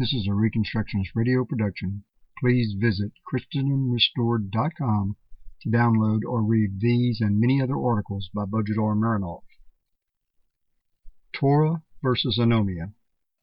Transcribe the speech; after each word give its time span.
This 0.00 0.14
is 0.14 0.26
a 0.26 0.30
Reconstructionist 0.30 1.10
radio 1.14 1.44
production. 1.44 2.04
Please 2.38 2.74
visit 2.80 3.12
ChristendomRestored.com 3.30 5.16
to 5.60 5.68
download 5.68 6.20
or 6.26 6.42
read 6.42 6.80
these 6.80 7.20
and 7.20 7.38
many 7.38 7.60
other 7.60 7.76
articles 7.78 8.30
by 8.34 8.46
Bojidar 8.46 8.96
Marinov. 8.96 9.42
Torah 11.34 11.82
versus 12.02 12.38
Anomia 12.40 12.94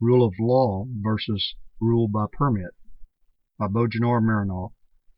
Rule 0.02 0.26
of 0.26 0.34
Law 0.40 0.88
versus 0.90 1.54
Rule 1.80 2.08
by 2.08 2.26
Permit 2.34 2.74
by 3.60 3.68
Bojidar 3.68 4.20
Marinov, 4.20 4.72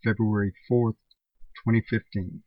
February 0.04 0.52
4, 0.68 0.92
2015. 0.92 2.44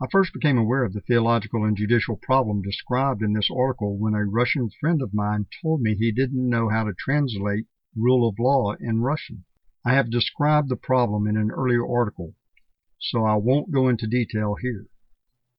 I 0.00 0.06
first 0.12 0.32
became 0.32 0.56
aware 0.56 0.84
of 0.84 0.92
the 0.92 1.00
theological 1.00 1.64
and 1.64 1.76
judicial 1.76 2.16
problem 2.16 2.62
described 2.62 3.20
in 3.20 3.32
this 3.32 3.50
article 3.50 3.98
when 3.98 4.14
a 4.14 4.24
Russian 4.24 4.70
friend 4.70 5.02
of 5.02 5.12
mine 5.12 5.46
told 5.60 5.80
me 5.80 5.96
he 5.96 6.12
didn't 6.12 6.48
know 6.48 6.68
how 6.68 6.84
to 6.84 6.92
translate 6.92 7.66
rule 7.96 8.28
of 8.28 8.38
law 8.38 8.74
in 8.78 9.02
Russian. 9.02 9.42
I 9.84 9.94
have 9.94 10.08
described 10.08 10.68
the 10.68 10.76
problem 10.76 11.26
in 11.26 11.36
an 11.36 11.50
earlier 11.50 11.84
article, 11.84 12.36
so 13.00 13.24
I 13.24 13.34
won't 13.34 13.72
go 13.72 13.88
into 13.88 14.06
detail 14.06 14.54
here. 14.54 14.86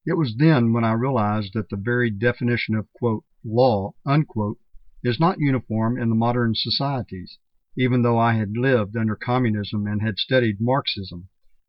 It 0.06 0.14
was 0.14 0.38
then 0.38 0.72
when 0.72 0.86
I 0.86 0.94
realized 0.94 1.52
that 1.54 1.68
the 1.68 1.76
very 1.76 2.10
definition 2.10 2.76
of 2.76 2.88
quote, 2.94 3.26
law 3.44 3.94
unquote, 4.06 4.60
is 5.04 5.20
not 5.20 5.42
uniform 5.42 5.98
in 5.98 6.08
the 6.08 6.16
modern 6.16 6.56
societies. 6.56 7.38
Even 7.76 8.04
though 8.04 8.18
I 8.18 8.36
had 8.36 8.56
lived 8.56 8.96
under 8.96 9.18
communism 9.18 9.86
and 9.86 10.02
had 10.02 10.18
studied 10.18 10.62
Marxism, 10.62 11.28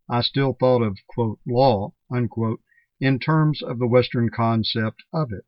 I 0.09 0.21
still 0.21 0.53
thought 0.53 0.83
of 0.83 0.99
quote, 1.09 1.41
law 1.45 1.95
in 3.01 3.19
terms 3.19 3.63
of 3.63 3.79
the 3.79 3.87
Western 3.87 4.29
concept 4.29 5.03
of 5.13 5.33
it, 5.33 5.45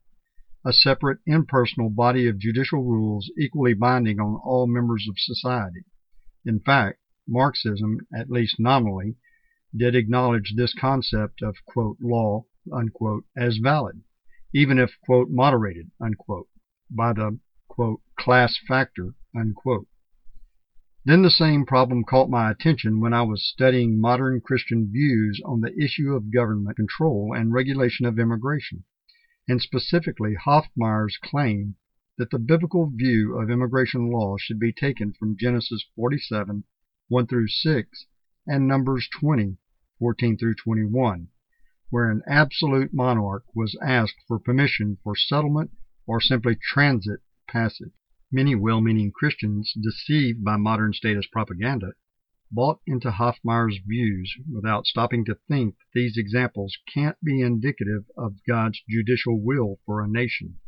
a 0.64 0.72
separate 0.72 1.18
impersonal 1.26 1.90
body 1.90 2.28
of 2.28 2.38
judicial 2.38 2.84
rules 2.84 3.30
equally 3.36 3.74
binding 3.74 4.20
on 4.20 4.40
all 4.44 4.66
members 4.66 5.06
of 5.08 5.16
society. 5.18 5.84
In 6.44 6.60
fact, 6.60 6.98
Marxism, 7.28 7.98
at 8.14 8.30
least 8.30 8.58
nominally, 8.58 9.16
did 9.76 9.94
acknowledge 9.94 10.54
this 10.56 10.74
concept 10.74 11.42
of 11.42 11.56
law 12.00 12.46
as 13.36 13.56
valid, 13.56 14.02
even 14.54 14.78
if 14.78 14.90
moderated 15.08 15.90
by 16.90 17.12
the 17.12 17.38
class 18.18 18.58
factor. 18.68 19.14
Then 21.04 21.22
the 21.22 21.30
same 21.30 21.66
problem 21.66 22.04
caught 22.04 22.30
my 22.30 22.48
attention 22.48 23.00
when 23.00 23.12
I 23.12 23.22
was 23.22 23.44
studying 23.44 24.00
modern 24.00 24.40
Christian 24.40 24.88
views 24.88 25.40
on 25.44 25.60
the 25.60 25.76
issue 25.76 26.14
of 26.14 26.30
government 26.30 26.76
control 26.76 27.34
and 27.34 27.52
regulation 27.52 28.06
of 28.06 28.20
immigration, 28.20 28.84
and 29.48 29.60
specifically 29.60 30.36
Hoffmeier's 30.36 31.16
claim 31.16 31.74
that 32.18 32.30
the 32.30 32.38
biblical 32.38 32.88
view 32.88 33.36
of 33.36 33.50
immigration 33.50 34.12
law 34.12 34.36
should 34.38 34.60
be 34.60 34.72
taken 34.72 35.12
from 35.12 35.36
Genesis 35.36 35.84
47, 35.96 36.62
1 37.08 37.26
through 37.26 37.48
6, 37.48 38.06
and 38.46 38.68
Numbers 38.68 39.08
20, 39.18 39.56
14 39.98 40.38
through 40.38 40.54
21, 40.54 41.26
where 41.90 42.12
an 42.12 42.22
absolute 42.28 42.94
monarch 42.94 43.44
was 43.56 43.76
asked 43.82 44.22
for 44.28 44.38
permission 44.38 44.98
for 45.02 45.16
settlement 45.16 45.72
or 46.06 46.20
simply 46.20 46.54
transit 46.54 47.22
passage. 47.48 47.90
Many 48.34 48.54
well-meaning 48.54 49.12
Christians, 49.12 49.74
deceived 49.78 50.42
by 50.42 50.56
modern 50.56 50.94
statist 50.94 51.30
propaganda, 51.30 51.92
bought 52.50 52.80
into 52.86 53.10
Hoffmeier's 53.10 53.78
views 53.86 54.34
without 54.50 54.86
stopping 54.86 55.26
to 55.26 55.34
think 55.48 55.76
that 55.76 55.84
these 55.92 56.16
examples 56.16 56.78
can't 56.94 57.22
be 57.22 57.42
indicative 57.42 58.06
of 58.16 58.42
God's 58.48 58.80
judicial 58.88 59.38
will 59.38 59.80
for 59.84 60.00
a 60.00 60.08
nation, 60.08 60.58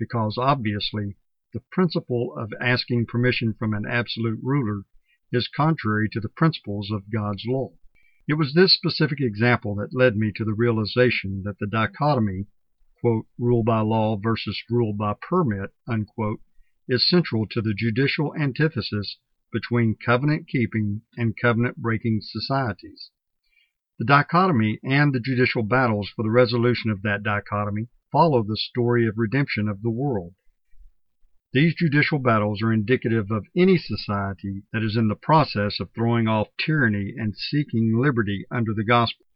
because 0.00 0.36
obviously 0.36 1.16
the 1.52 1.62
principle 1.70 2.34
of 2.36 2.52
asking 2.60 3.06
permission 3.06 3.54
from 3.54 3.72
an 3.72 3.86
absolute 3.86 4.40
ruler 4.42 4.82
is 5.30 5.46
contrary 5.46 6.08
to 6.08 6.18
the 6.18 6.28
principles 6.28 6.90
of 6.90 7.08
God's 7.08 7.44
law. 7.46 7.70
It 8.26 8.34
was 8.34 8.52
this 8.52 8.74
specific 8.74 9.20
example 9.20 9.76
that 9.76 9.94
led 9.94 10.16
me 10.16 10.32
to 10.34 10.44
the 10.44 10.54
realization 10.54 11.42
that 11.44 11.60
the 11.60 11.68
dichotomy, 11.68 12.46
quote, 13.00 13.26
rule 13.38 13.62
by 13.62 13.78
law 13.82 14.16
versus 14.20 14.60
rule 14.68 14.92
by 14.92 15.14
permit, 15.20 15.70
unquote, 15.86 16.40
is 16.88 17.08
central 17.08 17.46
to 17.46 17.60
the 17.60 17.74
judicial 17.74 18.34
antithesis 18.34 19.18
between 19.52 19.94
covenant 19.94 20.48
keeping 20.48 21.02
and 21.16 21.36
covenant 21.36 21.76
breaking 21.76 22.20
societies. 22.22 23.10
The 23.98 24.06
dichotomy 24.06 24.80
and 24.82 25.12
the 25.12 25.20
judicial 25.20 25.62
battles 25.62 26.08
for 26.08 26.22
the 26.22 26.30
resolution 26.30 26.90
of 26.90 27.02
that 27.02 27.22
dichotomy 27.22 27.88
follow 28.10 28.42
the 28.42 28.56
story 28.56 29.06
of 29.06 29.18
redemption 29.18 29.68
of 29.68 29.82
the 29.82 29.90
world. 29.90 30.34
These 31.52 31.74
judicial 31.74 32.18
battles 32.18 32.62
are 32.62 32.72
indicative 32.72 33.30
of 33.30 33.46
any 33.54 33.76
society 33.76 34.62
that 34.72 34.82
is 34.82 34.96
in 34.96 35.08
the 35.08 35.14
process 35.14 35.80
of 35.80 35.90
throwing 35.92 36.26
off 36.26 36.48
tyranny 36.58 37.14
and 37.16 37.36
seeking 37.36 37.94
liberty 37.94 38.46
under 38.50 38.72
the 38.72 38.84
gospel. 38.84 39.26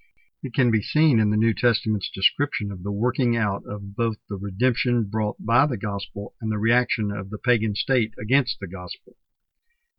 It 0.47 0.55
can 0.55 0.71
be 0.71 0.81
seen 0.81 1.19
in 1.19 1.31
the 1.31 1.37
New 1.37 1.53
Testament's 1.53 2.09
description 2.09 2.71
of 2.71 2.84
the 2.84 2.93
working 2.93 3.37
out 3.37 3.67
of 3.67 3.97
both 3.97 4.19
the 4.29 4.37
redemption 4.37 5.03
brought 5.03 5.45
by 5.45 5.67
the 5.67 5.77
gospel 5.77 6.37
and 6.41 6.53
the 6.53 6.59
reaction 6.59 7.11
of 7.11 7.31
the 7.31 7.39
pagan 7.39 7.75
state 7.75 8.15
against 8.17 8.61
the 8.61 8.69
gospel. 8.69 9.17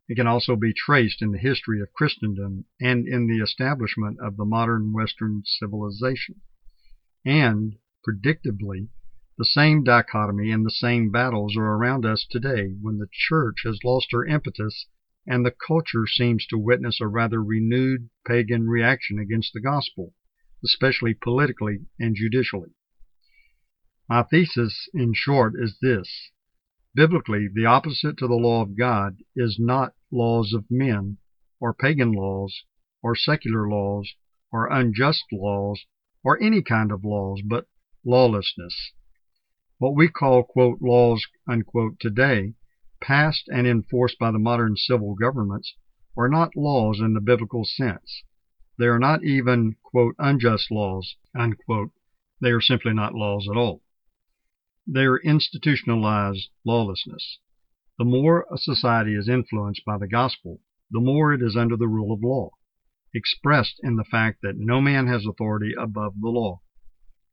It 0.08 0.16
can 0.16 0.26
also 0.26 0.56
be 0.56 0.72
traced 0.72 1.22
in 1.22 1.34
the 1.34 1.38
history 1.38 1.82
of 1.82 1.92
Christendom 1.92 2.64
and 2.80 3.06
in 3.06 3.28
the 3.28 3.40
establishment 3.44 4.22
of 4.22 4.38
the 4.38 4.46
modern 4.46 4.94
Western 4.94 5.44
civilization. 5.44 6.40
And, 7.26 7.78
predictably, 8.08 8.88
the 9.38 9.44
same 9.44 9.84
dichotomy 9.84 10.50
and 10.50 10.66
the 10.66 10.72
same 10.72 11.12
battles 11.12 11.58
are 11.58 11.74
around 11.74 12.06
us 12.06 12.26
today 12.26 12.70
when 12.82 13.00
the 13.00 13.10
church 13.12 13.64
has 13.66 13.84
lost 13.84 14.14
her 14.14 14.26
impetus 14.26 14.86
and 15.26 15.46
the 15.46 15.52
culture 15.52 16.08
seems 16.08 16.48
to 16.48 16.58
witness 16.58 17.02
a 17.02 17.08
rather 17.08 17.44
renewed 17.44 18.10
pagan 18.26 18.70
reaction 18.70 19.20
against 19.20 19.52
the 19.52 19.60
gospel 19.60 20.14
especially 20.64 21.14
politically 21.14 21.86
and 22.00 22.16
judicially. 22.16 22.72
My 24.10 24.24
thesis, 24.24 24.88
in 24.94 25.14
short, 25.14 25.54
is 25.58 25.78
this. 25.82 26.32
Biblically, 26.96 27.48
the 27.48 27.66
opposite 27.66 28.18
to 28.18 28.28
the 28.28 28.36
law 28.36 28.62
of 28.62 28.78
God 28.78 29.18
is 29.36 29.60
not 29.60 29.94
laws 30.12 30.54
of 30.54 30.66
men, 30.72 31.18
or 31.60 31.74
pagan 31.74 32.14
laws, 32.14 32.64
or 33.04 33.16
secular 33.16 33.70
laws, 33.70 34.14
or 34.52 34.68
unjust 34.68 35.26
laws, 35.32 35.86
or 36.24 36.42
any 36.42 36.62
kind 36.62 36.92
of 36.92 37.04
laws, 37.04 37.42
but 37.46 37.68
lawlessness. 38.04 38.94
What 39.78 39.96
we 39.96 40.08
call, 40.08 40.44
quote, 40.44 40.82
laws, 40.82 41.28
unquote, 41.48 42.00
today, 42.00 42.56
passed 43.02 43.48
and 43.48 43.68
enforced 43.68 44.18
by 44.18 44.32
the 44.32 44.40
modern 44.40 44.76
civil 44.76 45.14
governments, 45.14 45.76
are 46.18 46.30
not 46.30 46.56
laws 46.56 47.00
in 47.00 47.14
the 47.14 47.22
biblical 47.22 47.64
sense. 47.64 48.24
They 48.80 48.86
are 48.86 49.00
not 49.00 49.24
even, 49.24 49.76
unjust 50.20 50.70
laws. 50.70 51.16
They 51.34 52.52
are 52.52 52.62
simply 52.62 52.94
not 52.94 53.16
laws 53.16 53.48
at 53.50 53.58
all. 53.58 53.82
They 54.86 55.06
are 55.06 55.18
institutionalized 55.18 56.50
lawlessness. 56.64 57.40
The 57.98 58.06
more 58.06 58.46
a 58.54 58.58
society 58.60 59.16
is 59.16 59.28
influenced 59.28 59.84
by 59.84 59.98
the 59.98 60.08
gospel, 60.08 60.62
the 60.92 61.00
more 61.00 61.34
it 61.34 61.42
is 61.42 61.58
under 61.58 61.76
the 61.76 61.88
rule 61.88 62.14
of 62.14 62.22
law, 62.22 62.52
expressed 63.16 63.80
in 63.82 63.96
the 63.96 64.04
fact 64.04 64.44
that 64.44 64.60
no 64.60 64.80
man 64.80 65.08
has 65.08 65.26
authority 65.26 65.74
above 65.76 66.22
the 66.22 66.30
law. 66.30 66.62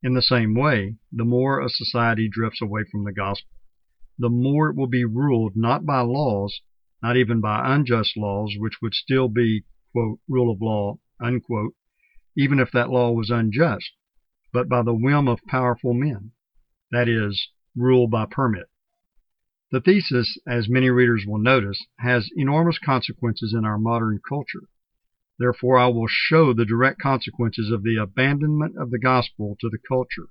In 0.02 0.14
the 0.14 0.22
same 0.22 0.54
way, 0.54 0.96
the 1.12 1.26
more 1.26 1.60
a 1.60 1.68
society 1.68 2.26
drifts 2.26 2.62
away 2.62 2.84
from 2.90 3.04
the 3.04 3.12
gospel, 3.12 3.58
the 4.18 4.30
more 4.30 4.70
it 4.70 4.76
will 4.76 4.86
be 4.86 5.04
ruled 5.04 5.56
not 5.56 5.84
by 5.84 6.00
laws, 6.00 6.62
not 7.02 7.18
even 7.18 7.42
by 7.42 7.74
unjust 7.74 8.16
laws, 8.16 8.54
which 8.58 8.80
would 8.80 8.94
still 8.94 9.28
be, 9.28 9.64
rule 9.94 10.50
of 10.50 10.62
law 10.62 10.98
unquote, 11.20 11.74
even 12.36 12.58
if 12.58 12.70
that 12.72 12.90
law 12.90 13.12
was 13.12 13.30
unjust, 13.30 13.92
but 14.52 14.68
by 14.68 14.82
the 14.82 14.94
whim 14.94 15.28
of 15.28 15.44
powerful 15.46 15.94
men, 15.94 16.32
that 16.90 17.08
is, 17.08 17.48
rule 17.76 18.06
by 18.06 18.26
permit. 18.26 18.68
The 19.70 19.80
thesis, 19.80 20.38
as 20.46 20.68
many 20.68 20.90
readers 20.90 21.24
will 21.26 21.38
notice, 21.38 21.84
has 21.98 22.30
enormous 22.36 22.78
consequences 22.78 23.52
in 23.52 23.64
our 23.64 23.78
modern 23.78 24.20
culture. 24.28 24.68
Therefore, 25.38 25.78
I 25.78 25.88
will 25.88 26.06
show 26.06 26.52
the 26.52 26.64
direct 26.64 27.00
consequences 27.00 27.70
of 27.70 27.82
the 27.82 27.96
abandonment 27.96 28.76
of 28.78 28.90
the 28.90 29.00
gospel 29.00 29.56
to 29.60 29.68
the 29.68 29.78
culture, 29.78 30.28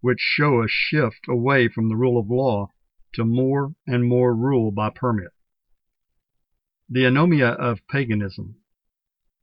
which 0.00 0.18
show 0.18 0.62
a 0.62 0.68
shift 0.68 1.28
away 1.28 1.68
from 1.68 1.88
the 1.88 1.96
rule 1.96 2.18
of 2.18 2.30
law 2.30 2.72
to 3.14 3.24
more 3.24 3.74
and 3.86 4.08
more 4.08 4.34
rule 4.34 4.72
by 4.72 4.90
permit. 4.90 5.30
The 6.88 7.04
anomia 7.04 7.54
of 7.54 7.86
paganism 7.86 8.56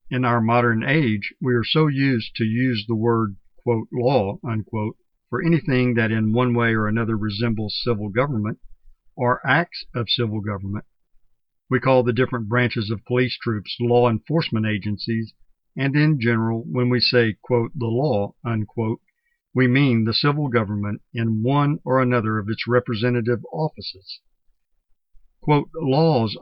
in 0.09 0.23
our 0.23 0.41
modern 0.41 0.83
age, 0.83 1.33
we 1.41 1.53
are 1.53 1.63
so 1.63 1.87
used 1.87 2.35
to 2.35 2.43
use 2.43 2.85
the 2.87 2.95
word 2.95 3.35
law 3.91 4.39
for 5.29 5.43
anything 5.43 5.95
that 5.95 6.11
in 6.11 6.31
one 6.31 6.53
way 6.53 6.73
or 6.73 6.87
another 6.87 7.17
resembles 7.17 7.81
civil 7.83 8.09
government 8.09 8.59
or 9.15 9.45
acts 9.45 9.85
of 9.93 10.09
civil 10.09 10.39
government. 10.39 10.85
We 11.69 11.81
call 11.81 12.03
the 12.03 12.13
different 12.13 12.47
branches 12.47 12.89
of 12.89 13.03
police 13.03 13.37
troops 13.37 13.75
law 13.81 14.09
enforcement 14.09 14.65
agencies, 14.65 15.33
and 15.75 15.95
in 15.95 16.19
general, 16.21 16.63
when 16.63 16.89
we 16.89 17.01
say 17.01 17.35
the 17.75 17.87
law 17.87 18.35
we 19.53 19.67
mean 19.67 20.05
the 20.05 20.13
civil 20.13 20.47
government 20.47 21.01
in 21.13 21.43
one 21.43 21.79
or 21.83 22.01
another 22.01 22.37
of 22.37 22.47
its 22.47 22.67
representative 22.67 23.43
offices. 23.51 24.21
Laws, 25.45 26.37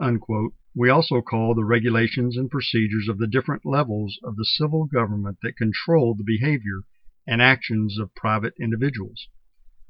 we 0.75 0.89
also 0.89 1.21
call 1.21 1.55
the 1.55 1.63
regulations 1.63 2.35
and 2.35 2.51
procedures 2.51 3.07
of 3.07 3.17
the 3.17 3.27
different 3.27 3.65
levels 3.65 4.19
of 4.23 4.35
the 4.35 4.43
civil 4.43 4.85
government 4.85 5.37
that 5.41 5.55
control 5.55 6.13
the 6.13 6.23
behavior 6.23 6.81
and 7.25 7.41
actions 7.41 7.97
of 7.97 8.13
private 8.13 8.53
individuals. 8.59 9.29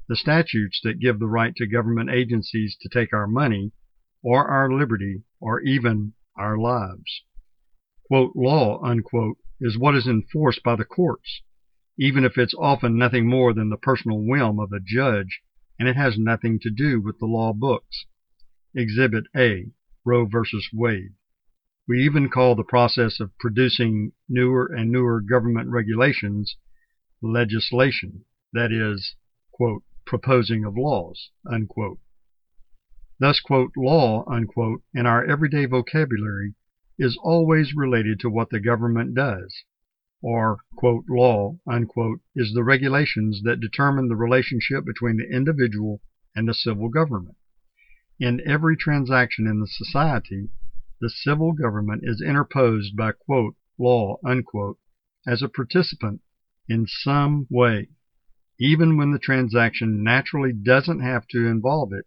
The 0.08 0.16
statutes 0.16 0.80
that 0.84 1.00
give 1.00 1.18
the 1.18 1.26
right 1.26 1.54
to 1.56 1.66
government 1.66 2.10
agencies 2.10 2.76
to 2.80 2.88
take 2.88 3.12
our 3.12 3.26
money, 3.26 3.72
or 4.22 4.46
our 4.46 4.72
liberty, 4.72 5.24
or 5.40 5.60
even 5.60 6.14
our 6.36 6.56
lives. 6.56 7.22
Quote, 8.06 8.36
law, 8.36 8.80
unquote, 8.82 9.38
is 9.60 9.76
what 9.76 9.96
is 9.96 10.06
enforced 10.06 10.62
by 10.62 10.76
the 10.76 10.84
courts, 10.84 11.42
even 11.98 12.24
if 12.24 12.38
it's 12.38 12.54
often 12.54 12.96
nothing 12.96 13.28
more 13.28 13.52
than 13.52 13.70
the 13.70 13.76
personal 13.76 14.22
whim 14.22 14.60
of 14.60 14.72
a 14.72 14.80
judge 14.80 15.42
and 15.78 15.88
it 15.88 15.96
has 15.96 16.16
nothing 16.16 16.58
to 16.60 16.70
do 16.70 17.00
with 17.00 17.18
the 17.18 17.26
law 17.26 17.52
books. 17.52 18.06
Exhibit 18.74 19.24
A 19.36 19.66
Roe 20.06 20.24
versus 20.24 20.70
Wade. 20.72 21.14
We 21.88 22.04
even 22.04 22.28
call 22.28 22.54
the 22.54 22.62
process 22.62 23.18
of 23.18 23.36
producing 23.38 24.12
newer 24.28 24.66
and 24.66 24.92
newer 24.92 25.20
government 25.20 25.68
regulations 25.70 26.56
legislation, 27.20 28.24
that 28.52 28.70
is, 28.70 29.16
quote, 29.50 29.82
proposing 30.04 30.64
of 30.64 30.76
laws, 30.76 31.30
unquote. 31.44 31.98
Thus, 33.18 33.40
quote, 33.40 33.72
law, 33.76 34.24
unquote, 34.30 34.82
in 34.94 35.06
our 35.06 35.24
everyday 35.24 35.66
vocabulary 35.66 36.54
is 36.98 37.18
always 37.20 37.74
related 37.74 38.20
to 38.20 38.30
what 38.30 38.50
the 38.50 38.60
government 38.60 39.14
does, 39.14 39.64
or, 40.22 40.58
quote, 40.76 41.06
law, 41.08 41.58
unquote, 41.66 42.20
is 42.36 42.52
the 42.54 42.62
regulations 42.62 43.42
that 43.42 43.58
determine 43.58 44.06
the 44.06 44.14
relationship 44.14 44.84
between 44.84 45.16
the 45.16 45.34
individual 45.34 46.00
and 46.36 46.48
the 46.48 46.54
civil 46.54 46.88
government. 46.88 47.36
In 48.18 48.40
every 48.46 48.78
transaction 48.78 49.46
in 49.46 49.60
the 49.60 49.66
society, 49.66 50.48
the 51.02 51.10
civil 51.10 51.52
government 51.52 52.00
is 52.02 52.22
interposed 52.22 52.96
by 52.96 53.12
law 53.78 54.16
as 55.26 55.42
a 55.42 55.50
participant 55.50 56.22
in 56.66 56.86
some 56.86 57.46
way, 57.50 57.90
even 58.58 58.96
when 58.96 59.10
the 59.10 59.18
transaction 59.18 60.02
naturally 60.02 60.54
doesn't 60.54 61.00
have 61.00 61.28
to 61.28 61.46
involve 61.46 61.92
it, 61.92 62.06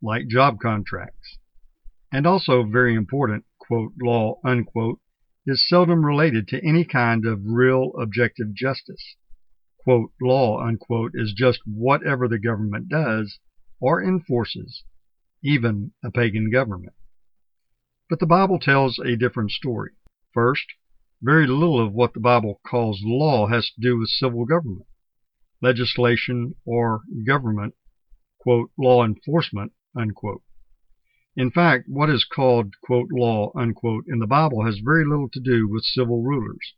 like 0.00 0.28
job 0.28 0.60
contracts. 0.60 1.36
And 2.10 2.26
also 2.26 2.62
very 2.62 2.94
important, 2.94 3.44
law 3.70 4.40
is 5.46 5.68
seldom 5.68 6.06
related 6.06 6.48
to 6.48 6.66
any 6.66 6.86
kind 6.86 7.26
of 7.26 7.44
real 7.44 7.92
objective 8.00 8.54
justice. 8.54 9.16
Law 9.86 10.66
is 11.12 11.34
just 11.34 11.60
whatever 11.66 12.28
the 12.28 12.38
government 12.38 12.88
does 12.88 13.38
or 13.78 14.02
enforces 14.02 14.84
even 15.44 15.92
a 16.02 16.10
pagan 16.10 16.50
government. 16.50 16.94
But 18.08 18.18
the 18.18 18.26
Bible 18.26 18.58
tells 18.58 18.98
a 18.98 19.14
different 19.14 19.50
story. 19.50 19.92
First, 20.32 20.64
very 21.20 21.46
little 21.46 21.78
of 21.78 21.92
what 21.92 22.14
the 22.14 22.20
Bible 22.20 22.60
calls 22.66 23.02
law 23.04 23.46
has 23.48 23.70
to 23.70 23.80
do 23.80 23.98
with 23.98 24.08
civil 24.08 24.46
government, 24.46 24.86
legislation, 25.60 26.54
or 26.64 27.02
government, 27.26 27.74
quote, 28.38 28.70
law 28.78 29.04
enforcement, 29.04 29.72
unquote. 29.94 30.42
In 31.36 31.50
fact, 31.50 31.88
what 31.88 32.08
is 32.08 32.24
called, 32.24 32.74
quote, 32.82 33.10
law, 33.12 33.52
unquote, 33.54 34.04
in 34.08 34.20
the 34.20 34.26
Bible 34.26 34.64
has 34.64 34.78
very 34.78 35.04
little 35.04 35.28
to 35.30 35.40
do 35.40 35.68
with 35.68 35.84
civil 35.84 36.22
rulers. 36.22 36.74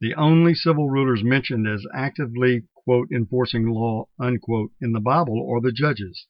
The 0.00 0.14
only 0.14 0.54
civil 0.54 0.90
rulers 0.90 1.22
mentioned 1.22 1.68
as 1.68 1.86
actively, 1.94 2.64
quote, 2.74 3.12
enforcing 3.12 3.68
law, 3.68 4.08
unquote, 4.18 4.72
in 4.80 4.92
the 4.92 5.00
Bible 5.00 5.48
are 5.48 5.60
the 5.60 5.72
judges, 5.72 6.26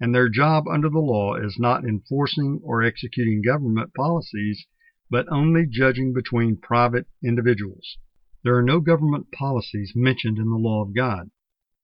and 0.00 0.14
their 0.14 0.30
job 0.30 0.66
under 0.66 0.88
the 0.88 0.98
law 0.98 1.34
is 1.34 1.58
not 1.58 1.84
enforcing 1.84 2.58
or 2.64 2.82
executing 2.82 3.42
government 3.42 3.92
policies, 3.94 4.66
but 5.10 5.30
only 5.30 5.66
judging 5.66 6.14
between 6.14 6.56
private 6.56 7.06
individuals. 7.22 7.98
There 8.42 8.56
are 8.56 8.62
no 8.62 8.80
government 8.80 9.30
policies 9.32 9.92
mentioned 9.94 10.38
in 10.38 10.48
the 10.48 10.56
law 10.56 10.82
of 10.82 10.94
God, 10.94 11.30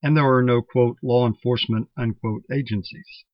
and 0.02 0.16
there 0.16 0.32
are 0.32 0.42
no 0.42 0.62
quote, 0.62 0.96
law 1.02 1.26
enforcement 1.26 1.88
unquote, 1.98 2.44
agencies. 2.50 3.24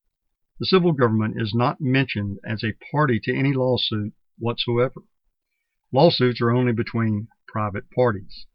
The 0.58 0.67
civil 0.67 0.93
government 0.93 1.40
is 1.40 1.55
not 1.55 1.81
mentioned 1.81 2.40
as 2.44 2.64
a 2.64 2.75
party 2.90 3.20
to 3.20 3.35
any 3.35 3.52
lawsuit 3.52 4.12
whatsoever. 4.38 5.02
Lawsuits 5.93 6.40
are 6.40 6.50
only 6.50 6.73
between 6.73 7.28
private 7.46 7.90
parties. 7.90 8.46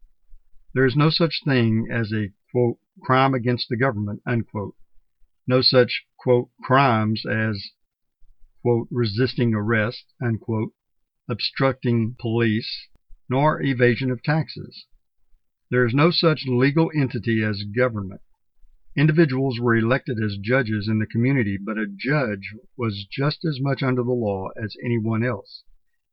There 0.74 0.84
is 0.84 0.96
no 0.96 1.08
such 1.08 1.42
thing 1.44 1.86
as 1.90 2.12
a 2.12 2.32
quote, 2.50 2.78
crime 3.00 3.32
against 3.32 3.68
the 3.68 3.76
government 3.76 4.20
unquote, 4.26 4.74
no 5.48 5.62
such 5.62 6.04
quote, 6.18 6.50
crimes 6.62 7.24
as 7.26 7.70
quote, 8.62 8.86
resisting 8.90 9.54
arrest, 9.54 10.12
unquote, 10.20 10.72
obstructing 11.28 12.14
police, 12.20 12.88
nor 13.28 13.62
evasion 13.62 14.10
of 14.10 14.22
taxes. 14.22 14.86
There 15.70 15.86
is 15.86 15.94
no 15.94 16.10
such 16.10 16.46
legal 16.46 16.90
entity 16.94 17.42
as 17.42 17.64
government. 17.64 18.20
Individuals 18.96 19.60
were 19.60 19.76
elected 19.76 20.18
as 20.22 20.38
judges 20.38 20.88
in 20.88 20.98
the 20.98 21.06
community, 21.06 21.56
but 21.56 21.78
a 21.78 21.86
judge 21.86 22.54
was 22.76 23.06
just 23.10 23.44
as 23.44 23.60
much 23.60 23.82
under 23.82 24.02
the 24.02 24.12
law 24.12 24.48
as 24.62 24.76
anyone 24.84 25.22
else, 25.22 25.62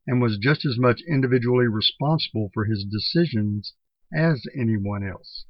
and 0.06 0.22
was 0.22 0.38
just 0.38 0.66
as 0.66 0.78
much 0.78 1.02
individually 1.08 1.68
responsible 1.68 2.52
for 2.54 2.66
his 2.66 2.86
decisions 2.86 3.74
as 4.14 4.46
anyone 4.56 5.04
else. 5.04 5.46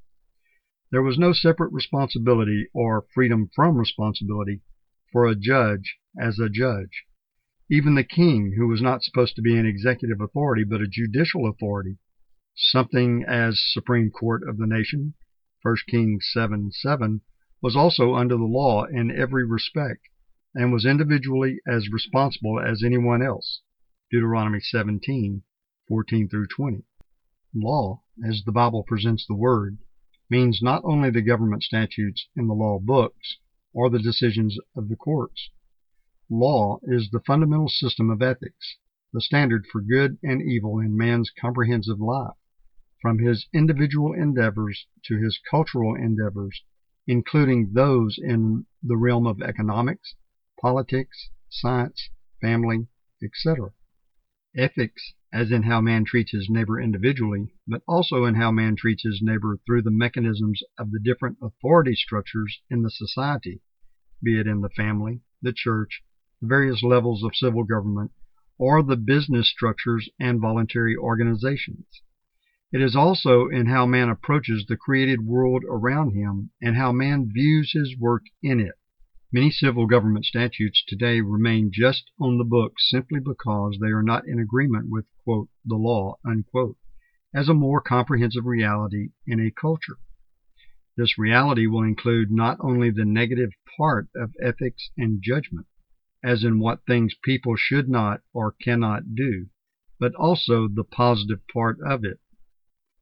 There 0.95 1.03
was 1.03 1.19
no 1.19 1.33
separate 1.33 1.73
responsibility 1.73 2.69
or 2.73 3.05
freedom 3.13 3.49
from 3.53 3.75
responsibility 3.75 4.61
for 5.11 5.27
a 5.27 5.35
judge 5.35 5.97
as 6.17 6.39
a 6.39 6.47
judge. 6.47 7.03
Even 7.69 7.95
the 7.95 8.03
king, 8.05 8.53
who 8.55 8.69
was 8.69 8.81
not 8.81 9.03
supposed 9.03 9.35
to 9.35 9.41
be 9.41 9.57
an 9.57 9.65
executive 9.65 10.21
authority 10.21 10.63
but 10.63 10.79
a 10.79 10.87
judicial 10.87 11.49
authority, 11.49 11.97
something 12.55 13.25
as 13.25 13.61
supreme 13.61 14.09
court 14.09 14.47
of 14.47 14.57
the 14.57 14.65
nation, 14.65 15.15
1 15.63 15.75
Kings 15.89 16.29
7 16.31 16.71
7, 16.71 17.19
was 17.61 17.75
also 17.75 18.15
under 18.15 18.37
the 18.37 18.45
law 18.45 18.85
in 18.85 19.11
every 19.11 19.45
respect, 19.45 20.07
and 20.53 20.71
was 20.71 20.85
individually 20.85 21.59
as 21.67 21.89
responsible 21.89 22.57
as 22.57 22.83
anyone 22.85 23.21
else. 23.21 23.59
Deuteronomy 24.09 24.61
17 24.61 25.43
14 25.89 26.29
through 26.29 26.47
20. 26.47 26.85
Law, 27.53 28.01
as 28.25 28.43
the 28.45 28.53
Bible 28.53 28.83
presents 28.83 29.25
the 29.27 29.35
word, 29.35 29.77
means 30.29 30.61
not 30.61 30.81
only 30.83 31.09
the 31.09 31.21
government 31.21 31.63
statutes 31.63 32.27
in 32.35 32.47
the 32.47 32.53
law 32.53 32.79
books 32.79 33.37
or 33.73 33.89
the 33.89 33.99
decisions 33.99 34.57
of 34.75 34.89
the 34.89 34.95
courts. 34.95 35.49
Law 36.29 36.79
is 36.83 37.09
the 37.11 37.19
fundamental 37.19 37.69
system 37.69 38.09
of 38.09 38.21
ethics, 38.21 38.77
the 39.13 39.21
standard 39.21 39.65
for 39.67 39.81
good 39.81 40.17
and 40.23 40.41
evil 40.41 40.79
in 40.79 40.97
man's 40.97 41.29
comprehensive 41.29 41.99
life, 41.99 42.35
from 43.01 43.19
his 43.19 43.47
individual 43.53 44.13
endeavors 44.13 44.87
to 45.03 45.17
his 45.17 45.39
cultural 45.51 45.93
endeavors, 45.93 46.63
including 47.05 47.73
those 47.73 48.17
in 48.17 48.65
the 48.81 48.97
realm 48.97 49.27
of 49.27 49.41
economics, 49.41 50.15
politics, 50.59 51.29
science, 51.49 52.09
family, 52.41 52.87
etc. 53.23 53.71
Ethics 54.55 55.13
as 55.35 55.51
in 55.51 55.63
how 55.63 55.81
man 55.81 56.05
treats 56.05 56.31
his 56.31 56.49
neighbor 56.49 56.79
individually, 56.79 57.51
but 57.67 57.81
also 57.89 58.23
in 58.23 58.35
how 58.35 58.49
man 58.51 58.73
treats 58.73 59.03
his 59.03 59.21
neighbor 59.21 59.59
through 59.65 59.81
the 59.81 59.91
mechanisms 59.91 60.63
of 60.79 60.91
the 60.91 60.99
different 60.99 61.37
authority 61.41 61.93
structures 61.93 62.61
in 62.69 62.83
the 62.83 62.89
society, 62.89 63.61
be 64.23 64.39
it 64.39 64.47
in 64.47 64.61
the 64.61 64.69
family, 64.69 65.19
the 65.41 65.51
church, 65.51 66.01
the 66.39 66.47
various 66.47 66.81
levels 66.83 67.21
of 67.21 67.35
civil 67.35 67.65
government, 67.65 68.11
or 68.57 68.81
the 68.81 68.95
business 68.95 69.49
structures 69.49 70.07
and 70.17 70.39
voluntary 70.39 70.95
organizations. 70.95 71.85
It 72.71 72.79
is 72.81 72.95
also 72.95 73.49
in 73.49 73.65
how 73.65 73.85
man 73.85 74.07
approaches 74.07 74.65
the 74.65 74.77
created 74.77 75.25
world 75.25 75.65
around 75.69 76.13
him 76.13 76.51
and 76.61 76.77
how 76.77 76.93
man 76.93 77.29
views 77.29 77.73
his 77.73 77.97
work 77.99 78.23
in 78.41 78.61
it. 78.61 78.75
Many 79.37 79.51
civil 79.51 79.85
government 79.85 80.23
statutes 80.23 80.81
today 80.87 81.19
remain 81.19 81.69
just 81.69 82.09
on 82.17 82.37
the 82.37 82.45
books 82.45 82.89
simply 82.89 83.19
because 83.19 83.77
they 83.81 83.89
are 83.89 84.01
not 84.01 84.25
in 84.25 84.39
agreement 84.39 84.87
with 84.89 85.07
the 85.25 85.75
law 85.75 86.15
as 87.33 87.49
a 87.49 87.53
more 87.53 87.81
comprehensive 87.81 88.45
reality 88.45 89.09
in 89.27 89.41
a 89.41 89.51
culture. 89.51 89.97
This 90.95 91.17
reality 91.17 91.67
will 91.67 91.83
include 91.83 92.31
not 92.31 92.59
only 92.61 92.89
the 92.89 93.03
negative 93.03 93.49
part 93.77 94.07
of 94.15 94.31
ethics 94.41 94.89
and 94.97 95.21
judgment, 95.21 95.67
as 96.23 96.45
in 96.45 96.59
what 96.59 96.85
things 96.85 97.13
people 97.21 97.57
should 97.57 97.89
not 97.89 98.21
or 98.31 98.55
cannot 98.61 99.15
do, 99.15 99.47
but 99.99 100.15
also 100.15 100.69
the 100.69 100.85
positive 100.85 101.45
part 101.49 101.77
of 101.85 102.05
it. 102.05 102.21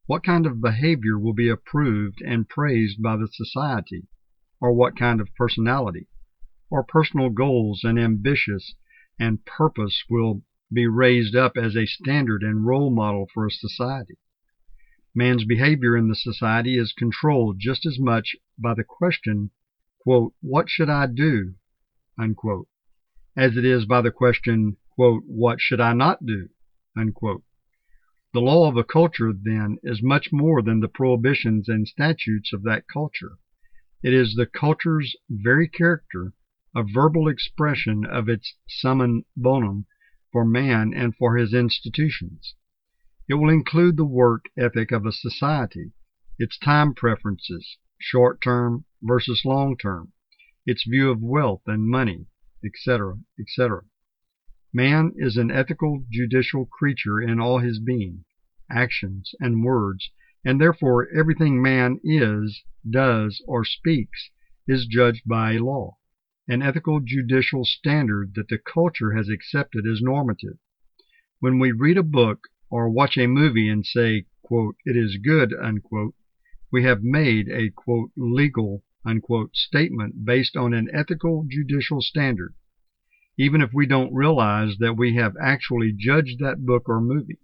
What 0.07 0.23
kind 0.23 0.47
of 0.47 0.61
behavior 0.61 1.19
will 1.19 1.33
be 1.33 1.49
approved 1.49 2.23
and 2.25 2.49
praised 2.49 3.03
by 3.03 3.17
the 3.17 3.27
society, 3.27 4.07
or 4.59 4.73
what 4.73 4.97
kind 4.97 5.21
of 5.21 5.29
personality? 5.35 6.07
Or 6.73 6.83
personal 6.83 7.29
goals 7.29 7.81
and 7.83 7.99
ambitions 7.99 8.73
and 9.19 9.45
purpose 9.45 10.05
will 10.09 10.41
be 10.73 10.87
raised 10.87 11.35
up 11.35 11.55
as 11.55 11.75
a 11.75 11.85
standard 11.85 12.41
and 12.41 12.65
role 12.65 12.89
model 12.89 13.27
for 13.31 13.45
a 13.45 13.51
society. 13.51 14.17
Man's 15.13 15.45
behavior 15.45 15.95
in 15.95 16.07
the 16.07 16.15
society 16.15 16.79
is 16.79 16.91
controlled 16.91 17.57
just 17.59 17.85
as 17.85 17.99
much 17.99 18.35
by 18.57 18.73
the 18.73 18.83
question, 18.83 19.51
quote, 20.01 20.33
What 20.41 20.67
should 20.67 20.89
I 20.89 21.05
do? 21.05 21.53
Unquote, 22.17 22.67
as 23.37 23.55
it 23.55 23.65
is 23.65 23.85
by 23.85 24.01
the 24.01 24.09
question, 24.09 24.77
quote, 24.95 25.21
What 25.27 25.61
should 25.61 25.79
I 25.79 25.93
not 25.93 26.25
do? 26.25 26.49
Unquote. 26.97 27.43
The 28.33 28.41
law 28.41 28.67
of 28.67 28.77
a 28.77 28.83
culture, 28.83 29.31
then, 29.31 29.77
is 29.83 30.01
much 30.01 30.29
more 30.31 30.63
than 30.63 30.79
the 30.79 30.87
prohibitions 30.87 31.69
and 31.69 31.87
statutes 31.87 32.51
of 32.51 32.63
that 32.63 32.87
culture. 32.91 33.33
It 34.01 34.15
is 34.15 34.33
the 34.33 34.47
culture's 34.47 35.15
very 35.29 35.67
character, 35.67 36.33
a 36.75 36.83
verbal 36.83 37.27
expression 37.27 38.03
of 38.03 38.27
its 38.27 38.55
summum 38.67 39.23
bonum 39.37 39.85
for 40.31 40.43
man 40.43 40.91
and 40.93 41.15
for 41.15 41.37
his 41.37 41.53
institutions. 41.53 42.55
It 43.29 43.35
will 43.35 43.49
include 43.49 43.95
the 43.95 44.05
work 44.05 44.45
ethic 44.57 44.91
of 44.91 45.05
a 45.05 45.11
society, 45.11 45.93
its 46.39 46.57
time 46.57 46.95
preferences, 46.95 47.77
short 47.99 48.41
term 48.41 48.85
versus 49.01 49.45
long 49.45 49.77
term, 49.77 50.13
its 50.65 50.83
view 50.83 51.11
of 51.11 51.21
wealth 51.21 51.61
and 51.67 51.87
money, 51.87 52.25
etc., 52.65 53.19
etc. 53.39 53.83
Man 54.73 55.13
is 55.15 55.37
an 55.37 55.51
ethical 55.51 56.05
judicial 56.09 56.65
creature 56.65 57.21
in 57.21 57.39
all 57.39 57.59
his 57.59 57.79
being, 57.79 58.25
actions, 58.69 59.35
and 59.39 59.63
words, 59.63 60.09
and 60.43 60.59
therefore 60.59 61.07
everything 61.09 61.61
man 61.61 61.99
is, 62.03 62.63
does, 62.89 63.43
or 63.47 63.63
speaks 63.63 64.31
is 64.67 64.87
judged 64.87 65.21
by 65.27 65.53
a 65.53 65.59
law, 65.59 65.97
an 66.47 66.61
ethical 66.61 66.99
judicial 66.99 67.65
standard 67.65 68.33
that 68.35 68.47
the 68.47 68.57
culture 68.57 69.13
has 69.13 69.29
accepted 69.29 69.85
as 69.85 70.01
normative. 70.01 70.57
When 71.39 71.59
we 71.59 71.71
read 71.71 71.97
a 71.97 72.03
book 72.03 72.47
or 72.69 72.89
watch 72.89 73.17
a 73.17 73.27
movie 73.27 73.69
and 73.69 73.85
say, 73.85 74.25
quote, 74.41 74.75
it 74.85 74.97
is 74.97 75.17
good, 75.17 75.53
unquote, 75.53 76.15
we 76.71 76.83
have 76.83 77.03
made 77.03 77.49
a 77.49 77.69
quote, 77.69 78.11
legal 78.15 78.83
unquote, 79.05 79.55
statement 79.55 80.25
based 80.25 80.55
on 80.55 80.73
an 80.73 80.89
ethical 80.93 81.45
judicial 81.49 82.01
standard 82.01 82.55
even 83.37 83.61
if 83.61 83.71
we 83.73 83.87
don't 83.87 84.13
realize 84.13 84.75
that 84.79 84.95
we 84.95 85.15
have 85.15 85.33
actually 85.41 85.91
judged 85.91 86.39
that 86.39 86.65
book 86.65 86.87
or 86.87 87.01
movie. 87.01 87.39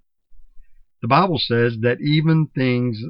The 1.02 1.08
Bible 1.08 1.40
says 1.40 1.78
that 1.82 2.02
even 2.02 2.48
things 2.48 3.02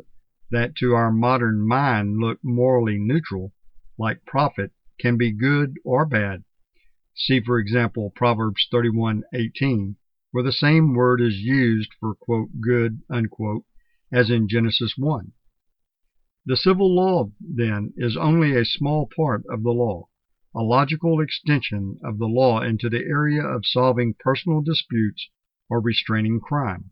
that 0.52 0.76
to 0.78 0.94
our 0.94 1.12
modern 1.12 1.68
mind 1.68 2.20
look 2.20 2.40
morally 2.42 2.98
neutral, 2.98 3.52
like 3.98 4.26
profit, 4.26 4.72
can 5.00 5.18
be 5.18 5.32
good 5.32 5.78
or 5.84 6.06
bad. 6.06 6.44
See, 7.16 7.40
for 7.42 7.58
example, 7.58 8.12
Proverbs 8.16 8.68
31:18, 8.72 9.96
where 10.32 10.44
the 10.44 10.52
same 10.52 10.94
word 10.94 11.22
is 11.22 11.40
used 11.40 11.94
for 12.00 12.16
quote, 12.16 12.62
good 12.62 13.02
unquote, 13.10 13.66
as 14.12 14.30
in 14.30 14.48
Genesis 14.48 14.96
1. 14.98 15.32
The 16.46 16.58
civil 16.58 16.94
law, 16.94 17.32
then, 17.40 17.94
is 17.98 18.18
only 18.18 18.56
a 18.56 18.66
small 18.66 19.08
part 19.16 19.44
of 19.50 19.64
the 19.64 19.72
law 19.72 20.10
a 20.56 20.64
logical 20.64 21.22
extension 21.22 22.00
of 22.04 22.18
the 22.18 22.26
law 22.26 22.60
into 22.60 22.90
the 22.90 23.06
area 23.06 23.44
of 23.44 23.68
solving 23.68 24.16
personal 24.20 24.62
disputes 24.62 25.30
or 25.70 25.80
restraining 25.80 26.40
crime. 26.40 26.90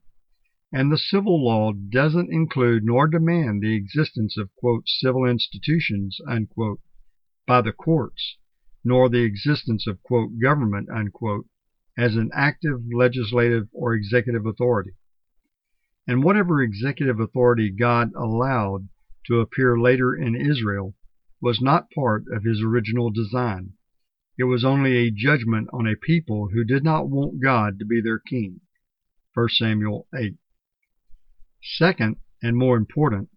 And 0.72 0.92
the 0.92 0.98
civil 0.98 1.44
law 1.44 1.74
doesn't 1.74 2.32
include 2.32 2.84
nor 2.84 3.08
demand 3.08 3.62
the 3.62 3.74
existence 3.74 4.38
of 4.38 4.54
quote, 4.58 4.88
civil 4.88 5.26
institutions 5.26 6.20
unquote, 6.28 6.82
by 7.48 7.62
the 7.62 7.72
courts, 7.72 8.38
nor 8.84 9.10
the 9.10 9.24
existence 9.24 9.88
of 9.88 10.00
government 10.40 10.90
as 11.98 12.16
an 12.16 12.30
active 12.34 12.82
legislative 12.94 13.68
or 13.74 13.96
executive 13.96 14.46
authority. 14.46 14.92
And 16.06 16.24
whatever 16.24 16.62
executive 16.62 17.20
authority 17.20 17.72
God 17.72 18.14
allowed 18.14 18.90
to 19.26 19.40
appear 19.40 19.80
later 19.80 20.16
in 20.16 20.36
Israel 20.36 20.96
was 21.42 21.62
not 21.62 21.92
part 21.92 22.26
of 22.32 22.44
his 22.44 22.62
original 22.62 23.10
design. 23.10 23.74
It 24.38 24.46
was 24.46 24.64
only 24.64 24.96
a 24.98 25.12
judgment 25.12 25.70
on 25.74 25.88
a 25.88 25.96
people 25.96 26.50
who 26.54 26.64
did 26.64 26.84
not 26.84 27.10
want 27.10 27.42
God 27.42 27.80
to 27.80 27.86
be 27.86 28.02
their 28.02 28.20
king. 28.20 28.62
1 29.34 29.50
Samuel 29.50 30.08
8. 30.16 30.36
Second, 31.62 32.18
and 32.42 32.56
more 32.56 32.78
important, 32.78 33.30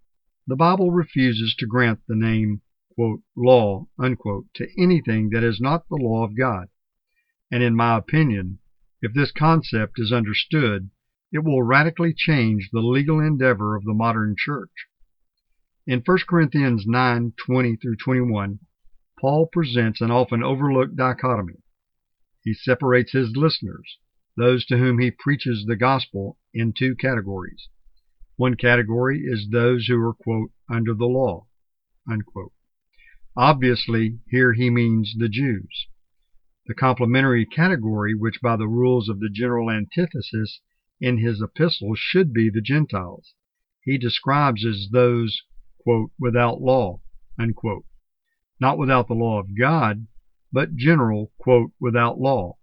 the 0.46 0.56
Bible 0.56 0.90
refuses 0.90 1.54
to 1.58 1.66
grant 1.66 2.00
the 2.06 2.16
name 2.16 2.60
law 3.36 3.86
to 3.98 4.68
anything 4.76 5.30
that 5.30 5.42
is 5.42 5.60
not 5.60 5.88
the 5.88 5.96
law 5.96 6.24
of 6.24 6.36
God. 6.36 6.68
And 7.50 7.62
in 7.62 7.74
my 7.74 7.96
opinion, 7.96 8.58
if 9.02 9.14
this 9.14 9.32
concept 9.32 9.98
is 9.98 10.12
understood, 10.12 10.90
it 11.32 11.44
will 11.44 11.62
radically 11.62 12.12
change 12.12 12.70
the 12.70 12.80
legal 12.80 13.20
endeavor 13.20 13.76
of 13.76 13.84
the 13.84 13.94
modern 13.94 14.34
church. 14.36 14.86
In 15.86 16.02
1 16.04 16.18
Corinthians 16.28 16.86
9 16.86 17.32
20 17.46 17.76
through 17.76 17.96
21, 17.96 18.58
Paul 19.18 19.46
presents 19.46 20.00
an 20.00 20.10
often 20.10 20.42
overlooked 20.42 20.96
dichotomy. 20.96 21.62
He 22.42 22.54
separates 22.54 23.12
his 23.12 23.36
listeners, 23.36 23.98
those 24.36 24.64
to 24.66 24.78
whom 24.78 24.98
he 24.98 25.10
preaches 25.10 25.64
the 25.64 25.76
gospel, 25.76 26.38
in 26.52 26.72
two 26.72 26.94
categories. 26.94 27.68
One 28.36 28.54
category 28.54 29.20
is 29.24 29.48
those 29.48 29.86
who 29.86 30.00
are, 30.00 30.14
quote, 30.14 30.52
under 30.70 30.94
the 30.94 31.06
law, 31.06 31.46
unquote. 32.08 32.52
Obviously, 33.36 34.18
here 34.28 34.54
he 34.54 34.70
means 34.70 35.14
the 35.16 35.28
Jews. 35.28 35.86
The 36.66 36.74
complementary 36.74 37.46
category, 37.46 38.14
which 38.14 38.40
by 38.40 38.56
the 38.56 38.66
rules 38.66 39.08
of 39.08 39.20
the 39.20 39.30
general 39.30 39.70
antithesis 39.70 40.60
in 41.00 41.18
his 41.18 41.40
epistle 41.40 41.94
should 41.94 42.32
be 42.32 42.50
the 42.50 42.60
Gentiles, 42.60 43.34
he 43.82 43.98
describes 43.98 44.66
as 44.66 44.88
those 44.90 45.42
without 46.18 46.60
law. 46.60 47.00
Not 47.38 48.78
without 48.78 49.08
the 49.08 49.14
law 49.14 49.38
of 49.38 49.56
God, 49.56 50.06
but 50.52 50.74
general, 50.74 51.32
without 51.80 52.20
law, 52.20 52.58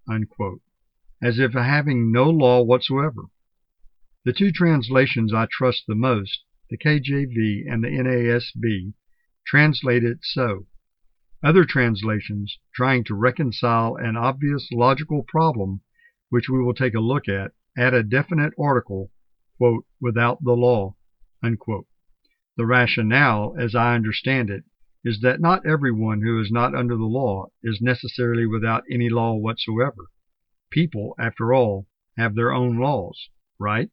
as 1.22 1.40
if 1.40 1.54
having 1.54 2.12
no 2.12 2.30
law 2.30 2.62
whatsoever. 2.62 3.24
The 4.26 4.34
two 4.34 4.52
translations 4.52 5.34
I 5.34 5.48
trust 5.50 5.86
the 5.88 5.96
most, 5.96 6.44
the 6.70 6.78
KJV 6.78 7.64
and 7.72 7.84
the 7.84 7.88
NASB, 7.88 8.94
translate 9.48 10.04
it 10.04 10.20
so. 10.22 10.68
Other 11.42 11.64
translations, 11.64 12.60
trying 12.76 13.06
to 13.06 13.16
reconcile 13.16 13.96
an 13.96 14.18
obvious 14.18 14.68
logical 14.74 15.24
problem, 15.24 15.82
which 16.30 16.50
we 16.50 16.62
will 16.62 16.74
take 16.74 16.94
a 16.94 17.00
look 17.00 17.30
at, 17.30 17.54
add 17.78 17.94
a 17.94 18.04
definite 18.04 18.54
article, 18.60 19.12
quote, 19.58 19.86
without 20.02 20.44
the 20.44 20.52
law, 20.52 20.96
unquote. 21.42 21.88
The 22.58 22.66
rationale, 22.66 23.56
as 23.58 23.74
I 23.74 23.96
understand 23.96 24.50
it, 24.50 24.66
is 25.06 25.22
that 25.22 25.40
not 25.40 25.66
everyone 25.66 26.22
who 26.22 26.42
is 26.42 26.52
not 26.52 26.76
under 26.76 26.98
the 26.98 27.06
law 27.06 27.46
is 27.64 27.80
necessarily 27.82 28.46
without 28.46 28.84
any 28.92 29.10
law 29.10 29.36
whatsoever. 29.36 30.10
People, 30.72 31.16
after 31.18 31.54
all, 31.54 31.88
have 32.18 32.36
their 32.36 32.52
own 32.52 32.78
laws, 32.78 33.30
right? 33.58 33.90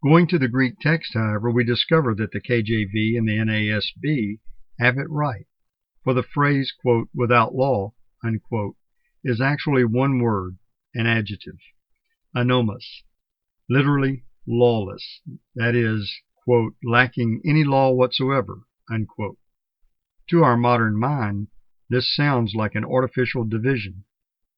Going 0.00 0.28
to 0.28 0.38
the 0.38 0.46
Greek 0.46 0.78
text, 0.80 1.14
however, 1.14 1.50
we 1.50 1.64
discover 1.64 2.14
that 2.14 2.30
the 2.30 2.40
KJV 2.40 3.18
and 3.18 3.28
the 3.28 3.38
NASB 3.38 4.38
have 4.78 4.96
it 4.96 5.10
right, 5.10 5.46
for 6.04 6.14
the 6.14 6.22
phrase, 6.22 6.72
quote, 6.80 7.08
without 7.12 7.52
law, 7.52 7.94
is 9.24 9.40
actually 9.40 9.84
one 9.84 10.20
word, 10.20 10.58
an 10.94 11.06
adjective, 11.06 11.58
anomos, 12.32 13.02
literally 13.68 14.24
lawless, 14.46 15.20
that 15.56 15.74
is, 15.74 16.20
lacking 16.84 17.42
any 17.44 17.64
law 17.64 17.90
whatsoever. 17.92 18.60
To 20.28 20.42
our 20.44 20.56
modern 20.56 20.96
mind, 20.96 21.48
this 21.90 22.14
sounds 22.14 22.54
like 22.54 22.76
an 22.76 22.84
artificial 22.84 23.44
division. 23.44 24.04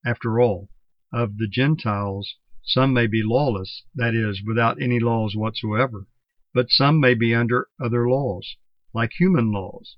After 0.04 0.38
all, 0.38 0.68
of 1.12 1.38
the 1.38 1.48
Gentiles, 1.48 2.36
some 2.62 2.92
may 2.92 3.06
be 3.06 3.22
lawless, 3.22 3.84
that 3.94 4.14
is, 4.14 4.42
without 4.44 4.82
any 4.82 5.00
laws 5.00 5.34
whatsoever, 5.34 6.06
but 6.52 6.70
some 6.70 7.00
may 7.00 7.14
be 7.14 7.34
under 7.34 7.68
other 7.80 8.08
laws, 8.08 8.56
like 8.92 9.12
human 9.12 9.50
laws. 9.50 9.96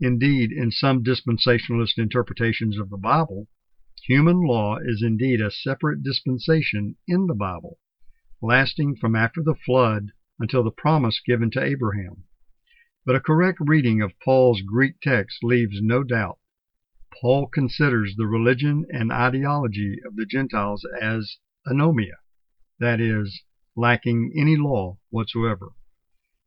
Indeed, 0.00 0.52
in 0.52 0.70
some 0.70 1.02
dispensationalist 1.02 1.96
interpretations 1.96 2.78
of 2.78 2.90
the 2.90 2.98
Bible, 2.98 3.48
human 4.02 4.42
law 4.42 4.76
is 4.76 5.02
indeed 5.02 5.40
a 5.40 5.50
separate 5.50 6.02
dispensation 6.02 6.96
in 7.06 7.26
the 7.26 7.34
Bible, 7.34 7.78
lasting 8.42 8.96
from 8.96 9.16
after 9.16 9.42
the 9.42 9.54
flood 9.54 10.12
until 10.38 10.62
the 10.62 10.70
promise 10.70 11.20
given 11.24 11.50
to 11.52 11.64
Abraham. 11.64 12.24
But 13.04 13.16
a 13.16 13.20
correct 13.20 13.60
reading 13.60 14.02
of 14.02 14.18
Paul's 14.20 14.60
Greek 14.60 15.00
text 15.00 15.42
leaves 15.42 15.80
no 15.80 16.02
doubt. 16.02 16.38
Paul 17.20 17.46
considers 17.46 18.14
the 18.14 18.26
religion 18.26 18.84
and 18.90 19.10
ideology 19.10 19.98
of 20.04 20.16
the 20.16 20.26
Gentiles 20.26 20.86
as 21.00 21.38
anomia, 21.68 22.16
that 22.78 23.00
is, 23.00 23.42
lacking 23.76 24.32
any 24.36 24.56
law 24.56 24.98
whatsoever. 25.10 25.68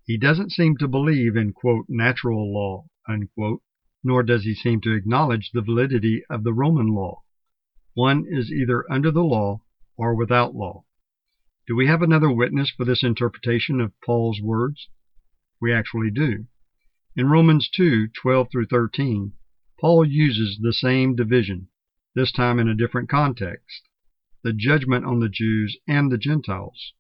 He 0.04 0.18
doesn't 0.18 0.52
seem 0.52 0.78
to 0.78 0.88
believe 0.88 1.38
in 1.38 1.54
quote, 1.54 1.86
natural 1.88 2.52
law, 2.54 2.88
unquote, 3.08 3.62
nor 4.04 4.24
does 4.24 4.44
he 4.44 4.54
seem 4.54 4.82
to 4.82 4.94
acknowledge 4.94 5.52
the 5.52 5.62
validity 5.62 6.24
of 6.30 6.44
the 6.44 6.54
Roman 6.54 6.88
law. 6.88 7.22
One 7.94 8.26
is 8.28 8.52
either 8.52 8.92
under 8.92 9.12
the 9.12 9.24
law 9.24 9.62
or 9.96 10.16
without 10.16 10.56
law. 10.56 10.86
Do 11.68 11.76
we 11.76 11.88
have 11.88 12.02
another 12.02 12.32
witness 12.32 12.72
for 12.72 12.84
this 12.84 13.04
interpretation 13.04 13.80
of 13.80 13.94
Paul's 14.04 14.42
words? 14.42 14.90
We 15.62 15.72
actually 15.72 16.12
do. 16.12 16.48
In 17.16 17.30
Romans 17.30 17.70
2 17.70 18.08
12 18.08 18.50
through 18.52 18.66
13, 18.66 19.34
Paul 19.80 20.06
uses 20.06 20.58
the 20.58 20.74
same 20.74 21.16
division. 21.16 21.68
this 22.16 22.32
time 22.32 22.60
in 22.60 22.68
a 22.68 22.76
different 22.76 23.10
context 23.10 23.88
the 24.44 24.54
judgment 24.54 25.06
on 25.06 25.20
the 25.20 25.30
Jews 25.30 25.78
and 25.88 26.12
the 26.12 26.18
Gentiles. 26.18 26.94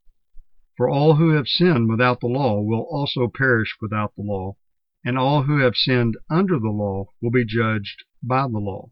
For 0.78 0.90
all 0.90 1.16
who 1.16 1.30
have 1.30 1.48
sinned 1.48 1.90
without 1.90 2.20
the 2.20 2.28
law 2.28 2.62
will 2.62 2.88
also 2.90 3.28
perish 3.28 3.76
without 3.82 4.16
the 4.16 4.24
law, 4.24 4.58
and 5.04 5.18
all 5.18 5.44
who 5.44 5.58
have 5.60 5.76
sinned 5.76 6.18
under 6.30 6.60
the 6.60 6.70
law 6.70 7.06
will 7.22 7.32
be 7.32 7.46
judged 7.46 8.04
by 8.24 8.44
the 8.44 8.60
law. 8.60 8.92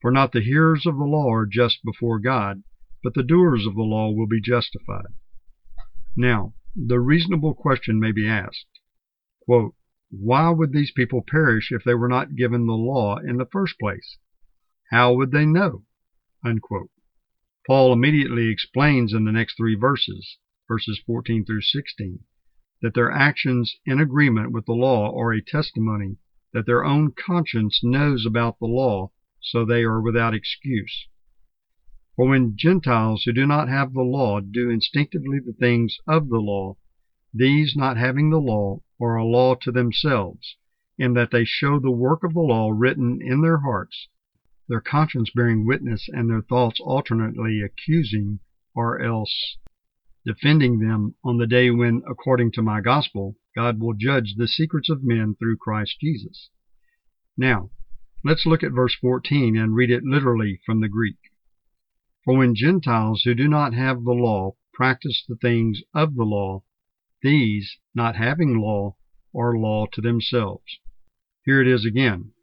For 0.00 0.10
not 0.10 0.32
the 0.32 0.40
hearers 0.40 0.86
of 0.86 0.96
the 0.96 1.04
law 1.04 1.32
are 1.32 1.46
just 1.46 1.84
before 1.84 2.18
God, 2.18 2.62
but 3.02 3.14
the 3.14 3.22
doers 3.22 3.66
of 3.66 3.74
the 3.74 3.82
law 3.82 4.10
will 4.10 4.26
be 4.26 4.40
justified. 4.40 5.14
Now, 6.16 6.54
the 6.74 7.00
reasonable 7.00 7.54
question 7.54 7.98
may 7.98 8.12
be 8.12 8.28
asked 8.28 8.66
quote, 9.40 9.74
Why 10.10 10.50
would 10.50 10.72
these 10.72 10.92
people 10.92 11.22
perish 11.26 11.72
if 11.72 11.82
they 11.84 11.94
were 11.94 12.08
not 12.08 12.36
given 12.36 12.66
the 12.66 12.72
law 12.72 13.18
in 13.18 13.36
the 13.36 13.46
first 13.46 13.78
place? 13.78 14.18
How 14.90 15.12
would 15.14 15.32
they 15.32 15.46
know? 15.46 15.84
Unquote. 16.44 16.90
Paul 17.66 17.92
immediately 17.92 18.46
explains 18.48 19.12
in 19.12 19.24
the 19.24 19.32
next 19.32 19.58
three 19.58 19.74
verses, 19.74 20.38
verses 20.66 20.98
14 21.06 21.44
through 21.44 21.60
16, 21.60 22.20
that 22.80 22.94
their 22.94 23.10
actions 23.10 23.76
in 23.84 24.00
agreement 24.00 24.50
with 24.50 24.64
the 24.64 24.72
law 24.72 25.14
are 25.14 25.34
a 25.34 25.42
testimony 25.42 26.16
that 26.54 26.64
their 26.64 26.82
own 26.82 27.12
conscience 27.12 27.84
knows 27.84 28.24
about 28.24 28.58
the 28.60 28.66
law, 28.66 29.12
so 29.40 29.66
they 29.66 29.82
are 29.82 30.00
without 30.00 30.32
excuse. 30.32 31.06
For 32.16 32.28
when 32.28 32.56
Gentiles 32.56 33.24
who 33.24 33.32
do 33.32 33.46
not 33.46 33.68
have 33.68 33.92
the 33.92 34.00
law 34.02 34.40
do 34.40 34.70
instinctively 34.70 35.38
the 35.38 35.52
things 35.52 35.98
of 36.06 36.30
the 36.30 36.40
law, 36.40 36.78
these 37.34 37.76
not 37.76 37.98
having 37.98 38.30
the 38.30 38.40
law 38.40 38.80
are 38.98 39.16
a 39.16 39.24
law 39.26 39.54
to 39.56 39.70
themselves, 39.70 40.56
in 40.96 41.12
that 41.12 41.30
they 41.30 41.44
show 41.44 41.78
the 41.78 41.90
work 41.90 42.24
of 42.24 42.32
the 42.32 42.40
law 42.40 42.70
written 42.70 43.20
in 43.20 43.42
their 43.42 43.58
hearts, 43.58 44.08
their 44.70 44.80
conscience 44.80 45.30
bearing 45.34 45.66
witness 45.66 46.08
and 46.08 46.30
their 46.30 46.40
thoughts 46.40 46.78
alternately 46.78 47.60
accusing 47.60 48.38
or 48.72 49.00
else 49.02 49.56
defending 50.24 50.78
them 50.78 51.16
on 51.24 51.38
the 51.38 51.46
day 51.46 51.72
when, 51.72 52.02
according 52.08 52.52
to 52.52 52.62
my 52.62 52.80
gospel, 52.80 53.36
God 53.56 53.80
will 53.80 53.94
judge 53.94 54.36
the 54.36 54.46
secrets 54.46 54.88
of 54.88 55.02
men 55.02 55.34
through 55.34 55.56
Christ 55.56 55.96
Jesus. 56.00 56.50
Now, 57.36 57.70
let's 58.22 58.46
look 58.46 58.62
at 58.62 58.70
verse 58.70 58.94
14 58.94 59.58
and 59.58 59.74
read 59.74 59.90
it 59.90 60.04
literally 60.04 60.60
from 60.64 60.80
the 60.80 60.88
Greek. 60.88 61.18
For 62.24 62.38
when 62.38 62.54
Gentiles 62.54 63.22
who 63.24 63.34
do 63.34 63.48
not 63.48 63.74
have 63.74 64.04
the 64.04 64.12
law 64.12 64.54
practice 64.72 65.24
the 65.26 65.34
things 65.34 65.82
of 65.92 66.14
the 66.14 66.22
law, 66.22 66.62
these, 67.22 67.76
not 67.92 68.14
having 68.14 68.60
law, 68.60 68.94
are 69.34 69.58
law 69.58 69.86
to 69.92 70.00
themselves. 70.00 70.78
Here 71.44 71.60
it 71.60 71.66
is 71.66 71.84
again. 71.84 72.34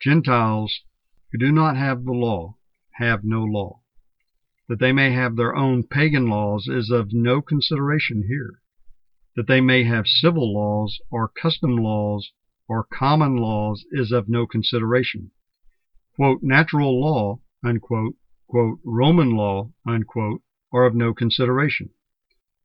Gentiles 0.00 0.80
who 1.32 1.38
do 1.38 1.52
not 1.52 1.76
have 1.76 2.04
the 2.04 2.12
law 2.12 2.56
have 2.92 3.24
no 3.24 3.42
law 3.42 3.80
that 4.70 4.78
they 4.78 4.92
may 4.92 5.12
have 5.12 5.34
their 5.34 5.56
own 5.56 5.82
pagan 5.82 6.28
laws 6.28 6.68
is 6.68 6.92
of 6.92 7.12
no 7.12 7.42
consideration 7.42 8.22
here. 8.28 8.62
That 9.34 9.48
they 9.48 9.60
may 9.60 9.82
have 9.82 10.06
civil 10.06 10.54
laws 10.54 11.00
or 11.10 11.26
custom 11.26 11.76
laws 11.76 12.30
or 12.68 12.84
common 12.84 13.36
laws 13.36 13.84
is 13.90 14.12
of 14.12 14.28
no 14.28 14.46
consideration. 14.46 15.32
Quote, 16.14 16.38
natural 16.40 17.00
law, 17.00 17.40
unquote, 17.64 18.14
quote, 18.46 18.78
Roman 18.84 19.30
law, 19.30 19.72
unquote, 19.84 20.42
are 20.72 20.84
of 20.84 20.94
no 20.94 21.14
consideration. 21.14 21.90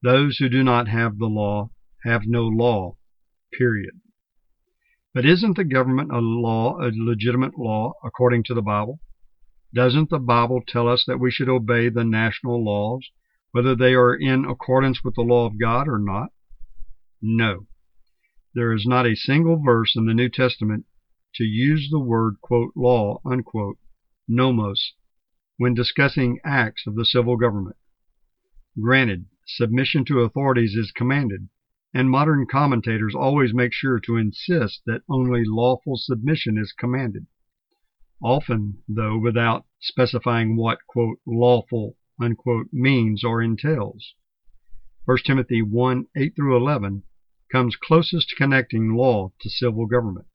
Those 0.04 0.38
who 0.38 0.48
do 0.48 0.64
not 0.64 0.88
have 0.88 1.18
the 1.18 1.26
law 1.26 1.72
have 2.04 2.28
no 2.28 2.44
law, 2.44 2.98
period. 3.52 4.00
But 5.16 5.26
isn't 5.26 5.56
the 5.56 5.64
government 5.64 6.12
a 6.12 6.20
law, 6.20 6.78
a 6.78 6.92
legitimate 6.94 7.58
law, 7.58 7.94
according 8.04 8.44
to 8.44 8.54
the 8.54 8.62
Bible? 8.62 9.00
Doesn't 9.74 10.10
the 10.10 10.20
Bible 10.20 10.62
tell 10.68 10.90
us 10.90 11.06
that 11.08 11.22
we 11.22 11.32
should 11.32 11.48
obey 11.48 11.88
the 11.88 12.04
national 12.04 12.66
laws, 12.66 13.10
whether 13.52 13.78
they 13.78 13.94
are 13.94 14.14
in 14.14 14.44
accordance 14.44 15.06
with 15.06 15.16
the 15.16 15.22
law 15.22 15.46
of 15.46 15.58
God 15.58 15.88
or 15.88 16.00
not? 16.00 16.34
No. 17.22 17.66
There 18.54 18.74
is 18.74 18.86
not 18.86 19.08
a 19.08 19.16
single 19.16 19.56
verse 19.64 19.96
in 19.96 20.06
the 20.06 20.14
New 20.14 20.28
Testament 20.28 20.86
to 21.36 21.46
use 21.46 21.88
the 21.90 22.00
word, 22.00 22.36
quote, 22.42 22.74
law, 22.76 23.22
unquote, 23.26 23.78
nomos, 24.28 24.96
when 25.56 25.74
discussing 25.74 26.40
acts 26.44 26.86
of 26.86 26.96
the 26.96 27.06
civil 27.06 27.38
government. 27.38 27.78
Granted, 28.78 29.28
submission 29.48 30.04
to 30.06 30.20
authorities 30.20 30.76
is 30.76 30.92
commanded, 30.92 31.48
and 31.96 32.10
modern 32.10 32.46
commentators 32.46 33.16
always 33.16 33.54
make 33.54 33.72
sure 33.72 34.02
to 34.02 34.18
insist 34.18 34.82
that 34.86 35.02
only 35.10 35.46
lawful 35.46 35.96
submission 35.96 36.58
is 36.58 36.74
commanded. 36.78 37.26
Often, 38.22 38.80
though, 38.86 39.18
without 39.18 39.66
specifying 39.80 40.58
what, 40.58 40.80
quote, 40.90 41.20
lawful, 41.26 41.96
unquote, 42.20 42.68
means 42.74 43.24
or 43.24 43.42
entails. 43.42 44.14
1 45.06 45.20
Timothy 45.26 45.62
1 45.62 46.08
8 46.18 46.36
through 46.36 46.58
11 46.58 47.04
comes 47.50 47.78
closest 47.78 48.28
to 48.28 48.36
connecting 48.36 48.94
law 48.94 49.32
to 49.40 49.50
civil 49.50 49.86
government, 49.86 50.28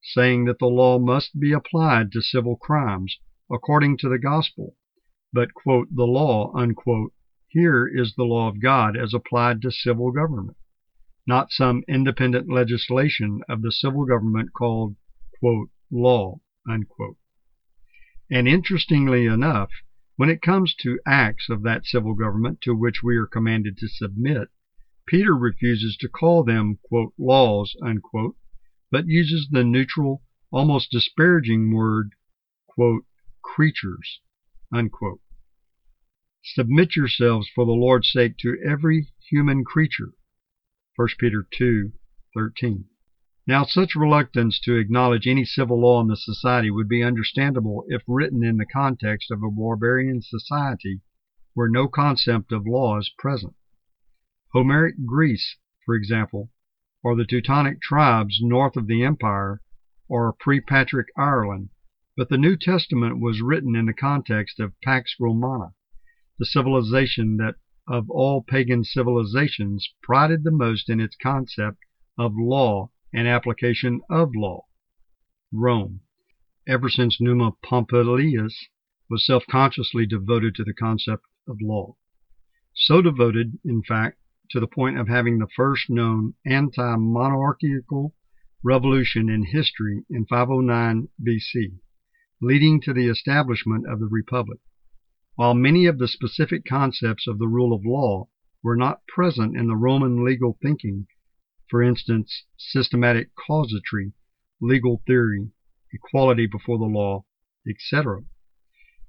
saying 0.00 0.44
that 0.44 0.60
the 0.60 0.66
law 0.66 1.00
must 1.00 1.40
be 1.40 1.50
applied 1.50 2.12
to 2.12 2.22
civil 2.22 2.54
crimes 2.54 3.18
according 3.50 3.96
to 3.98 4.08
the 4.08 4.18
gospel, 4.18 4.76
but, 5.32 5.54
quote, 5.54 5.88
the 5.92 6.06
law, 6.06 6.52
unquote, 6.54 7.12
here 7.48 7.84
is 7.84 8.14
the 8.14 8.22
law 8.22 8.46
of 8.46 8.62
God 8.62 8.96
as 8.96 9.12
applied 9.12 9.60
to 9.62 9.72
civil 9.72 10.12
government, 10.12 10.56
not 11.26 11.52
some 11.52 11.82
independent 11.88 12.48
legislation 12.50 13.42
of 13.48 13.62
the 13.62 13.72
civil 13.72 14.04
government 14.04 14.50
called, 14.52 14.96
law. 15.90 16.40
And 18.30 18.46
interestingly 18.46 19.26
enough, 19.26 19.70
when 20.16 20.28
it 20.28 20.42
comes 20.42 20.74
to 20.80 21.00
acts 21.06 21.48
of 21.48 21.62
that 21.62 21.86
civil 21.86 22.14
government 22.14 22.60
to 22.62 22.74
which 22.74 23.02
we 23.02 23.16
are 23.16 23.26
commanded 23.26 23.78
to 23.78 23.88
submit, 23.88 24.48
Peter 25.06 25.34
refuses 25.34 25.96
to 25.96 26.08
call 26.08 26.44
them 26.44 26.78
laws, 27.18 27.74
but 28.90 29.08
uses 29.08 29.48
the 29.50 29.64
neutral, 29.64 30.22
almost 30.50 30.90
disparaging 30.90 31.72
word 31.74 32.12
creatures. 33.42 34.20
Submit 36.42 36.96
yourselves 36.96 37.48
for 37.54 37.64
the 37.64 37.72
Lord's 37.72 38.12
sake 38.12 38.36
to 38.38 38.56
every 38.64 39.08
human 39.30 39.64
creature. 39.64 40.12
1 41.00 41.08
Peter 41.18 41.46
2:13. 41.50 42.84
Now, 43.46 43.64
such 43.64 43.96
reluctance 43.96 44.60
to 44.60 44.76
acknowledge 44.76 45.26
any 45.26 45.46
civil 45.46 45.80
law 45.80 46.02
in 46.02 46.08
the 46.08 46.14
society 46.14 46.70
would 46.70 46.90
be 46.90 47.02
understandable 47.02 47.86
if 47.88 48.02
written 48.06 48.44
in 48.44 48.58
the 48.58 48.66
context 48.66 49.30
of 49.30 49.42
a 49.42 49.50
barbarian 49.50 50.20
society 50.20 51.00
where 51.54 51.70
no 51.70 51.88
concept 51.88 52.52
of 52.52 52.66
law 52.66 52.98
is 52.98 53.10
present. 53.16 53.54
Homeric 54.52 55.06
Greece, 55.06 55.56
for 55.86 55.94
example, 55.94 56.50
or 57.02 57.16
the 57.16 57.24
Teutonic 57.24 57.80
tribes 57.80 58.38
north 58.42 58.76
of 58.76 58.86
the 58.86 59.02
empire, 59.02 59.62
or 60.06 60.34
pre 60.34 60.60
Patrick 60.60 61.08
Ireland, 61.16 61.70
but 62.14 62.28
the 62.28 62.36
New 62.36 62.58
Testament 62.58 63.18
was 63.18 63.40
written 63.40 63.74
in 63.74 63.86
the 63.86 63.94
context 63.94 64.60
of 64.60 64.78
Pax 64.82 65.16
Romana, 65.18 65.72
the 66.38 66.44
civilization 66.44 67.38
that 67.38 67.54
of 67.86 68.10
all 68.10 68.42
pagan 68.42 68.84
civilizations 68.84 69.92
prided 70.02 70.44
the 70.44 70.50
most 70.50 70.88
in 70.88 71.00
its 71.00 71.16
concept 71.16 71.78
of 72.18 72.34
law 72.36 72.90
and 73.12 73.26
application 73.26 74.00
of 74.10 74.34
law. 74.34 74.66
Rome, 75.52 76.00
ever 76.68 76.88
since 76.88 77.20
Numa 77.20 77.52
Pompilius, 77.62 78.68
was 79.08 79.26
self 79.26 79.44
consciously 79.50 80.06
devoted 80.06 80.54
to 80.54 80.64
the 80.64 80.74
concept 80.74 81.24
of 81.48 81.60
law. 81.60 81.96
So 82.74 83.02
devoted, 83.02 83.58
in 83.64 83.82
fact, 83.82 84.18
to 84.50 84.60
the 84.60 84.66
point 84.66 84.98
of 84.98 85.08
having 85.08 85.38
the 85.38 85.48
first 85.48 85.90
known 85.90 86.34
anti 86.44 86.96
monarchical 86.96 88.14
revolution 88.62 89.28
in 89.28 89.44
history 89.44 90.04
in 90.10 90.26
509 90.26 91.08
BC, 91.20 91.78
leading 92.40 92.80
to 92.82 92.92
the 92.92 93.08
establishment 93.08 93.88
of 93.88 94.00
the 94.00 94.08
Republic. 94.08 94.60
While 95.40 95.54
many 95.54 95.86
of 95.86 95.96
the 95.96 96.06
specific 96.06 96.66
concepts 96.66 97.26
of 97.26 97.38
the 97.38 97.48
rule 97.48 97.72
of 97.72 97.86
law 97.86 98.28
were 98.62 98.76
not 98.76 99.06
present 99.06 99.56
in 99.56 99.68
the 99.68 99.74
Roman 99.74 100.22
legal 100.22 100.58
thinking 100.60 101.06
for 101.70 101.82
instance, 101.82 102.44
systematic 102.58 103.30
casuistry, 103.46 104.12
legal 104.60 105.02
theory, 105.06 105.48
equality 105.94 106.44
before 106.46 106.76
the 106.76 106.84
law, 106.84 107.24
etc. 107.66 108.20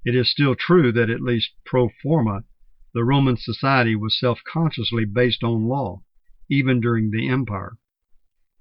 It 0.06 0.16
is 0.16 0.32
still 0.32 0.56
true 0.56 0.94
that 0.94 1.10
at 1.10 1.20
least 1.20 1.52
pro 1.66 1.90
forma 2.02 2.46
the 2.94 3.04
Roman 3.04 3.36
society 3.36 3.98
was 3.98 4.18
self 4.18 4.40
consciously 4.46 5.04
based 5.04 5.44
on 5.44 5.68
law, 5.68 6.02
even 6.50 6.80
during 6.80 7.12
the 7.12 7.28
empire. 7.28 7.78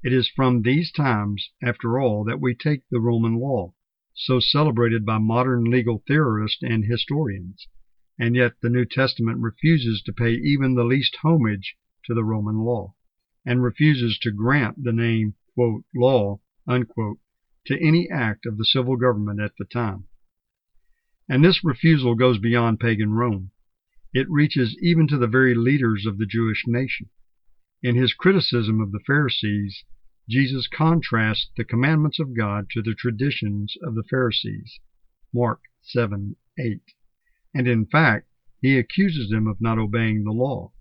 It 0.02 0.12
is 0.12 0.28
from 0.28 0.62
these 0.62 0.90
times, 0.90 1.50
after 1.62 2.00
all, 2.00 2.24
that 2.24 2.40
we 2.40 2.52
take 2.52 2.82
the 2.90 3.00
Roman 3.00 3.36
law, 3.36 3.74
so 4.22 4.38
celebrated 4.38 5.06
by 5.06 5.16
modern 5.16 5.64
legal 5.64 6.02
theorists 6.06 6.62
and 6.62 6.84
historians, 6.84 7.66
and 8.18 8.36
yet 8.36 8.52
the 8.60 8.68
New 8.68 8.84
Testament 8.84 9.38
refuses 9.38 10.02
to 10.02 10.12
pay 10.12 10.34
even 10.34 10.74
the 10.74 10.84
least 10.84 11.16
homage 11.22 11.76
to 12.04 12.12
the 12.12 12.22
Roman 12.22 12.58
law 12.58 12.94
and 13.46 13.62
refuses 13.62 14.18
to 14.18 14.30
grant 14.30 14.84
the 14.84 14.92
name 14.92 15.34
law 15.94 16.38
to 17.66 17.80
any 17.80 18.10
act 18.10 18.44
of 18.44 18.58
the 18.58 18.64
civil 18.64 18.96
government 18.96 19.40
at 19.40 19.56
the 19.58 19.64
time. 19.64 20.04
And 21.28 21.42
this 21.42 21.64
refusal 21.64 22.14
goes 22.14 22.38
beyond 22.38 22.80
pagan 22.80 23.12
Rome. 23.12 23.52
It 24.12 24.28
reaches 24.28 24.76
even 24.82 25.06
to 25.08 25.16
the 25.16 25.26
very 25.28 25.54
leaders 25.54 26.04
of 26.04 26.18
the 26.18 26.26
Jewish 26.26 26.64
nation. 26.66 27.08
In 27.82 27.96
his 27.96 28.12
criticism 28.12 28.80
of 28.80 28.92
the 28.92 29.00
Pharisees, 29.00 29.84
Jesus 30.28 30.68
contrasts 30.68 31.50
the 31.56 31.64
commandments 31.64 32.18
of 32.18 32.36
God 32.36 32.68
to 32.70 32.82
the 32.82 32.94
traditions 32.94 33.76
of 33.82 33.94
the 33.94 34.02
Pharisees. 34.02 34.78
Mark 35.32 35.62
7 35.82 36.36
8. 36.58 36.82
And 37.54 37.66
in 37.66 37.86
fact, 37.86 38.28
he 38.60 38.78
accuses 38.78 39.30
them 39.30 39.46
of 39.46 39.60
not 39.60 39.78
obeying 39.78 40.24
the 40.24 40.32
law. 40.32 40.72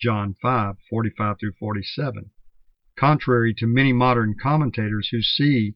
John 0.00 0.34
5 0.40 0.76
45 0.88 1.36
47. 1.58 2.30
Contrary 2.96 3.52
to 3.54 3.66
many 3.66 3.92
modern 3.92 4.34
commentators 4.34 5.08
who 5.10 5.20
see 5.20 5.74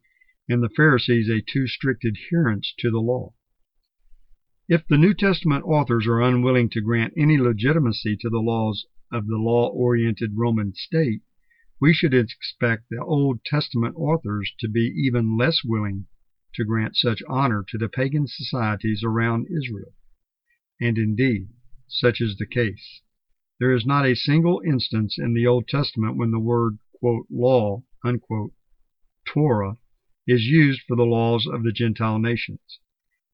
in 0.49 0.61
the 0.61 0.69
Pharisees 0.69 1.29
a 1.29 1.41
too 1.43 1.67
strict 1.67 2.05
adherence 2.05 2.73
to 2.79 2.91
the 2.91 3.01
law. 3.01 3.35
If 4.69 4.87
the 4.87 4.99
New 4.99 5.15
Testament 5.15 5.65
authors 5.65 6.07
are 6.07 6.21
unwilling 6.23 6.71
to 6.71 6.81
grant 6.81 7.15
any 7.17 7.39
legitimacy 7.39 8.17
to 8.19 8.31
the 8.31 8.39
laws 8.39 8.87
of 9.13 9.27
the 9.27 9.37
law 9.37 9.69
oriented 9.69 10.37
Roman 10.37 10.75
state, 10.75 11.23
we 11.81 11.95
should 11.95 12.13
expect 12.13 12.89
the 12.91 13.03
Old 13.03 13.45
Testament 13.45 13.95
authors 13.97 14.53
to 14.61 14.69
be 14.69 14.93
even 14.97 15.37
less 15.37 15.65
willing 15.65 16.07
to 16.55 16.65
grant 16.65 16.97
such 16.97 17.23
honor 17.29 17.65
to 17.69 17.79
the 17.79 17.89
pagan 17.89 18.27
societies 18.27 19.03
around 19.03 19.47
Israel. 19.47 19.95
And 20.81 20.99
indeed, 20.99 21.49
such 21.89 22.21
is 22.21 22.37
the 22.37 22.47
case. 22.47 23.01
There 23.59 23.73
is 23.73 23.87
not 23.87 24.07
a 24.07 24.15
single 24.15 24.61
instance 24.67 25.19
in 25.19 25.35
the 25.35 25.47
Old 25.47 25.69
Testament 25.69 26.17
when 26.17 26.31
the 26.31 26.39
word 26.39 26.79
quote, 26.93 27.27
law, 27.31 27.85
unquote, 28.05 28.53
Torah, 29.25 29.77
is 30.27 30.45
used 30.45 30.83
for 30.87 30.97
the 30.97 31.05
laws 31.05 31.47
of 31.47 31.63
the 31.63 31.73
Gentile 31.73 32.19
nations. 32.19 32.79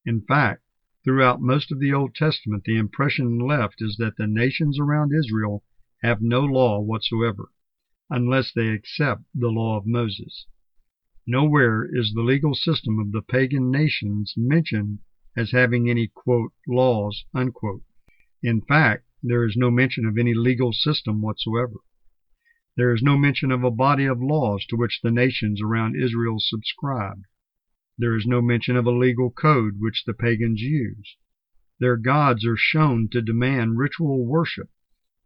In 0.05 0.21
fact, 0.21 0.63
Throughout 1.07 1.41
most 1.41 1.71
of 1.71 1.79
the 1.79 1.93
Old 1.93 2.17
Testament, 2.17 2.65
the 2.65 2.77
impression 2.77 3.39
left 3.39 3.77
is 3.79 3.97
that 3.99 4.17
the 4.17 4.27
nations 4.27 4.77
around 4.81 5.13
Israel 5.15 5.63
have 6.03 6.21
no 6.21 6.41
law 6.41 6.81
whatsoever, 6.81 7.53
unless 8.11 8.53
they 8.53 8.69
accept 8.69 9.23
the 9.35 9.49
law 9.49 9.77
of 9.77 9.87
Moses. 9.87 10.47
Nowhere 11.27 11.85
is 11.85 12.13
the 12.13 12.23
legal 12.23 12.55
system 12.55 12.99
of 12.99 13.11
the 13.13 13.23
pagan 13.23 13.71
nations 13.71 14.35
mentioned 14.37 15.01
as 15.37 15.51
having 15.51 15.91
any 15.91 16.11
laws. 16.69 17.25
In 18.43 18.61
fact, 18.61 19.07
there 19.23 19.45
is 19.45 19.57
no 19.57 19.71
mention 19.71 20.07
of 20.07 20.17
any 20.17 20.35
legal 20.35 20.73
system 20.73 21.21
whatsoever. 21.21 21.81
There 22.77 22.95
is 22.95 23.03
no 23.03 23.17
mention 23.17 23.51
of 23.51 23.65
a 23.65 23.71
body 23.71 24.05
of 24.05 24.23
laws 24.23 24.65
to 24.67 24.77
which 24.77 25.01
the 25.03 25.11
nations 25.11 25.61
around 25.61 25.97
Israel 25.97 26.37
subscribed. 26.39 27.25
There 27.99 28.15
is 28.15 28.27
no 28.27 28.41
mention 28.41 28.77
of 28.77 28.87
a 28.87 28.91
legal 28.91 29.31
code 29.31 29.81
which 29.81 30.05
the 30.05 30.15
pagans 30.15 30.61
use. 30.61 31.17
Their 31.81 31.97
gods 31.97 32.47
are 32.47 32.57
shown 32.57 33.09
to 33.09 33.21
demand 33.21 33.79
ritual 33.79 34.27
worship, 34.27 34.71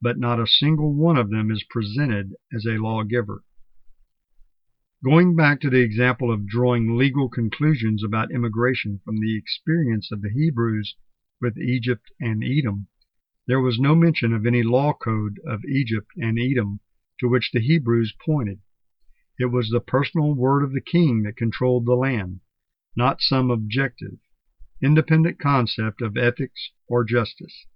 but 0.01 0.19
not 0.19 0.41
a 0.41 0.47
single 0.47 0.95
one 0.95 1.17
of 1.17 1.31
them 1.31 1.51
is 1.51 1.65
presented 1.65 2.35
as 2.55 2.65
a 2.67 2.79
lawgiver. 2.79 3.45
Going 5.05 5.35
back 5.37 5.61
to 5.61 5.71
the 5.71 5.81
example 5.81 6.33
of 6.33 6.47
drawing 6.47 6.97
legal 6.97 7.29
conclusions 7.29 8.03
about 8.03 8.31
immigration 8.31 9.01
from 9.05 9.21
the 9.21 9.37
experience 9.37 10.11
of 10.13 10.23
the 10.23 10.31
Hebrews 10.31 10.97
with 11.41 11.59
Egypt 11.59 12.11
and 12.21 12.43
Edom, 12.45 12.89
there 13.47 13.61
was 13.61 13.79
no 13.79 13.95
mention 13.95 14.33
of 14.33 14.47
any 14.47 14.63
law 14.63 14.93
code 14.93 15.41
of 15.47 15.65
Egypt 15.65 16.11
and 16.17 16.39
Edom 16.39 16.81
to 17.19 17.29
which 17.29 17.51
the 17.53 17.61
Hebrews 17.61 18.15
pointed. 18.25 18.61
It 19.39 19.47
was 19.47 19.71
the 19.71 19.81
personal 19.81 20.35
word 20.35 20.63
of 20.63 20.73
the 20.73 20.81
king 20.81 21.23
that 21.23 21.37
controlled 21.37 21.87
the 21.87 21.95
land 21.95 22.41
not 22.97 23.23
some 23.23 23.51
objective, 23.51 24.19
independent 24.83 25.39
concept 25.39 26.03
of 26.03 26.17
ethics 26.17 26.73
or 26.89 27.05
justice. 27.05 27.67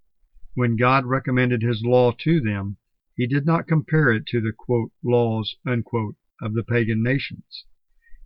When 0.55 0.77
God 0.77 1.05
recommended 1.05 1.63
his 1.63 1.85
law 1.85 2.13
to 2.13 2.41
them, 2.41 2.77
he 3.17 3.27
did 3.27 3.45
not 3.45 3.67
compare 3.67 4.13
it 4.13 4.27
to 4.27 4.41
the 4.41 4.53
laws 5.03 5.57
of 5.67 6.55
the 6.55 6.63
pagan 6.63 7.03
nations. 7.03 7.65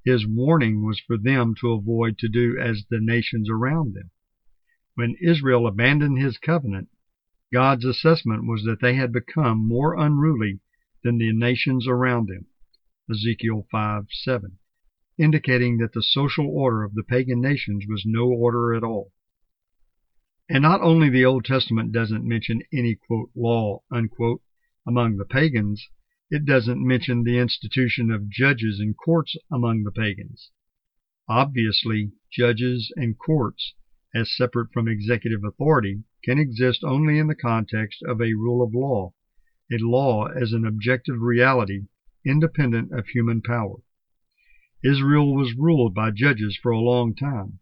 His 0.05 0.27
warning 0.27 0.85
was 0.85 1.01
for 1.01 1.17
them 1.17 1.55
to 1.61 1.73
avoid 1.73 2.19
to 2.19 2.29
do 2.29 2.59
as 2.59 2.85
the 2.85 3.01
nations 3.01 3.49
around 3.49 3.95
them. 3.95 4.11
When 4.95 5.17
Israel 5.21 5.67
abandoned 5.67 6.19
his 6.19 6.39
covenant, 6.39 6.89
God's 7.53 7.85
assessment 7.85 8.47
was 8.47 8.63
that 8.65 8.81
they 8.81 8.95
had 8.95 9.13
become 9.13 9.59
more 9.59 9.99
unruly 9.99 10.61
than 11.03 11.19
the 11.19 11.33
nations 11.33 11.87
around 11.89 12.29
them. 12.29 12.47
Ezekiel 13.11 13.67
5 13.71 14.07
7 14.11 14.59
indicating 15.19 15.79
that 15.79 15.93
the 15.93 16.03
social 16.03 16.47
order 16.47 16.85
of 16.85 16.95
the 16.95 17.03
pagan 17.03 17.41
nations 17.41 17.85
was 17.89 18.05
no 18.07 18.29
order 18.29 18.73
at 18.75 18.85
all. 18.85 19.13
And 20.51 20.63
not 20.63 20.81
only 20.81 21.11
the 21.11 21.27
Old 21.27 21.45
Testament 21.45 21.93
doesn't 21.93 22.27
mention 22.27 22.63
any 22.73 22.95
quote, 22.95 23.31
law 23.35 23.83
unquote, 23.91 24.41
among 24.87 25.19
the 25.19 25.27
pagans, 25.27 25.89
it 26.31 26.47
doesn't 26.47 26.87
mention 26.87 27.23
the 27.23 27.37
institution 27.37 28.11
of 28.11 28.31
judges 28.31 28.81
and 28.81 28.97
courts 28.97 29.37
among 29.51 29.83
the 29.83 29.93
pagans. 29.93 30.51
Obviously, 31.29 32.13
judges 32.33 32.91
and 32.97 33.19
courts, 33.19 33.75
as 34.15 34.35
separate 34.35 34.73
from 34.73 34.89
executive 34.89 35.45
authority, 35.45 36.05
can 36.25 36.39
exist 36.39 36.83
only 36.83 37.19
in 37.19 37.27
the 37.27 37.35
context 37.35 38.03
of 38.03 38.23
a 38.23 38.33
rule 38.33 38.63
of 38.63 38.75
law, 38.75 39.13
a 39.71 39.77
law 39.77 40.29
as 40.29 40.55
an 40.55 40.65
objective 40.65 41.21
reality 41.21 41.89
independent 42.25 42.91
of 42.91 43.07
human 43.09 43.43
power. 43.43 43.77
Israel 44.83 45.35
was 45.35 45.53
ruled 45.53 45.95
by 45.95 46.11
judges 46.11 46.57
for 46.57 46.73
a 46.73 46.81
long 46.81 47.15
time, 47.15 47.59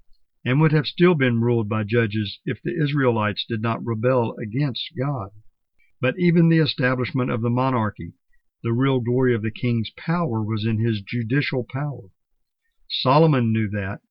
and 0.46 0.60
would 0.60 0.70
have 0.70 0.86
still 0.86 1.16
been 1.16 1.40
ruled 1.40 1.68
by 1.68 1.82
judges 1.82 2.38
if 2.46 2.62
the 2.62 2.80
Israelites 2.80 3.44
did 3.48 3.60
not 3.60 3.84
rebel 3.84 4.36
against 4.40 4.92
God. 4.96 5.30
But 6.00 6.16
even 6.20 6.48
the 6.48 6.60
establishment 6.60 7.32
of 7.32 7.42
the 7.42 7.50
monarchy, 7.50 8.12
the 8.62 8.72
real 8.72 9.00
glory 9.00 9.34
of 9.34 9.42
the 9.42 9.50
king's 9.50 9.90
power 9.96 10.44
was 10.44 10.64
in 10.64 10.78
his 10.78 11.02
judicial 11.02 11.64
power. 11.64 12.10
Solomon 12.88 13.52
knew 13.52 13.68
that, 13.70 14.02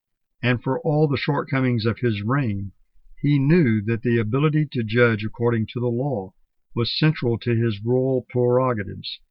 and 0.44 0.62
for 0.62 0.82
all 0.82 1.08
the 1.08 1.16
shortcomings 1.16 1.86
of 1.86 2.00
his 2.00 2.22
reign, 2.22 2.74
he 3.22 3.40
knew 3.40 3.82
that 3.84 4.02
the 4.02 4.18
ability 4.18 4.68
to 4.74 4.84
judge 4.84 5.24
according 5.24 5.68
to 5.68 5.80
the 5.80 5.88
law 5.88 6.34
was 6.76 7.00
central 7.00 7.38
to 7.40 7.56
his 7.56 7.80
royal 7.82 8.26
prerogatives. 8.28 9.22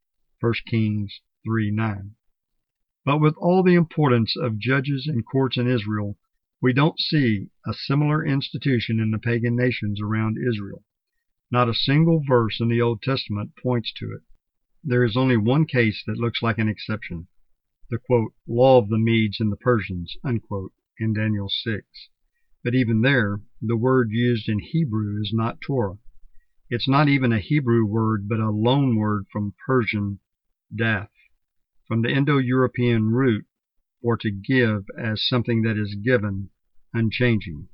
1 0.40 0.54
Kings 0.66 1.20
3 1.44 1.70
9. 1.70 2.14
But 3.04 3.20
with 3.20 3.34
all 3.36 3.62
the 3.62 3.74
importance 3.74 4.38
of 4.38 4.58
judges 4.58 5.06
and 5.06 5.26
courts 5.26 5.58
in 5.58 5.68
Israel, 5.68 6.16
we 6.64 6.72
don't 6.72 6.98
see 6.98 7.50
a 7.66 7.74
similar 7.74 8.24
institution 8.24 8.98
in 8.98 9.10
the 9.10 9.18
pagan 9.18 9.54
nations 9.54 10.00
around 10.00 10.38
Israel. 10.38 10.82
Not 11.50 11.68
a 11.68 11.74
single 11.74 12.22
verse 12.26 12.58
in 12.58 12.68
the 12.68 12.80
Old 12.80 13.02
Testament 13.02 13.50
points 13.62 13.92
to 13.98 14.06
it. 14.06 14.22
There 14.82 15.04
is 15.04 15.14
only 15.14 15.36
one 15.36 15.66
case 15.66 16.02
that 16.06 16.16
looks 16.16 16.40
like 16.40 16.56
an 16.56 16.70
exception 16.70 17.26
the 17.90 17.98
quote, 17.98 18.32
law 18.48 18.78
of 18.78 18.88
the 18.88 18.96
Medes 18.96 19.40
and 19.40 19.52
the 19.52 19.58
Persians 19.58 20.16
unquote, 20.24 20.72
in 20.98 21.12
Daniel 21.12 21.50
6. 21.50 21.86
But 22.62 22.74
even 22.74 23.02
there, 23.02 23.42
the 23.60 23.76
word 23.76 24.08
used 24.10 24.48
in 24.48 24.58
Hebrew 24.60 25.20
is 25.20 25.32
not 25.34 25.60
Torah. 25.60 25.98
It's 26.70 26.88
not 26.88 27.10
even 27.10 27.30
a 27.30 27.40
Hebrew 27.40 27.84
word, 27.84 28.26
but 28.26 28.40
a 28.40 28.48
loan 28.48 28.96
word 28.96 29.26
from 29.30 29.52
Persian 29.66 30.18
dath 30.74 31.12
from 31.86 32.00
the 32.00 32.08
Indo-European 32.08 33.10
root 33.10 33.44
for 34.00 34.16
to 34.16 34.30
give 34.30 34.84
as 34.98 35.26
something 35.26 35.60
that 35.62 35.78
is 35.78 35.94
given, 35.94 36.50
unchanging. 36.94 37.68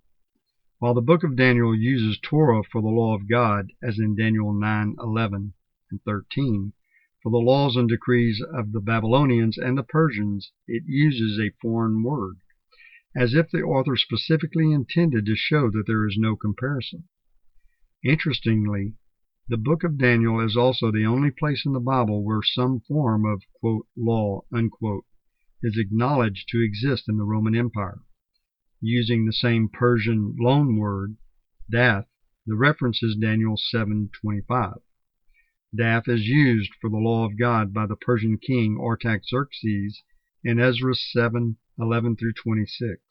While 0.78 0.94
the 0.94 1.02
book 1.02 1.22
of 1.22 1.37
Daniel 1.37 1.74
uses 1.74 2.18
Torah 2.18 2.62
for 2.64 2.80
the 2.80 2.88
law 2.88 3.14
of 3.14 3.28
God, 3.28 3.70
as 3.83 3.98
in 3.98 4.16
Daniel 4.16 4.54
9, 4.54 4.96
11, 4.98 5.52
and 5.90 6.02
13, 6.04 6.72
for 7.22 7.30
the 7.30 7.37
laws 7.37 7.76
and 7.76 7.87
decrees 7.87 8.40
of 8.40 8.72
the 8.72 8.80
Babylonians 8.80 9.59
and 9.59 9.76
the 9.76 9.83
Persians, 9.83 10.52
it 10.66 10.85
uses 10.87 11.38
a 11.38 11.54
foreign 11.61 12.02
word, 12.02 12.38
as 13.14 13.35
if 13.35 13.50
the 13.50 13.61
author 13.61 13.94
specifically 13.94 14.72
intended 14.72 15.26
to 15.26 15.37
show 15.37 15.70
that 15.70 15.85
there 15.87 16.09
is 16.09 16.16
no 16.16 16.35
comparison. 16.35 17.04
Interestingly, 18.02 18.94
the 19.48 19.59
book 19.59 19.85
of 19.85 19.98
Daniel 19.98 20.40
is 20.40 20.56
also 20.56 20.90
the 20.90 21.04
only 21.04 21.30
place 21.30 21.66
in 21.66 21.72
the 21.74 21.80
Bible 21.80 22.24
where 22.24 22.40
some 22.42 22.80
form 22.80 23.26
of 23.26 23.42
quote, 23.52 23.87
law 23.94 24.44
unquote, 24.50 25.04
is 25.62 25.76
acknowledged 25.76 26.48
to 26.48 26.64
exist 26.64 27.06
in 27.06 27.18
the 27.18 27.24
Roman 27.24 27.54
Empire. 27.54 28.00
Using 28.83 29.27
the 29.27 29.33
same 29.35 29.69
Persian 29.69 30.37
loan 30.40 30.79
word, 30.79 31.19
dath, 31.71 32.09
the 32.47 32.57
reference 32.57 33.03
is 33.03 33.14
Daniel 33.14 33.59
7:25. 33.59 34.81
Dath 35.77 36.09
is 36.09 36.27
used 36.27 36.73
for 36.81 36.88
the 36.88 36.97
law 36.97 37.27
of 37.27 37.37
God 37.37 37.75
by 37.75 37.85
the 37.85 37.95
Persian 37.95 38.38
king 38.38 38.79
Artaxerxes 38.81 40.03
in 40.43 40.59
Ezra 40.59 40.95
7:11 40.95 42.16
through 42.16 42.33
26. 42.33 43.03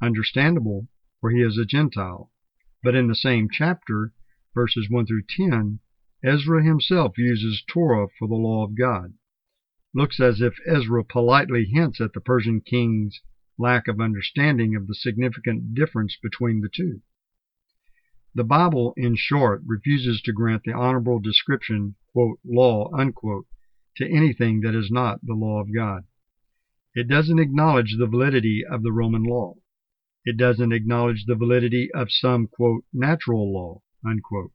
Understandable, 0.00 0.88
for 1.20 1.30
he 1.30 1.42
is 1.42 1.58
a 1.58 1.64
Gentile, 1.64 2.30
but 2.80 2.94
in 2.94 3.08
the 3.08 3.16
same 3.16 3.48
chapter 3.50 4.12
verses 4.54 4.88
1 4.88 5.06
through 5.06 5.24
10, 5.28 5.80
Ezra 6.22 6.62
himself 6.62 7.18
uses 7.18 7.64
Torah 7.66 8.06
for 8.16 8.28
the 8.28 8.36
law 8.36 8.62
of 8.62 8.76
God. 8.76 9.14
Looks 9.92 10.20
as 10.20 10.40
if 10.40 10.56
Ezra 10.64 11.02
politely 11.02 11.64
hints 11.64 12.00
at 12.00 12.12
the 12.12 12.20
Persian 12.20 12.60
king's 12.60 13.20
lack 13.58 13.88
of 13.88 14.00
understanding 14.00 14.74
of 14.74 14.86
the 14.86 14.94
significant 14.94 15.74
difference 15.74 16.16
between 16.22 16.60
the 16.60 16.68
two. 16.68 17.02
The 18.34 18.44
Bible, 18.44 18.94
in 18.96 19.14
short, 19.14 19.62
refuses 19.64 20.20
to 20.22 20.32
grant 20.32 20.64
the 20.64 20.72
honorable 20.72 21.20
description, 21.20 21.94
law, 22.44 22.90
to 23.96 24.10
anything 24.10 24.60
that 24.62 24.74
is 24.74 24.90
not 24.90 25.24
the 25.24 25.34
law 25.34 25.60
of 25.60 25.72
God. 25.72 26.04
It 26.94 27.06
doesn't 27.06 27.38
acknowledge 27.38 27.96
the 27.96 28.08
validity 28.08 28.64
of 28.68 28.82
the 28.82 28.92
Roman 28.92 29.22
law. 29.22 29.54
It 30.24 30.36
doesn't 30.36 30.72
acknowledge 30.72 31.26
the 31.26 31.36
validity 31.36 31.90
of 31.92 32.10
some, 32.10 32.48
natural 32.92 33.52
law, 33.52 33.82
unquote. 34.04 34.52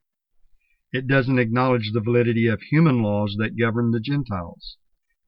It 0.92 1.08
doesn't 1.08 1.40
acknowledge 1.40 1.92
the 1.94 2.02
validity 2.02 2.48
of 2.48 2.62
human 2.64 3.02
laws 3.04 3.36
that 3.38 3.58
govern 3.58 3.92
the 3.92 4.00
Gentiles. 4.00 4.78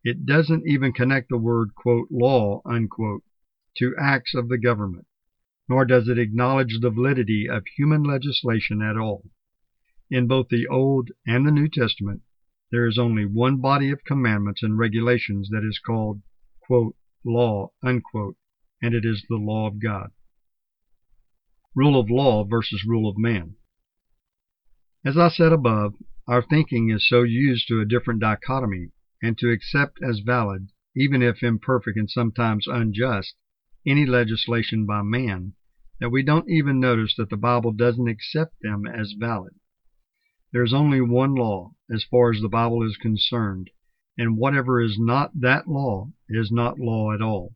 It 0.03 0.25
doesn't 0.25 0.67
even 0.67 0.93
connect 0.93 1.29
the 1.29 1.37
word, 1.37 1.75
quote, 1.75 2.07
law, 2.09 2.61
unquote, 2.65 3.23
to 3.77 3.95
acts 3.99 4.33
of 4.35 4.49
the 4.49 4.57
government, 4.57 5.07
nor 5.69 5.85
does 5.85 6.07
it 6.07 6.19
acknowledge 6.19 6.79
the 6.79 6.89
validity 6.89 7.47
of 7.49 7.63
human 7.77 8.03
legislation 8.03 8.81
at 8.81 8.97
all. 8.97 9.29
In 10.09 10.27
both 10.27 10.49
the 10.49 10.67
Old 10.67 11.11
and 11.25 11.47
the 11.47 11.51
New 11.51 11.69
Testament, 11.69 12.21
there 12.71 12.85
is 12.85 12.97
only 12.97 13.25
one 13.25 13.61
body 13.61 13.89
of 13.91 14.03
commandments 14.03 14.61
and 14.63 14.77
regulations 14.77 15.49
that 15.49 15.63
is 15.63 15.79
called, 15.79 16.21
law, 17.23 17.71
and 17.81 18.01
it 18.81 19.05
is 19.05 19.25
the 19.29 19.35
law 19.35 19.67
of 19.67 19.81
God. 19.81 20.11
Rule 21.75 21.99
of 21.99 22.09
law 22.09 22.43
versus 22.43 22.85
rule 22.85 23.09
of 23.09 23.17
man. 23.17 23.55
As 25.05 25.17
I 25.17 25.29
said 25.29 25.53
above, 25.53 25.95
our 26.27 26.41
thinking 26.41 26.89
is 26.89 27.07
so 27.07 27.23
used 27.23 27.67
to 27.67 27.79
a 27.79 27.85
different 27.85 28.19
dichotomy 28.19 28.91
and 29.21 29.37
to 29.37 29.49
accept 29.49 29.99
as 30.03 30.19
valid, 30.19 30.69
even 30.95 31.21
if 31.21 31.43
imperfect 31.43 31.97
and 31.97 32.09
sometimes 32.09 32.67
unjust, 32.67 33.35
any 33.85 34.05
legislation 34.05 34.85
by 34.85 35.01
man, 35.01 35.53
that 35.99 36.09
we 36.09 36.23
don't 36.23 36.49
even 36.49 36.79
notice 36.79 37.15
that 37.15 37.29
the 37.29 37.37
Bible 37.37 37.71
doesn't 37.71 38.07
accept 38.07 38.55
them 38.61 38.85
as 38.85 39.13
valid. 39.13 39.53
There 40.51 40.63
is 40.63 40.73
only 40.73 40.99
one 40.99 41.35
law 41.35 41.75
as 41.89 42.03
far 42.03 42.31
as 42.31 42.41
the 42.41 42.49
Bible 42.49 42.83
is 42.83 42.97
concerned, 42.97 43.69
and 44.17 44.37
whatever 44.37 44.81
is 44.81 44.99
not 44.99 45.39
that 45.39 45.67
law 45.67 46.11
is 46.27 46.51
not 46.51 46.79
law 46.79 47.13
at 47.13 47.21
all. 47.21 47.55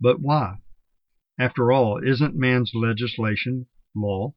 But 0.00 0.20
why? 0.20 0.58
After 1.38 1.72
all, 1.72 1.98
isn't 1.98 2.36
man's 2.36 2.72
legislation 2.74 3.66
law? 3.94 4.34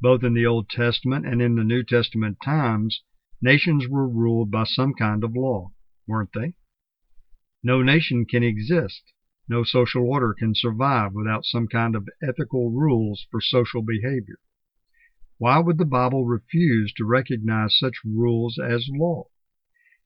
Both 0.00 0.22
in 0.22 0.34
the 0.34 0.46
Old 0.46 0.68
Testament 0.68 1.26
and 1.26 1.40
in 1.40 1.54
the 1.54 1.64
New 1.64 1.82
Testament 1.82 2.38
times, 2.44 3.02
nations 3.40 3.88
were 3.88 4.08
ruled 4.08 4.50
by 4.50 4.64
some 4.64 4.94
kind 4.94 5.24
of 5.24 5.34
law, 5.34 5.72
weren't 6.06 6.32
they? 6.34 6.54
No 7.62 7.82
nation 7.82 8.26
can 8.26 8.42
exist, 8.42 9.12
no 9.48 9.62
social 9.62 10.02
order 10.08 10.34
can 10.34 10.54
survive 10.54 11.12
without 11.12 11.44
some 11.44 11.68
kind 11.68 11.94
of 11.94 12.08
ethical 12.20 12.70
rules 12.70 13.26
for 13.30 13.40
social 13.40 13.80
behavior. 13.80 14.38
Why 15.38 15.58
would 15.58 15.78
the 15.78 15.84
Bible 15.84 16.24
refuse 16.24 16.92
to 16.94 17.04
recognize 17.04 17.78
such 17.78 18.04
rules 18.04 18.58
as 18.58 18.88
law? 18.88 19.28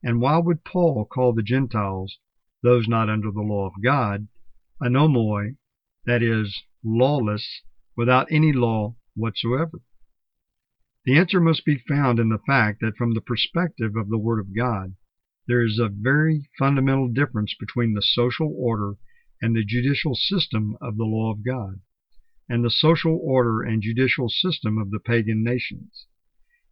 And 0.02 0.20
why 0.20 0.38
would 0.38 0.64
Paul 0.64 1.04
call 1.04 1.32
the 1.32 1.42
Gentiles, 1.42 2.18
those 2.62 2.88
not 2.88 3.08
under 3.08 3.30
the 3.30 3.40
law 3.40 3.66
of 3.68 3.82
God, 3.82 4.28
anomoi, 4.82 5.56
that 6.04 6.22
is, 6.22 6.64
lawless, 6.82 7.62
without 7.96 8.30
any 8.30 8.52
law 8.52 8.96
whatsoever? 9.14 9.80
The 11.04 11.16
answer 11.16 11.40
must 11.40 11.64
be 11.64 11.78
found 11.78 12.18
in 12.18 12.28
the 12.28 12.42
fact 12.46 12.80
that 12.80 12.96
from 12.96 13.14
the 13.14 13.20
perspective 13.20 13.96
of 13.96 14.10
the 14.10 14.18
Word 14.18 14.38
of 14.38 14.54
God, 14.54 14.96
there 15.46 15.62
is 15.62 15.78
a 15.78 15.88
very 15.88 16.50
fundamental 16.58 17.08
difference 17.08 17.54
between 17.58 17.94
the 17.94 18.02
social 18.02 18.54
order 18.54 18.96
and 19.40 19.56
the 19.56 19.64
judicial 19.64 20.14
system 20.14 20.76
of 20.80 20.96
the 20.96 21.04
law 21.04 21.30
of 21.32 21.44
God, 21.44 21.80
and 22.48 22.64
the 22.64 22.70
social 22.70 23.18
order 23.22 23.62
and 23.62 23.82
judicial 23.82 24.28
system 24.28 24.78
of 24.78 24.90
the 24.90 25.00
pagan 25.00 25.42
nations. 25.42 26.06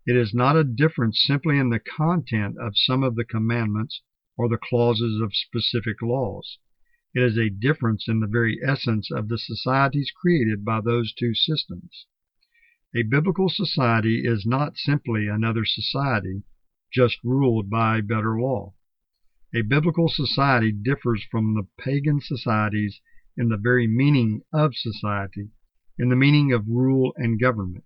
It 0.07 0.17
is 0.17 0.33
not 0.33 0.57
a 0.57 0.65
difference 0.65 1.23
simply 1.23 1.59
in 1.59 1.69
the 1.69 1.79
content 1.79 2.57
of 2.59 2.77
some 2.77 3.03
of 3.03 3.15
the 3.15 3.25
commandments 3.25 4.03
or 4.37 4.49
the 4.49 4.57
clauses 4.57 5.21
of 5.21 5.35
specific 5.35 6.01
laws. 6.01 6.59
It 7.15 7.23
is 7.23 7.37
a 7.37 7.51
difference 7.51 8.07
in 8.09 8.21
the 8.21 8.27
very 8.27 8.59
essence 8.63 9.11
of 9.11 9.29
the 9.29 9.39
societies 9.39 10.11
created 10.11 10.65
by 10.65 10.81
those 10.81 11.13
two 11.13 11.35
systems. 11.35 12.07
A 12.95 13.03
biblical 13.03 13.49
society 13.49 14.23
is 14.25 14.47
not 14.47 14.77
simply 14.77 15.27
another 15.29 15.65
society, 15.65 16.43
just 16.93 17.19
ruled 17.23 17.69
by 17.69 18.01
better 18.01 18.41
law. 18.41 18.75
A 19.55 19.63
biblical 19.63 20.09
society 20.09 20.73
differs 20.73 21.25
from 21.31 21.55
the 21.55 21.67
pagan 21.83 22.21
societies 22.21 23.01
in 23.37 23.49
the 23.49 23.57
very 23.57 23.87
meaning 23.87 24.43
of 24.53 24.75
society, 24.75 25.51
in 25.99 26.11
the 26.11 26.17
meaning 26.17 26.53
of 26.53 26.69
rule 26.69 27.13
and 27.17 27.41
government 27.41 27.85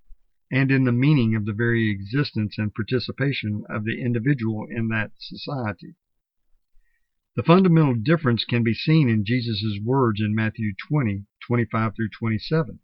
and 0.54 0.70
in 0.70 0.84
the 0.84 0.92
meaning 0.92 1.34
of 1.34 1.46
the 1.46 1.52
very 1.54 1.88
existence 1.88 2.58
and 2.58 2.74
participation 2.74 3.64
of 3.70 3.84
the 3.84 4.02
individual 4.02 4.66
in 4.68 4.88
that 4.88 5.10
society. 5.18 5.94
The 7.36 7.42
fundamental 7.42 7.94
difference 7.94 8.44
can 8.44 8.62
be 8.62 8.74
seen 8.74 9.08
in 9.08 9.24
Jesus' 9.24 9.80
words 9.82 10.20
in 10.20 10.34
Matthew 10.34 10.74
20, 10.88 11.24
25 11.46 11.96
through 11.96 12.10
27. 12.10 12.80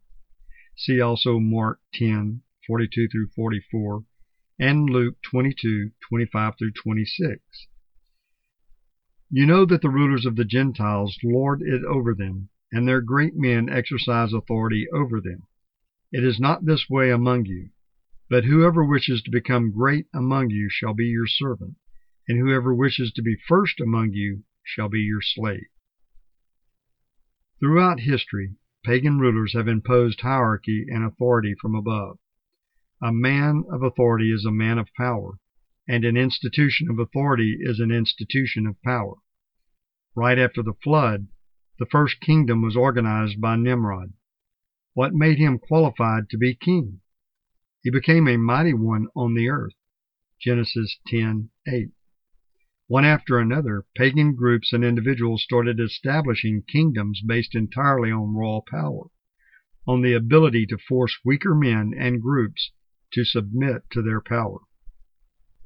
See 0.75 0.99
also 0.99 1.37
Mark 1.37 1.79
10, 1.93 2.41
42 2.65 3.07
through 3.09 3.27
44, 3.35 4.03
and 4.57 4.89
Luke 4.89 5.17
22, 5.29 5.91
25 6.09 6.53
through 6.57 6.71
26. 6.71 7.39
You 9.31 9.45
know 9.45 9.63
that 9.65 9.81
the 9.81 9.89
rulers 9.89 10.25
of 10.25 10.35
the 10.35 10.45
Gentiles 10.45 11.19
lord 11.23 11.61
it 11.61 11.83
over 11.83 12.15
them, 12.15 12.49
and 12.71 12.87
their 12.87 13.01
great 13.01 13.35
men 13.35 13.69
exercise 13.69 14.33
authority 14.33 14.87
over 14.91 15.21
them. 15.21 15.43
It 16.11 16.23
is 16.23 16.39
not 16.39 16.65
this 16.65 16.89
way 16.89 17.11
among 17.11 17.45
you. 17.45 17.69
But 18.27 18.45
whoever 18.45 18.83
wishes 18.83 19.21
to 19.23 19.31
become 19.31 19.71
great 19.71 20.07
among 20.13 20.49
you 20.49 20.67
shall 20.69 20.93
be 20.95 21.05
your 21.05 21.27
servant, 21.27 21.75
and 22.27 22.39
whoever 22.39 22.73
wishes 22.73 23.11
to 23.13 23.21
be 23.21 23.35
first 23.47 23.79
among 23.79 24.13
you 24.13 24.45
shall 24.63 24.89
be 24.89 25.01
your 25.01 25.21
slave. 25.21 25.67
Throughout 27.59 27.99
history, 27.99 28.55
pagan 28.83 29.19
rulers 29.19 29.53
have 29.53 29.67
imposed 29.67 30.21
hierarchy 30.21 30.85
and 30.87 31.03
authority 31.03 31.53
from 31.53 31.75
above. 31.75 32.17
A 33.01 33.11
man 33.11 33.63
of 33.71 33.83
authority 33.83 34.31
is 34.31 34.45
a 34.45 34.51
man 34.51 34.77
of 34.77 34.93
power, 34.95 35.39
and 35.89 36.05
an 36.05 36.15
institution 36.15 36.87
of 36.87 36.99
authority 36.99 37.57
is 37.59 37.79
an 37.79 37.89
institution 37.89 38.67
of 38.67 38.79
power. 38.83 39.15
Right 40.13 40.37
after 40.37 40.61
the 40.61 40.75
flood, 40.83 41.29
the 41.79 41.87
first 41.87 42.21
kingdom 42.21 42.61
was 42.61 42.75
organized 42.75 43.41
by 43.41 43.55
Nimrod. 43.55 44.13
What 44.93 45.15
made 45.15 45.39
him 45.39 45.57
qualified 45.57 46.29
to 46.29 46.37
be 46.37 46.53
king? 46.53 47.01
He 47.81 47.89
became 47.89 48.27
a 48.27 48.37
mighty 48.37 48.75
one 48.75 49.07
on 49.15 49.33
the 49.33 49.49
earth. 49.49 49.73
Genesis 50.39 50.99
10:8. 51.07 51.91
One 52.85 53.05
after 53.05 53.39
another, 53.39 53.87
pagan 53.95 54.35
groups 54.35 54.71
and 54.71 54.83
individuals 54.83 55.41
started 55.41 55.79
establishing 55.79 56.61
kingdoms 56.67 57.23
based 57.25 57.55
entirely 57.55 58.11
on 58.11 58.35
raw 58.35 58.59
power, 58.69 59.07
on 59.87 60.03
the 60.03 60.13
ability 60.13 60.67
to 60.67 60.77
force 60.77 61.17
weaker 61.25 61.55
men 61.55 61.95
and 61.97 62.21
groups 62.21 62.73
to 63.13 63.25
submit 63.25 63.89
to 63.89 64.03
their 64.03 64.21
power. 64.21 64.59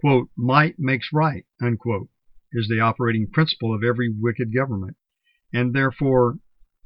Quote, 0.03 0.29
might 0.35 0.77
makes 0.77 1.13
right, 1.13 1.45
unquote, 1.61 2.09
is 2.51 2.67
the 2.67 2.81
operating 2.81 3.25
principle 3.25 3.73
of 3.73 3.85
every 3.85 4.09
wicked 4.09 4.53
government, 4.53 4.97
and 5.53 5.73
therefore 5.73 6.39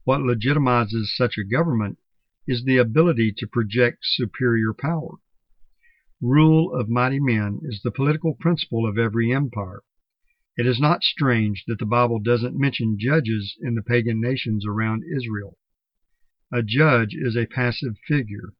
what 0.03 0.21
legitimizes 0.21 1.07
such 1.15 1.35
a 1.35 1.43
government 1.43 1.97
is 2.45 2.63
the 2.63 2.77
ability 2.77 3.33
to 3.35 3.47
project 3.47 4.05
superior 4.05 4.71
power. 4.71 5.15
Rule 6.21 6.71
of 6.71 6.89
mighty 6.89 7.19
men 7.19 7.59
is 7.63 7.81
the 7.81 7.89
political 7.89 8.35
principle 8.35 8.87
of 8.87 8.99
every 8.99 9.33
empire. 9.33 9.81
It 10.55 10.67
is 10.67 10.79
not 10.79 11.01
strange 11.01 11.63
that 11.65 11.79
the 11.79 11.87
Bible 11.87 12.19
doesn't 12.19 12.55
mention 12.55 12.99
judges 12.99 13.57
in 13.59 13.73
the 13.73 13.81
pagan 13.81 14.21
nations 14.21 14.63
around 14.63 15.03
Israel. 15.03 15.57
A 16.51 16.61
judge 16.61 17.15
is 17.15 17.35
a 17.35 17.47
passive 17.47 17.97
figure, 18.07 18.53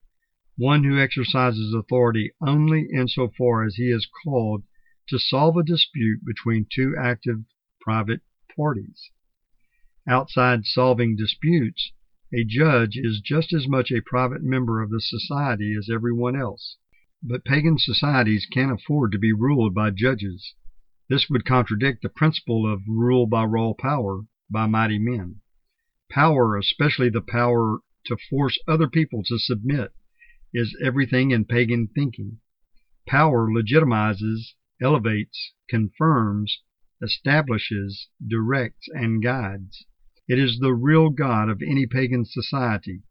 one 0.58 0.82
who 0.82 0.98
exercises 0.98 1.72
authority 1.72 2.32
only 2.44 2.88
insofar 2.92 3.64
as 3.64 3.76
he 3.76 3.92
is 3.92 4.08
called 4.24 4.64
to 5.08 5.16
solve 5.16 5.56
a 5.56 5.62
dispute 5.62 6.20
between 6.24 6.66
two 6.68 6.96
active 6.98 7.44
private 7.80 8.20
parties. 8.56 9.12
Outside 10.08 10.66
solving 10.66 11.14
disputes, 11.14 11.92
a 12.34 12.42
judge 12.42 12.96
is 12.96 13.20
just 13.20 13.52
as 13.52 13.68
much 13.68 13.92
a 13.92 14.02
private 14.02 14.42
member 14.42 14.82
of 14.82 14.90
the 14.90 15.00
society 15.00 15.76
as 15.78 15.88
everyone 15.88 16.34
else. 16.34 16.76
But 17.22 17.44
pagan 17.44 17.78
societies 17.78 18.44
can't 18.46 18.72
afford 18.72 19.12
to 19.12 19.18
be 19.18 19.32
ruled 19.32 19.74
by 19.74 19.90
judges. 19.90 20.54
This 21.08 21.30
would 21.30 21.44
contradict 21.44 22.02
the 22.02 22.08
principle 22.08 22.70
of 22.70 22.82
rule 22.88 23.26
by 23.26 23.44
raw 23.44 23.74
power 23.74 24.26
by 24.50 24.66
mighty 24.66 24.98
men. 24.98 25.40
Power, 26.10 26.56
especially 26.56 27.10
the 27.10 27.20
power 27.20 27.78
to 28.06 28.16
force 28.28 28.58
other 28.66 28.88
people 28.88 29.22
to 29.24 29.38
submit, 29.38 29.92
is 30.58 30.76
everything 30.82 31.30
in 31.30 31.44
pagan 31.44 31.86
thinking. 31.86 32.40
Power 33.06 33.48
legitimizes, 33.48 34.54
elevates, 34.82 35.52
confirms, 35.68 36.62
establishes, 37.00 38.08
directs, 38.26 38.88
and 38.92 39.22
guides. 39.22 39.86
It 40.26 40.36
is 40.36 40.58
the 40.58 40.74
real 40.74 41.10
God 41.10 41.48
of 41.48 41.62
any 41.62 41.86
pagan 41.86 42.24
society. 42.24 43.04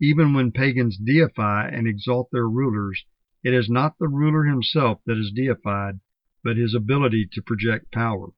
Even 0.00 0.32
when 0.32 0.52
pagans 0.52 0.96
deify 0.96 1.66
and 1.66 1.88
exalt 1.88 2.30
their 2.30 2.48
rulers, 2.48 3.04
it 3.42 3.52
is 3.52 3.68
not 3.68 3.98
the 3.98 4.06
ruler 4.06 4.44
himself 4.44 5.00
that 5.04 5.18
is 5.18 5.32
deified, 5.34 5.98
but 6.44 6.56
his 6.56 6.72
ability 6.72 7.28
to 7.32 7.42
project 7.42 7.90
power. 7.90 8.28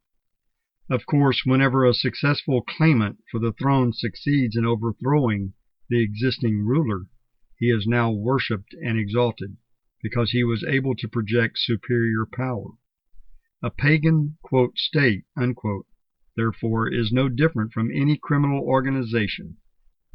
Of 0.89 1.05
course, 1.05 1.43
whenever 1.45 1.85
a 1.85 1.93
successful 1.93 2.63
claimant 2.63 3.19
for 3.31 3.41
the 3.41 3.53
throne 3.53 3.93
succeeds 3.93 4.57
in 4.57 4.65
overthrowing 4.65 5.53
the 5.91 6.03
existing 6.03 6.65
ruler, 6.65 7.09
he 7.59 7.71
is 7.71 7.87
now 7.87 8.11
worshipped 8.11 8.75
and 8.75 8.99
exalted, 8.99 9.57
because 10.03 10.31
he 10.31 10.45
was 10.45 10.65
able 10.65 10.95
to 10.97 11.09
project 11.09 11.59
superior 11.59 12.27
power. 12.27 12.73
A 13.63 13.71
pagan 13.71 14.37
quote, 14.43 14.77
state, 14.77 15.25
unquote, 15.37 15.87
therefore, 16.37 16.93
is 16.93 17.13
no 17.13 17.29
different 17.29 17.73
from 17.73 17.91
any 17.91 18.17
criminal 18.17 18.61
organization, 18.61 19.57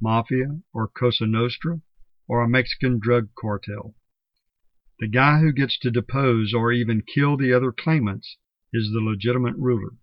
mafia 0.01 0.61
or 0.73 0.87
Cosa 0.87 1.25
Nostra 1.25 1.81
or 2.27 2.43
a 2.43 2.47
Mexican 2.47 2.99
drug 2.99 3.29
cartel. 3.39 3.95
The 4.99 5.07
guy 5.07 5.39
who 5.39 5.51
gets 5.51 5.79
to 5.79 5.89
depose 5.89 6.53
or 6.53 6.71
even 6.71 7.01
kill 7.01 7.37
the 7.37 7.53
other 7.53 7.71
claimants 7.71 8.37
is 8.71 8.91
the 8.91 8.99
legitimate 8.99 9.55
ruler. 9.55 9.95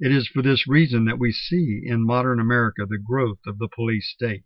It 0.00 0.12
is 0.12 0.28
for 0.28 0.42
this 0.42 0.68
reason 0.68 1.06
that 1.06 1.18
we 1.18 1.32
see 1.32 1.80
in 1.84 2.04
modern 2.04 2.40
America 2.40 2.84
the 2.86 2.98
growth 2.98 3.40
of 3.46 3.58
the 3.58 3.68
police 3.68 4.10
state. 4.10 4.44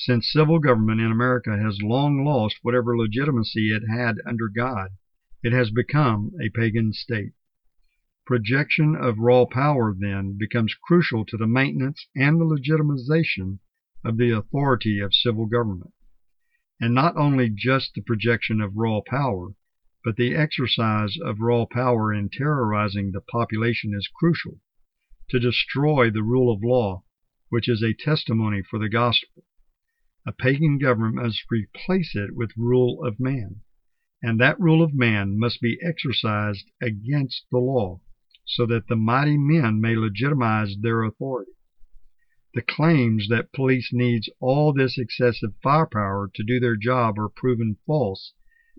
Since 0.00 0.30
civil 0.30 0.60
government 0.60 1.00
in 1.00 1.10
America 1.10 1.58
has 1.58 1.82
long 1.82 2.24
lost 2.24 2.60
whatever 2.62 2.96
legitimacy 2.96 3.72
it 3.72 3.82
had 3.88 4.18
under 4.24 4.48
God, 4.48 4.90
it 5.42 5.52
has 5.52 5.72
become 5.72 6.30
a 6.40 6.50
pagan 6.50 6.92
state. 6.92 7.32
Projection 8.24 8.94
of 8.94 9.18
raw 9.18 9.44
power, 9.44 9.92
then, 9.92 10.38
becomes 10.38 10.76
crucial 10.76 11.24
to 11.24 11.36
the 11.36 11.48
maintenance 11.48 12.06
and 12.14 12.40
the 12.40 12.44
legitimization 12.44 13.58
of 14.04 14.18
the 14.18 14.30
authority 14.30 15.00
of 15.00 15.12
civil 15.12 15.46
government. 15.46 15.92
And 16.80 16.94
not 16.94 17.16
only 17.16 17.50
just 17.50 17.94
the 17.94 18.00
projection 18.00 18.60
of 18.60 18.76
raw 18.76 19.00
power, 19.04 19.56
but 20.04 20.14
the 20.14 20.36
exercise 20.36 21.18
of 21.20 21.40
raw 21.40 21.64
power 21.64 22.14
in 22.14 22.28
terrorizing 22.28 23.10
the 23.10 23.20
population 23.20 23.94
is 23.94 24.06
crucial 24.06 24.60
to 25.30 25.40
destroy 25.40 26.08
the 26.08 26.22
rule 26.22 26.52
of 26.54 26.62
law, 26.62 27.02
which 27.48 27.68
is 27.68 27.82
a 27.82 27.94
testimony 27.94 28.62
for 28.62 28.78
the 28.78 28.88
gospel. 28.88 29.42
A 30.28 30.32
pagan 30.32 30.76
government 30.76 31.14
must 31.14 31.50
replace 31.50 32.14
it 32.14 32.36
with 32.36 32.52
rule 32.54 33.02
of 33.02 33.18
man 33.18 33.62
and 34.20 34.40
that 34.40 34.58
rule 34.58 34.82
of 34.82 34.92
man 34.92 35.38
must 35.38 35.60
be 35.60 35.78
exercised 35.80 36.70
against 36.82 37.46
the 37.50 37.58
law, 37.58 38.00
so 38.44 38.66
that 38.66 38.88
the 38.88 38.96
mighty 38.96 39.38
men 39.38 39.80
may 39.80 39.94
legitimize 39.94 40.76
their 40.80 41.04
authority. 41.04 41.52
The 42.52 42.62
claims 42.62 43.28
that 43.28 43.52
police 43.52 43.90
needs 43.92 44.28
all 44.40 44.72
this 44.72 44.98
excessive 44.98 45.54
firepower 45.62 46.28
to 46.34 46.42
do 46.42 46.58
their 46.58 46.74
job 46.74 47.16
are 47.16 47.28
proven 47.28 47.76
false 47.86 48.34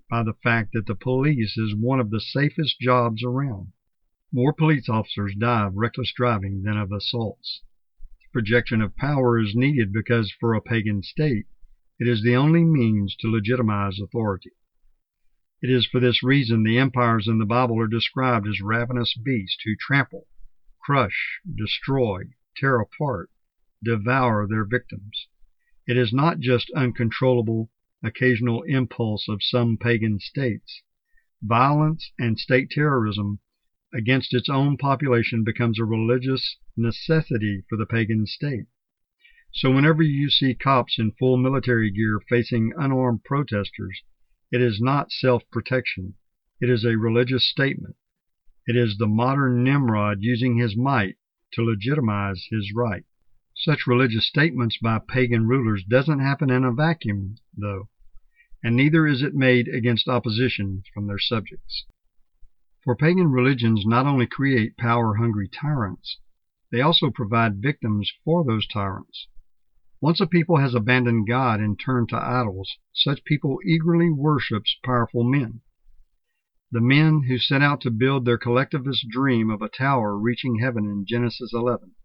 by 0.09 0.23
the 0.23 0.33
fact 0.33 0.73
that 0.73 0.87
the 0.87 0.95
police 0.95 1.57
is 1.57 1.73
one 1.73 2.01
of 2.01 2.09
the 2.09 2.19
safest 2.19 2.81
jobs 2.81 3.23
around. 3.23 3.71
More 4.33 4.51
police 4.51 4.89
officers 4.89 5.35
die 5.35 5.67
of 5.67 5.77
reckless 5.77 6.11
driving 6.11 6.63
than 6.63 6.77
of 6.77 6.91
assaults. 6.91 7.63
Projection 8.31 8.81
of 8.81 8.95
power 8.95 9.39
is 9.39 9.55
needed 9.55 9.91
because 9.91 10.31
for 10.31 10.53
a 10.53 10.61
pagan 10.61 11.01
state 11.01 11.47
it 11.97 12.07
is 12.07 12.21
the 12.23 12.35
only 12.35 12.63
means 12.63 13.15
to 13.15 13.27
legitimize 13.27 13.99
authority. 13.99 14.51
It 15.61 15.69
is 15.69 15.85
for 15.85 15.99
this 15.99 16.23
reason 16.23 16.63
the 16.63 16.77
empires 16.77 17.27
in 17.27 17.39
the 17.39 17.45
Bible 17.45 17.79
are 17.81 17.87
described 17.87 18.47
as 18.47 18.61
ravenous 18.61 19.15
beasts 19.15 19.61
who 19.65 19.75
trample, 19.75 20.27
crush, 20.79 21.41
destroy, 21.53 22.35
tear 22.55 22.79
apart, 22.79 23.31
devour 23.83 24.47
their 24.47 24.63
victims. 24.63 25.27
It 25.87 25.97
is 25.97 26.13
not 26.13 26.39
just 26.39 26.69
uncontrollable, 26.71 27.71
occasional 28.03 28.61
impulse 28.61 29.27
of 29.27 29.43
some 29.43 29.75
pagan 29.75 30.19
states. 30.19 30.83
Violence 31.41 32.11
and 32.19 32.39
state 32.39 32.69
terrorism 32.69 33.39
against 33.93 34.33
its 34.33 34.49
own 34.49 34.77
population 34.77 35.43
becomes 35.43 35.79
a 35.79 35.85
religious 35.85 36.57
necessity 36.77 37.63
for 37.67 37.77
the 37.77 37.85
pagan 37.85 38.25
state. 38.27 38.65
So 39.51 39.71
whenever 39.71 40.03
you 40.03 40.29
see 40.29 40.53
cops 40.53 40.99
in 40.99 41.13
full 41.13 41.37
military 41.37 41.89
gear 41.89 42.19
facing 42.29 42.71
unarmed 42.77 43.23
protesters, 43.23 44.03
it 44.51 44.61
is 44.61 44.79
not 44.79 45.11
self 45.11 45.43
protection, 45.49 46.13
it 46.61 46.69
is 46.69 46.85
a 46.85 46.97
religious 46.97 47.49
statement. 47.49 47.95
It 48.67 48.75
is 48.75 48.97
the 48.97 49.07
modern 49.07 49.63
Nimrod 49.63 50.19
using 50.21 50.57
his 50.57 50.77
might 50.77 51.17
to 51.53 51.63
legitimize 51.63 52.47
his 52.51 52.71
right. 52.75 53.05
Such 53.55 53.87
religious 53.87 54.27
statements 54.27 54.77
by 54.77 54.99
pagan 54.99 55.47
rulers 55.47 55.83
doesn't 55.83 56.19
happen 56.19 56.51
in 56.51 56.63
a 56.63 56.71
vacuum, 56.71 57.37
though, 57.57 57.89
and 58.63 58.75
neither 58.75 59.07
is 59.07 59.23
it 59.23 59.33
made 59.33 59.67
against 59.67 60.07
opposition 60.07 60.83
from 60.93 61.07
their 61.07 61.17
subjects. 61.17 61.85
For 62.83 62.95
pagan 62.95 63.31
religions 63.31 63.85
not 63.85 64.05
only 64.05 64.25
create 64.25 64.77
power 64.77 65.15
hungry 65.15 65.49
tyrants, 65.49 66.19
they 66.71 66.81
also 66.81 67.11
provide 67.11 67.61
victims 67.61 68.11
for 68.23 68.43
those 68.43 68.65
tyrants. 68.67 69.27
Once 69.99 70.21
a 70.21 70.27
people 70.27 70.57
has 70.57 70.73
abandoned 70.73 71.27
God 71.27 71.59
and 71.59 71.77
turned 71.77 72.09
to 72.09 72.15
idols, 72.15 72.77
such 72.93 73.25
people 73.25 73.59
eagerly 73.65 74.09
worships 74.09 74.77
powerful 74.83 75.23
men. 75.23 75.61
The 76.71 76.79
men 76.79 77.23
who 77.23 77.37
set 77.37 77.61
out 77.61 77.81
to 77.81 77.91
build 77.91 78.23
their 78.23 78.37
collectivist 78.37 79.09
dream 79.09 79.49
of 79.49 79.61
a 79.61 79.67
tower 79.67 80.17
reaching 80.17 80.59
heaven 80.59 80.85
in 80.85 81.05
Genesis 81.05 81.51
11 81.53 81.95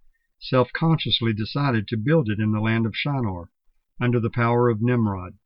self-consciously 0.40 1.32
decided 1.32 1.88
to 1.88 1.96
build 1.96 2.28
it 2.28 2.38
in 2.38 2.52
the 2.52 2.60
land 2.60 2.84
of 2.84 2.94
Shinar, 2.94 3.48
under 4.00 4.20
the 4.20 4.28
power 4.28 4.68
of 4.68 4.82
Nimrod, 4.82 5.38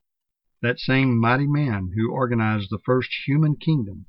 that 0.62 0.80
same 0.80 1.20
mighty 1.20 1.46
man 1.46 1.92
who 1.94 2.10
organized 2.10 2.70
the 2.70 2.80
first 2.80 3.10
human 3.26 3.54
kingdom. 3.54 4.06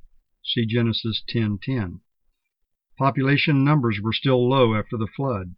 See 0.52 0.66
Genesis 0.66 1.22
10:10. 1.30 2.00
Population 2.98 3.64
numbers 3.64 4.02
were 4.02 4.12
still 4.12 4.50
low 4.50 4.74
after 4.74 4.98
the 4.98 5.06
flood. 5.06 5.54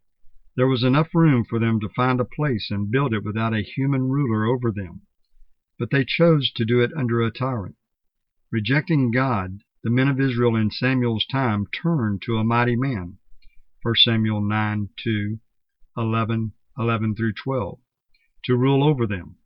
There 0.57 0.67
was 0.67 0.83
enough 0.83 1.15
room 1.15 1.45
for 1.45 1.59
them 1.59 1.79
to 1.79 1.87
find 1.87 2.19
a 2.19 2.25
place 2.25 2.69
and 2.69 2.91
build 2.91 3.13
it 3.13 3.23
without 3.23 3.53
a 3.53 3.61
human 3.61 4.09
ruler 4.09 4.45
over 4.45 4.69
them. 4.69 5.03
But 5.79 5.91
they 5.91 6.03
chose 6.03 6.51
to 6.51 6.65
do 6.65 6.81
it 6.81 6.91
under 6.93 7.21
a 7.21 7.31
tyrant. 7.31 7.77
Rejecting 8.51 9.11
God, 9.11 9.61
the 9.81 9.89
men 9.89 10.09
of 10.09 10.19
Israel 10.19 10.57
in 10.57 10.71
Samuel's 10.71 11.25
time 11.25 11.67
turned 11.67 12.21
to 12.23 12.35
a 12.35 12.43
mighty 12.43 12.75
man. 12.75 13.17
1 13.83 13.95
Samuel 13.95 14.41
9 14.41 14.89
2, 14.97 15.39
11, 15.95 16.51
11 16.77 17.15
through 17.15 17.31
12, 17.31 17.79
to 18.43 18.57
rule 18.57 18.83
over 18.83 19.07
them. 19.07 19.37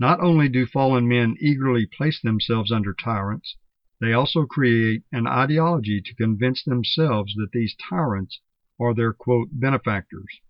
Not 0.00 0.18
only 0.18 0.48
do 0.48 0.66
fallen 0.66 1.06
men 1.06 1.36
eagerly 1.38 1.86
place 1.86 2.20
themselves 2.20 2.72
under 2.72 2.92
tyrants, 2.92 3.54
they 4.00 4.12
also 4.12 4.44
create 4.44 5.04
an 5.12 5.26
ideology 5.26 6.00
to 6.00 6.14
convince 6.14 6.64
themselves 6.64 7.34
that 7.34 7.52
these 7.52 7.76
tyrants 7.76 8.40
are 8.80 8.92
their 8.92 9.14
benefactors. 9.52 10.40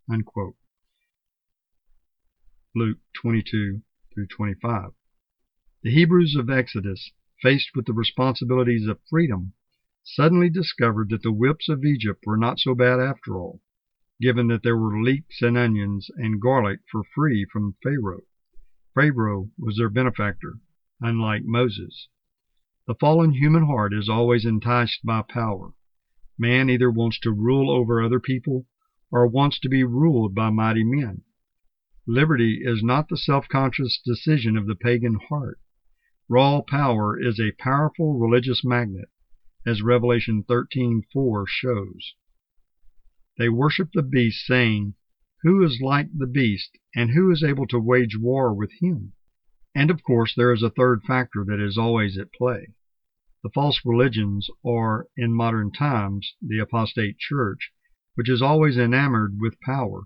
Luke 2.74 2.98
22 3.14 3.82
through 4.12 4.26
25. 4.26 4.92
The 5.82 5.90
Hebrews 5.90 6.34
of 6.34 6.48
Exodus, 6.48 7.12
faced 7.42 7.70
with 7.74 7.84
the 7.84 7.92
responsibilities 7.92 8.86
of 8.86 9.00
freedom, 9.10 9.52
suddenly 10.02 10.48
discovered 10.48 11.10
that 11.10 11.22
the 11.22 11.32
whips 11.32 11.68
of 11.68 11.84
Egypt 11.84 12.24
were 12.26 12.38
not 12.38 12.58
so 12.58 12.74
bad 12.74 12.98
after 12.98 13.36
all, 13.36 13.60
given 14.20 14.48
that 14.48 14.62
there 14.62 14.76
were 14.76 15.02
leeks 15.02 15.42
and 15.42 15.58
onions 15.58 16.10
and 16.16 16.40
garlic 16.40 16.80
for 16.90 17.04
free 17.14 17.44
from 17.44 17.76
Pharaoh. 17.82 18.24
Pharaoh 18.94 19.50
was 19.58 19.76
their 19.76 19.90
benefactor, 19.90 20.54
unlike 21.00 21.44
Moses. 21.44 22.08
The 22.86 22.94
fallen 22.94 23.32
human 23.32 23.64
heart 23.64 23.94
is 23.94 24.10
always 24.10 24.44
enticed 24.44 25.06
by 25.06 25.22
power. 25.22 25.72
Man 26.36 26.68
either 26.68 26.90
wants 26.90 27.18
to 27.20 27.32
rule 27.32 27.70
over 27.70 28.02
other 28.02 28.20
people 28.20 28.66
or 29.10 29.26
wants 29.26 29.58
to 29.60 29.70
be 29.70 29.84
ruled 29.84 30.34
by 30.34 30.50
mighty 30.50 30.84
men. 30.84 31.22
Liberty 32.06 32.60
is 32.62 32.82
not 32.82 33.08
the 33.08 33.16
self-conscious 33.16 34.02
decision 34.04 34.58
of 34.58 34.66
the 34.66 34.74
pagan 34.74 35.14
heart. 35.14 35.58
Raw 36.28 36.60
power 36.60 37.18
is 37.18 37.40
a 37.40 37.52
powerful 37.52 38.18
religious 38.18 38.62
magnet, 38.62 39.08
as 39.64 39.80
Revelation 39.80 40.42
13:4 40.42 41.46
shows. 41.46 42.14
They 43.38 43.48
worship 43.48 43.92
the 43.94 44.02
beast, 44.02 44.44
saying, 44.44 44.92
Who 45.42 45.62
is 45.64 45.80
like 45.80 46.10
the 46.12 46.26
beast, 46.26 46.76
and 46.94 47.12
who 47.12 47.30
is 47.30 47.42
able 47.42 47.66
to 47.68 47.78
wage 47.78 48.18
war 48.18 48.52
with 48.52 48.72
him? 48.80 49.14
And 49.74 49.90
of 49.90 50.02
course 50.02 50.34
there 50.34 50.52
is 50.52 50.62
a 50.62 50.70
third 50.70 51.02
factor 51.02 51.44
that 51.44 51.60
is 51.60 51.76
always 51.76 52.16
at 52.16 52.32
play. 52.32 52.74
The 53.42 53.50
false 53.50 53.84
religions 53.84 54.48
are, 54.64 55.08
in 55.16 55.34
modern 55.34 55.72
times, 55.72 56.34
the 56.40 56.60
apostate 56.60 57.18
church, 57.18 57.72
which 58.14 58.30
is 58.30 58.40
always 58.40 58.78
enamored 58.78 59.40
with 59.40 59.60
power, 59.60 60.04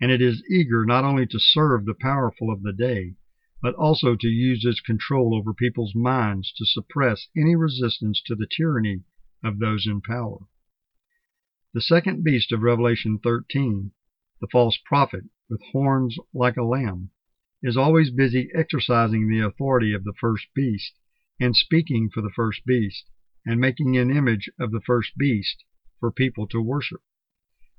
and 0.00 0.10
it 0.10 0.22
is 0.22 0.42
eager 0.48 0.86
not 0.86 1.04
only 1.04 1.26
to 1.26 1.40
serve 1.40 1.84
the 1.84 1.94
powerful 1.94 2.50
of 2.50 2.62
the 2.62 2.72
day, 2.72 3.16
but 3.60 3.74
also 3.74 4.14
to 4.14 4.28
use 4.28 4.64
its 4.64 4.80
control 4.80 5.34
over 5.34 5.52
people's 5.52 5.94
minds 5.94 6.52
to 6.52 6.64
suppress 6.64 7.28
any 7.36 7.56
resistance 7.56 8.22
to 8.22 8.34
the 8.34 8.46
tyranny 8.46 9.02
of 9.42 9.58
those 9.58 9.86
in 9.86 10.00
power. 10.00 10.46
The 11.74 11.82
second 11.82 12.22
beast 12.22 12.52
of 12.52 12.62
Revelation 12.62 13.18
13 13.18 13.90
the 14.40 14.46
false 14.46 14.78
prophet, 14.84 15.24
with 15.50 15.60
horns 15.72 16.16
like 16.32 16.56
a 16.56 16.62
lamb, 16.62 17.10
is 17.62 17.76
always 17.76 18.10
busy 18.10 18.48
exercising 18.54 19.28
the 19.28 19.40
authority 19.40 19.92
of 19.92 20.04
the 20.04 20.12
first 20.20 20.46
beast, 20.54 20.92
and 21.40 21.56
speaking 21.56 22.08
for 22.08 22.20
the 22.20 22.32
first 22.34 22.64
beast, 22.64 23.10
and 23.44 23.60
making 23.60 23.96
an 23.96 24.10
image 24.10 24.48
of 24.60 24.70
the 24.70 24.80
first 24.80 25.16
beast 25.16 25.64
for 25.98 26.12
people 26.12 26.46
to 26.46 26.60
worship, 26.60 27.02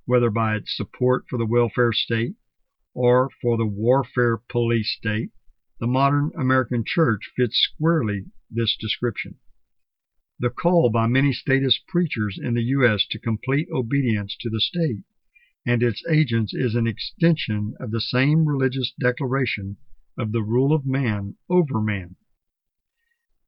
whether 0.06 0.30
by 0.30 0.56
its 0.56 0.76
support 0.76 1.26
for 1.30 1.38
the 1.38 1.46
welfare 1.46 1.94
state 1.94 2.36
or 2.94 3.30
for 3.42 3.56
the 3.56 3.66
warfare 3.66 4.38
police 4.38 4.92
state. 4.92 5.32
The 5.80 5.88
modern 5.88 6.32
American 6.38 6.84
church 6.86 7.32
fits 7.38 7.58
squarely 7.58 8.26
this 8.50 8.76
description. 8.76 9.40
The 10.40 10.50
call 10.50 10.90
by 10.90 11.08
many 11.08 11.32
statist 11.32 11.88
preachers 11.88 12.38
in 12.42 12.56
the 12.56 12.64
U.S. 12.64 13.06
to 13.12 13.20
complete 13.20 13.70
obedience 13.72 14.36
to 14.42 14.50
the 14.50 14.60
state 14.60 15.04
and 15.66 15.84
its 15.84 16.04
agents 16.10 16.54
is 16.54 16.76
an 16.76 16.88
extension 16.88 17.74
of 17.80 17.92
the 17.92 18.00
same 18.00 18.46
religious 18.46 18.94
declaration 19.00 19.78
of 20.18 20.32
the 20.32 20.42
rule 20.42 20.74
of 20.74 20.86
man 20.86 21.36
over 21.50 21.82
man. 21.82 22.16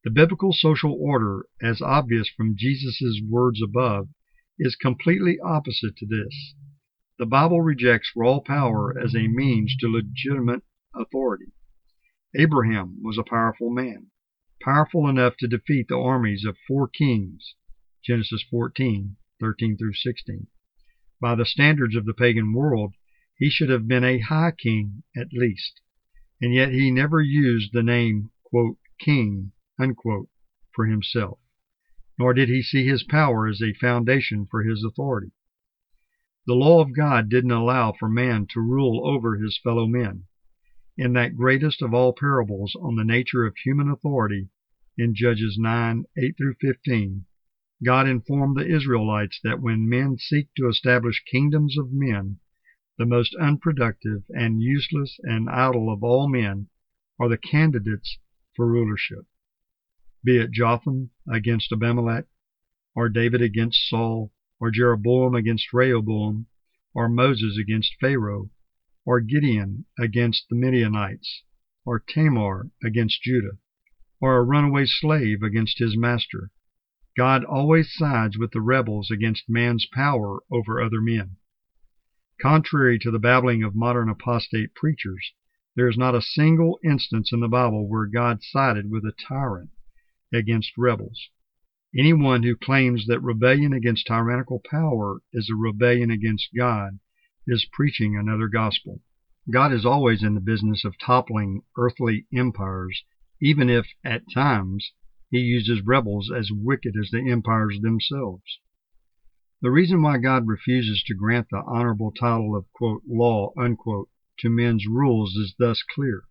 The 0.03 0.09
biblical 0.09 0.51
social 0.51 0.93
order, 0.93 1.45
as 1.62 1.82
obvious 1.82 2.28
from 2.28 2.55
Jesus' 2.57 3.22
words 3.28 3.62
above, 3.62 4.09
is 4.59 4.76
completely 4.76 5.39
opposite 5.39 5.95
to 5.97 6.05
this. 6.05 6.55
The 7.18 7.26
Bible 7.26 7.62
rejects 7.62 8.12
raw 8.16 8.39
power 8.39 8.97
as 8.97 9.16
a 9.16 9.28
means 9.28 9.76
to 9.78 9.88
legitimate 9.88 10.64
authority. 10.93 11.51
Abraham 12.36 13.01
was 13.01 13.18
a 13.18 13.24
powerful 13.24 13.70
man 13.70 14.12
powerful 14.64 15.07
enough 15.09 15.36
to 15.38 15.47
defeat 15.47 15.88
the 15.88 15.97
armies 15.97 16.45
of 16.45 16.55
four 16.68 16.88
kings 16.88 17.55
(Genesis 18.03 18.43
14, 18.49 19.16
13 19.39 19.78
through 19.78 19.93
16). 19.93 20.47
By 21.22 21.36
the 21.36 21.46
standards 21.46 21.96
of 21.96 22.06
the 22.06 22.16
pagan 22.16 22.52
world, 22.52 22.96
he 23.38 23.52
should 23.52 23.70
have 23.70 23.88
been 23.88 24.04
a 24.04 24.18
high 24.18 24.54
king 24.58 25.04
at 25.16 25.32
least, 25.32 25.80
and 26.42 26.52
yet 26.52 26.72
he 26.74 26.90
never 26.90 27.22
used 27.22 27.74
the 27.74 27.84
name 27.84 28.32
"king" 28.98 29.52
for 29.78 30.88
himself, 30.88 31.38
nor 32.18 32.34
did 32.34 32.50
he 32.50 32.64
see 32.64 32.88
his 32.88 33.04
power 33.04 33.46
as 33.48 33.62
a 33.62 33.74
foundation 33.74 34.48
for 34.48 34.64
his 34.64 34.84
authority. 34.84 35.32
The 36.48 36.56
law 36.56 36.82
of 36.82 36.92
God 36.96 37.30
didn't 37.30 37.52
allow 37.52 37.92
for 37.92 38.10
man 38.10 38.48
to 38.54 38.60
rule 38.60 39.08
over 39.08 39.38
his 39.38 39.60
fellow 39.60 39.86
men 39.86 40.26
in 40.98 41.14
that 41.14 41.38
greatest 41.38 41.84
of 41.84 41.94
all 41.94 42.14
parables 42.14 42.76
on 42.82 42.96
the 42.96 43.06
nature 43.06 43.46
of 43.46 43.56
human 43.58 43.90
authority, 43.92 44.50
in 44.98 45.14
Judges 45.14 45.60
9 45.60 46.04
8 46.18 46.36
through 46.36 46.56
15, 46.60 47.28
God 47.84 48.08
informed 48.08 48.58
the 48.58 48.68
Israelites 48.68 49.40
that 49.44 49.60
when 49.60 49.90
men 49.90 50.18
seek 50.20 50.54
to 50.54 50.68
establish 50.68 51.24
kingdoms 51.24 51.80
of 51.80 51.92
men, 51.92 52.40
the 52.98 53.08
most 53.08 53.34
unproductive 53.36 54.24
and 54.30 54.62
useless 54.62 55.20
and 55.24 55.50
idle 55.50 55.92
of 55.92 56.04
all 56.04 56.30
men 56.30 56.68
are 57.20 57.28
the 57.28 57.38
candidates 57.38 58.20
for 58.56 58.68
rulership, 58.68 59.26
be 60.24 60.38
it 60.38 60.52
Jotham 60.52 61.10
against 61.28 61.72
Abimelech, 61.72 62.28
or 62.94 63.10
David 63.10 63.42
against 63.42 63.90
Saul, 63.90 64.32
or 64.60 64.70
Jeroboam 64.70 65.34
against 65.34 65.74
Rehoboam, 65.74 66.46
or 66.94 67.10
Moses 67.10 67.58
against 67.58 67.96
Pharaoh 68.00 68.52
or 69.04 69.20
Gideon 69.20 69.86
against 69.98 70.48
the 70.48 70.56
Midianites, 70.56 71.42
or 71.86 71.98
Tamar 71.98 72.70
against 72.84 73.24
Judah, 73.24 73.58
or 74.20 74.38
a 74.38 74.44
runaway 74.44 74.86
slave 74.86 75.42
against 75.42 75.80
his 75.80 75.98
master. 75.98 76.52
God 77.18 77.43
always 77.43 77.93
sides 77.93 78.38
with 78.38 78.51
the 78.51 78.62
rebels 78.62 79.12
against 79.12 79.49
man's 79.49 79.86
power 79.86 80.39
over 80.49 80.82
other 80.82 81.01
men. 81.01 81.38
Contrary 82.41 82.97
to 82.99 83.12
the 83.12 83.20
babbling 83.20 83.64
of 83.64 83.76
modern 83.76 84.09
apostate 84.09 84.74
preachers, 84.74 85.34
there 85.76 85.88
is 85.88 85.97
not 85.97 86.16
a 86.16 86.22
single 86.22 86.80
instance 86.84 87.32
in 87.32 87.39
the 87.39 87.47
Bible 87.47 87.88
where 87.88 88.05
God 88.05 88.41
sided 88.41 88.89
with 88.89 89.05
a 89.05 89.12
tyrant 89.12 89.72
against 90.34 90.78
rebels. 90.78 91.30
Anyone 91.97 92.43
who 92.43 92.55
claims 92.55 93.05
that 93.07 93.22
rebellion 93.22 93.74
against 93.74 94.07
tyrannical 94.07 94.62
power 94.64 95.22
is 95.34 95.49
a 95.49 95.55
rebellion 95.55 96.09
against 96.09 96.49
God 96.55 96.99
is 97.45 97.68
preaching 97.72 98.16
another 98.16 98.47
gospel. 98.47 99.01
God 99.49 99.74
is 99.74 99.86
always 99.86 100.24
in 100.24 100.34
the 100.34 100.39
business 100.39 100.86
of 100.86 100.97
toppling 100.97 101.64
earthly 101.78 102.28
empires, 102.34 103.03
even 103.41 103.70
if, 103.70 103.88
at 104.05 104.24
times, 104.34 104.93
he 105.32 105.40
uses 105.40 105.82
rebels 105.86 106.30
as 106.30 106.52
wicked 106.52 106.94
as 107.02 107.10
the 107.10 107.32
empires 107.32 107.80
themselves. 107.82 108.60
The 109.62 109.72
reason 109.72 110.02
why 110.02 110.18
God 110.18 110.46
refuses 110.46 111.04
to 111.04 111.14
grant 111.14 111.48
the 111.50 111.64
honorable 111.66 112.12
title 112.12 112.54
of 112.56 112.66
law 113.08 113.54
to 113.56 114.50
men's 114.50 114.88
rules 114.88 115.36
is 115.38 115.56
thus 115.58 115.84
clear. 115.84 116.26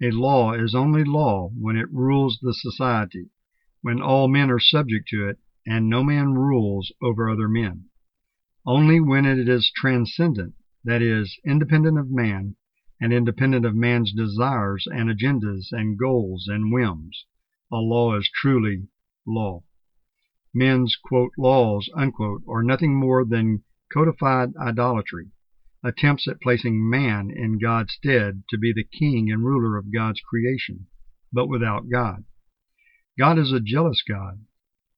A 0.00 0.12
law 0.12 0.52
is 0.52 0.74
only 0.74 1.02
law 1.02 1.50
when 1.58 1.76
it 1.76 1.90
rules 1.92 2.38
the 2.40 2.54
society, 2.54 3.30
when 3.80 4.00
all 4.00 4.28
men 4.28 4.50
are 4.50 4.60
subject 4.60 5.08
to 5.08 5.28
it, 5.28 5.40
and 5.66 5.88
no 5.88 6.04
man 6.04 6.34
rules 6.34 6.92
over 7.02 7.28
other 7.28 7.48
men. 7.48 7.86
Only 8.64 9.00
when 9.00 9.24
it 9.24 9.48
is 9.48 9.72
transcendent, 9.74 10.54
that 10.84 11.02
is, 11.02 11.40
independent 11.44 11.98
of 11.98 12.10
man, 12.10 12.54
and 13.00 13.12
independent 13.12 13.64
of 13.64 13.74
man's 13.74 14.12
desires 14.12 14.86
and 14.88 15.10
agendas 15.10 15.72
and 15.72 15.98
goals 15.98 16.46
and 16.46 16.72
whims, 16.72 17.26
a 17.72 17.76
law 17.78 18.16
is 18.16 18.30
truly 18.32 18.86
law. 19.26 19.64
Men's 20.54 20.96
laws 21.38 21.90
are 21.96 22.62
nothing 22.62 22.94
more 22.94 23.24
than 23.24 23.64
codified 23.92 24.54
idolatry, 24.56 25.30
attempts 25.82 26.28
at 26.28 26.40
placing 26.40 26.88
man 26.88 27.30
in 27.30 27.58
God's 27.58 27.94
stead 27.94 28.44
to 28.50 28.58
be 28.58 28.72
the 28.72 28.84
king 28.84 29.32
and 29.32 29.42
ruler 29.42 29.76
of 29.76 29.92
God's 29.92 30.20
creation, 30.20 30.86
but 31.32 31.48
without 31.48 31.88
God. 31.90 32.24
God 33.18 33.38
is 33.38 33.50
a 33.50 33.60
jealous 33.60 34.02
God. 34.06 34.44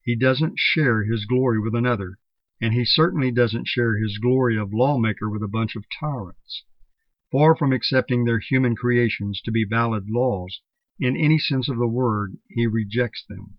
He 0.03 0.17
doesn't 0.17 0.59
share 0.59 1.05
his 1.05 1.25
glory 1.25 1.61
with 1.61 1.75
another 1.75 2.19
and 2.61 2.73
he 2.73 2.85
certainly 2.85 3.31
doesn't 3.31 3.67
share 3.67 3.99
his 3.99 4.19
glory 4.19 4.57
of 4.57 4.73
lawmaker 4.73 5.29
with 5.29 5.43
a 5.43 5.49
bunch 5.49 5.77
of 5.77 5.85
tyrants. 6.01 6.63
Far 7.31 7.57
from 7.57 7.73
accepting 7.73 8.25
their 8.25 8.39
human 8.39 8.77
creations 8.77 9.41
to 9.45 9.51
be 9.51 9.67
valid 9.69 10.09
laws, 10.09 10.61
in 10.99 11.17
any 11.17 11.39
sense 11.39 11.69
of 11.69 11.79
the 11.79 11.89
word, 11.89 12.39
he 12.49 12.67
rejects 12.67 13.25
them, 13.29 13.59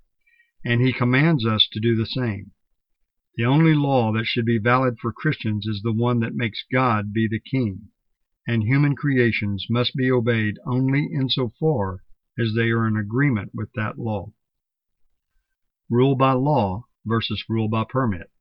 and 0.63 0.81
he 0.81 0.93
commands 0.93 1.45
us 1.45 1.67
to 1.71 1.79
do 1.79 1.95
the 1.95 2.05
same. 2.05 2.51
The 3.35 3.45
only 3.45 3.73
law 3.73 4.13
that 4.13 4.25
should 4.25 4.45
be 4.45 4.57
valid 4.57 4.97
for 4.99 5.11
Christians 5.11 5.67
is 5.67 5.81
the 5.81 5.91
one 5.91 6.21
that 6.21 6.35
makes 6.35 6.63
God 6.71 7.11
be 7.11 7.27
the 7.27 7.39
king, 7.39 7.89
and 8.47 8.63
human 8.63 8.95
creations 8.95 9.67
must 9.69 9.95
be 9.95 10.09
obeyed 10.09 10.57
only 10.65 11.09
in 11.11 11.29
so 11.29 11.51
far 11.59 12.03
as 12.39 12.53
they 12.53 12.69
are 12.69 12.87
in 12.87 12.95
agreement 12.95 13.51
with 13.53 13.71
that 13.73 13.99
law. 13.99 14.31
Rule 15.89 16.15
by 16.15 16.31
law 16.31 16.85
versus 17.05 17.43
rule 17.49 17.67
by 17.67 17.83
permit. 17.83 18.31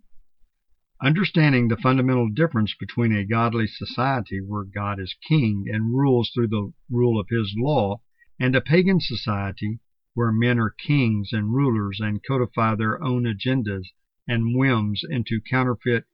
Understanding 1.02 1.68
the 1.68 1.76
fundamental 1.76 2.28
difference 2.28 2.74
between 2.78 3.12
a 3.12 3.26
godly 3.26 3.66
society 3.66 4.40
where 4.40 4.64
God 4.64 5.00
is 5.00 5.16
king 5.28 5.64
and 5.66 5.94
rules 5.94 6.30
through 6.30 6.48
the 6.48 6.72
rule 6.88 7.18
of 7.18 7.28
his 7.28 7.52
law, 7.56 8.00
and 8.40 8.56
a 8.56 8.60
pagan 8.60 9.00
society 9.00 9.78
where 10.14 10.32
men 10.32 10.58
are 10.58 10.70
kings 10.70 11.32
and 11.32 11.54
rulers 11.54 12.00
and 12.00 12.24
codify 12.24 12.74
their 12.74 13.02
own 13.02 13.24
agendas 13.24 13.86
and 14.26 14.56
whims 14.56 15.02
into 15.08 15.40
counterfeit 15.40 16.06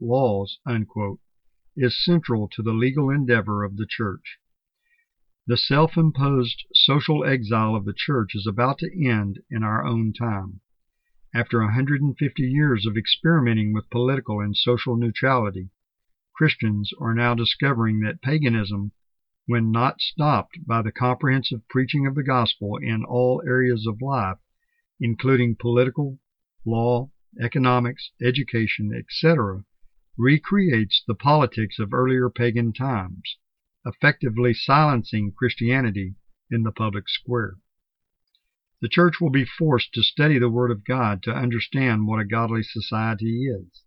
laws, 0.00 0.58
is 1.76 2.04
central 2.04 2.48
to 2.48 2.62
the 2.62 2.72
legal 2.72 3.08
endeavor 3.08 3.64
of 3.64 3.76
the 3.76 3.86
church. 3.86 4.38
The 5.46 5.56
self 5.56 5.96
imposed 5.96 6.64
social 6.74 7.24
exile 7.24 7.74
of 7.74 7.84
the 7.84 7.94
church 7.94 8.34
is 8.34 8.46
about 8.46 8.78
to 8.78 9.06
end 9.06 9.40
in 9.50 9.62
our 9.62 9.84
own 9.84 10.12
time. 10.12 10.60
After 11.34 11.62
a 11.62 11.72
hundred 11.72 12.02
and 12.02 12.16
fifty 12.16 12.42
years 12.42 12.86
of 12.86 12.96
experimenting 12.96 13.72
with 13.72 13.90
political 13.90 14.40
and 14.40 14.56
social 14.56 14.96
neutrality, 14.96 15.70
Christians 16.34 16.92
are 17.00 17.14
now 17.14 17.34
discovering 17.34 18.00
that 18.00 18.20
paganism, 18.22 18.92
when 19.46 19.72
not 19.72 20.00
stopped 20.00 20.56
by 20.66 20.80
the 20.80 20.92
comprehensive 20.92 21.66
preaching 21.68 22.06
of 22.06 22.14
the 22.14 22.22
gospel 22.22 22.76
in 22.76 23.04
all 23.04 23.42
areas 23.44 23.86
of 23.88 24.00
life, 24.00 24.38
including 25.00 25.56
political, 25.56 26.20
law, 26.64 27.10
economics, 27.40 28.12
education, 28.22 28.92
etc., 28.94 29.64
recreates 30.16 31.02
the 31.06 31.14
politics 31.14 31.80
of 31.80 31.92
earlier 31.92 32.30
pagan 32.30 32.72
times, 32.72 33.36
effectively 33.84 34.54
silencing 34.54 35.32
Christianity 35.32 36.14
in 36.48 36.62
the 36.62 36.70
public 36.70 37.08
square. 37.08 37.56
The 38.80 38.88
church 38.88 39.20
will 39.20 39.30
be 39.30 39.44
forced 39.44 39.92
to 39.94 40.02
study 40.02 40.38
the 40.38 40.50
Word 40.50 40.70
of 40.70 40.84
God 40.84 41.22
to 41.24 41.34
understand 41.34 42.06
what 42.06 42.20
a 42.20 42.24
godly 42.24 42.62
society 42.62 43.46
is. 43.46 43.82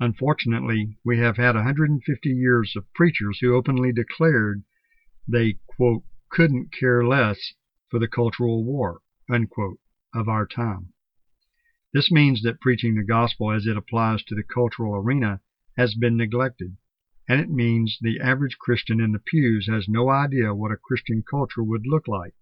Unfortunately, 0.00 0.98
we 1.04 1.18
have 1.18 1.36
had 1.36 1.54
150 1.54 2.28
years 2.28 2.74
of 2.74 2.92
preachers 2.92 3.38
who 3.40 3.54
openly 3.54 3.92
declared 3.92 4.64
they 5.28 5.58
couldn't 6.30 6.72
care 6.72 7.04
less 7.04 7.54
for 7.88 7.98
the 7.98 8.08
cultural 8.08 8.64
war 8.64 9.00
of 9.28 10.28
our 10.28 10.46
time. 10.46 10.92
This 11.92 12.10
means 12.10 12.42
that 12.42 12.60
preaching 12.60 12.94
the 12.94 13.02
gospel 13.02 13.50
as 13.50 13.66
it 13.66 13.76
applies 13.76 14.22
to 14.24 14.34
the 14.34 14.44
cultural 14.44 14.94
arena 14.94 15.40
has 15.76 15.94
been 15.94 16.16
neglected, 16.16 16.76
and 17.28 17.40
it 17.40 17.50
means 17.50 17.98
the 18.00 18.20
average 18.20 18.58
Christian 18.58 19.00
in 19.00 19.12
the 19.12 19.18
pews 19.18 19.66
has 19.68 19.88
no 19.88 20.08
idea 20.08 20.54
what 20.54 20.72
a 20.72 20.76
Christian 20.76 21.22
culture 21.22 21.62
would 21.62 21.86
look 21.86 22.06
like. 22.06 22.34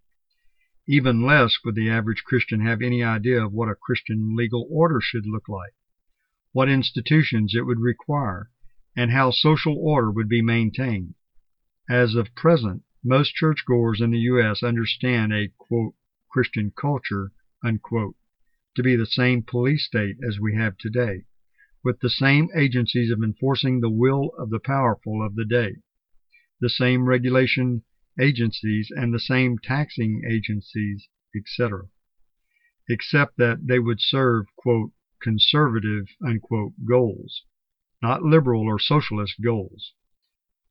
Even 0.87 1.23
less 1.23 1.59
would 1.65 1.75
the 1.75 1.91
average 1.91 2.25
Christian 2.25 2.61
have 2.61 2.81
any 2.81 3.03
idea 3.03 3.45
of 3.45 3.53
what 3.53 3.69
a 3.69 3.75
Christian 3.75 4.35
legal 4.35 4.67
order 4.71 5.01
should 5.01 5.27
look 5.27 5.49
like, 5.49 5.73
what 6.53 6.69
institutions 6.71 7.55
it 7.55 7.67
would 7.67 7.81
require, 7.81 8.51
and 8.97 9.11
how 9.11 9.31
social 9.31 9.77
order 9.79 10.11
would 10.11 10.29
be 10.29 10.43
maintained. 10.43 11.15
As 11.91 12.15
of 12.17 12.35
present, 12.35 12.83
most 13.03 13.35
churchgoers 13.35 14.03
in 14.03 14.11
the 14.11 14.19
U.S. 14.19 14.63
understand 14.63 15.33
a 15.33 15.51
Christian 16.31 16.71
culture 16.71 17.33
to 17.65 18.83
be 18.83 18.95
the 18.95 19.07
same 19.07 19.43
police 19.43 19.87
state 19.87 20.19
as 20.23 20.39
we 20.39 20.55
have 20.55 20.77
today, 20.77 21.25
with 21.83 22.01
the 22.01 22.11
same 22.11 22.51
agencies 22.55 23.11
of 23.11 23.23
enforcing 23.23 23.81
the 23.81 23.89
will 23.89 24.33
of 24.37 24.51
the 24.51 24.61
powerful 24.61 25.25
of 25.25 25.35
the 25.35 25.47
day, 25.47 25.77
the 26.61 26.69
same 26.69 27.07
regulation 27.07 27.85
agencies 28.21 28.93
and 28.95 29.15
the 29.15 29.19
same 29.19 29.57
taxing 29.59 30.21
agencies, 30.29 31.09
etc., 31.35 31.89
except 32.87 33.39
that 33.39 33.67
they 33.67 33.79
would 33.79 34.03
serve 34.03 34.45
conservative 35.23 36.09
goals, 36.85 37.45
not 38.03 38.23
liberal 38.23 38.65
or 38.65 38.79
socialist 38.79 39.41
goals. 39.41 39.95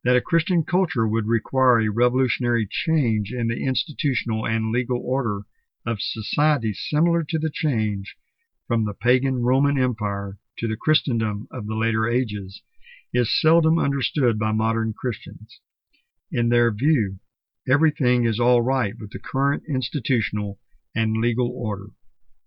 That 0.07 0.15
a 0.15 0.21
Christian 0.21 0.63
culture 0.63 1.05
would 1.05 1.27
require 1.27 1.81
a 1.81 1.89
revolutionary 1.89 2.65
change 2.65 3.33
in 3.33 3.49
the 3.49 3.65
institutional 3.65 4.45
and 4.45 4.71
legal 4.71 5.01
order 5.03 5.41
of 5.85 5.99
society 5.99 6.71
similar 6.71 7.25
to 7.25 7.37
the 7.37 7.49
change 7.53 8.15
from 8.69 8.85
the 8.85 8.93
pagan 8.93 9.43
Roman 9.43 9.77
Empire 9.77 10.39
to 10.59 10.67
the 10.69 10.77
Christendom 10.77 11.49
of 11.51 11.67
the 11.67 11.75
later 11.75 12.07
ages 12.07 12.61
is 13.13 13.37
seldom 13.41 13.77
understood 13.77 14.39
by 14.39 14.53
modern 14.53 14.93
Christians. 14.93 15.59
In 16.31 16.47
their 16.47 16.71
view, 16.71 17.19
everything 17.67 18.23
is 18.23 18.39
all 18.39 18.61
right 18.61 18.97
with 18.97 19.11
the 19.11 19.19
current 19.19 19.63
institutional 19.67 20.57
and 20.95 21.17
legal 21.17 21.49
order. 21.49 21.87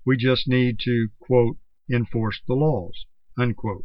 We 0.07 0.17
just 0.17 0.49
need 0.49 0.79
to, 0.85 1.11
quote, 1.19 1.59
enforce 1.93 2.41
the 2.41 2.55
laws, 2.55 3.05
unquote. 3.37 3.85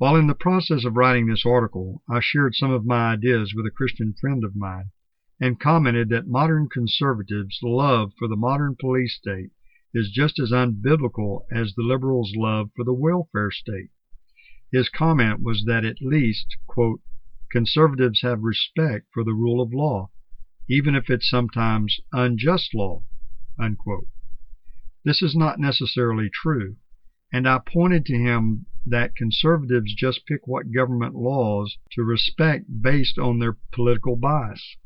While 0.00 0.16
in 0.16 0.28
the 0.28 0.34
process 0.34 0.86
of 0.86 0.96
writing 0.96 1.26
this 1.26 1.44
article, 1.44 2.02
I 2.08 2.20
shared 2.20 2.54
some 2.54 2.70
of 2.70 2.86
my 2.86 3.12
ideas 3.12 3.52
with 3.54 3.66
a 3.66 3.70
Christian 3.70 4.14
friend 4.18 4.44
of 4.44 4.56
mine 4.56 4.92
and 5.38 5.60
commented 5.60 6.08
that 6.08 6.26
modern 6.26 6.70
conservatives' 6.70 7.58
love 7.62 8.14
for 8.18 8.26
the 8.26 8.34
modern 8.34 8.76
police 8.80 9.14
state 9.16 9.50
is 9.92 10.10
just 10.10 10.38
as 10.38 10.52
unbiblical 10.52 11.44
as 11.52 11.74
the 11.74 11.82
liberals' 11.82 12.32
love 12.34 12.70
for 12.74 12.82
the 12.82 12.94
welfare 12.94 13.50
state. 13.50 13.90
His 14.72 14.88
comment 14.88 15.42
was 15.42 15.64
that 15.66 15.84
at 15.84 16.00
least, 16.00 16.56
quote, 16.66 17.02
conservatives 17.50 18.22
have 18.22 18.42
respect 18.42 19.08
for 19.12 19.22
the 19.22 19.34
rule 19.34 19.60
of 19.60 19.74
law, 19.74 20.08
even 20.66 20.94
if 20.94 21.10
it's 21.10 21.28
sometimes 21.28 22.00
unjust 22.10 22.72
law, 22.72 23.04
unquote. 23.58 24.08
This 25.04 25.20
is 25.20 25.36
not 25.36 25.60
necessarily 25.60 26.30
true, 26.30 26.76
and 27.32 27.48
I 27.48 27.58
pointed 27.58 28.06
to 28.06 28.16
him 28.16 28.66
that 28.86 29.14
conservatives 29.14 29.94
just 29.94 30.26
pick 30.26 30.46
what 30.46 30.72
government 30.72 31.14
laws 31.14 31.78
to 31.92 32.02
respect 32.02 32.82
based 32.82 33.18
on 33.18 33.38
their 33.38 33.56
political 33.72 34.16
bias. 34.16 34.76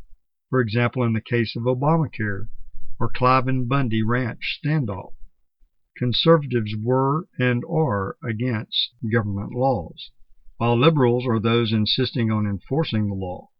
For 0.50 0.60
example, 0.60 1.02
in 1.04 1.12
the 1.12 1.20
case 1.20 1.56
of 1.56 1.62
Obamacare 1.62 2.48
or 3.00 3.10
Cliven 3.10 3.66
Bundy 3.66 4.02
Ranch 4.02 4.60
standoff. 4.64 5.14
Conservatives 5.96 6.74
were 6.80 7.28
and 7.38 7.64
are 7.64 8.16
against 8.22 8.92
government 9.10 9.52
laws 9.52 10.10
while 10.56 10.78
liberals 10.78 11.26
are 11.26 11.40
those 11.40 11.72
insisting 11.72 12.30
on 12.30 12.46
enforcing 12.46 13.08
the 13.08 13.14
law. 13.14 13.50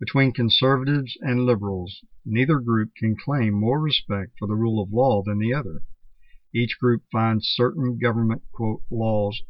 Between 0.00 0.32
conservatives 0.32 1.16
and 1.20 1.46
liberals, 1.46 2.04
neither 2.24 2.58
group 2.58 2.90
can 2.96 3.16
claim 3.16 3.54
more 3.54 3.80
respect 3.80 4.32
for 4.38 4.48
the 4.48 4.56
rule 4.56 4.82
of 4.82 4.92
law 4.92 5.22
than 5.22 5.38
the 5.38 5.54
other. 5.54 5.82
Each 6.58 6.78
group 6.78 7.02
finds 7.12 7.48
certain 7.48 7.98
government 7.98 8.40
laws 8.90 9.42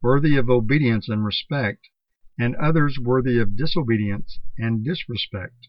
worthy 0.00 0.36
of 0.36 0.48
obedience 0.48 1.08
and 1.08 1.24
respect, 1.24 1.88
and 2.38 2.54
others 2.54 2.96
worthy 2.96 3.40
of 3.40 3.56
disobedience 3.56 4.38
and 4.56 4.84
disrespect. 4.84 5.66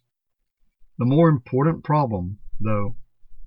The 1.00 1.06
more 1.06 1.28
important 1.28 1.84
problem, 1.84 2.38
though, 2.60 2.98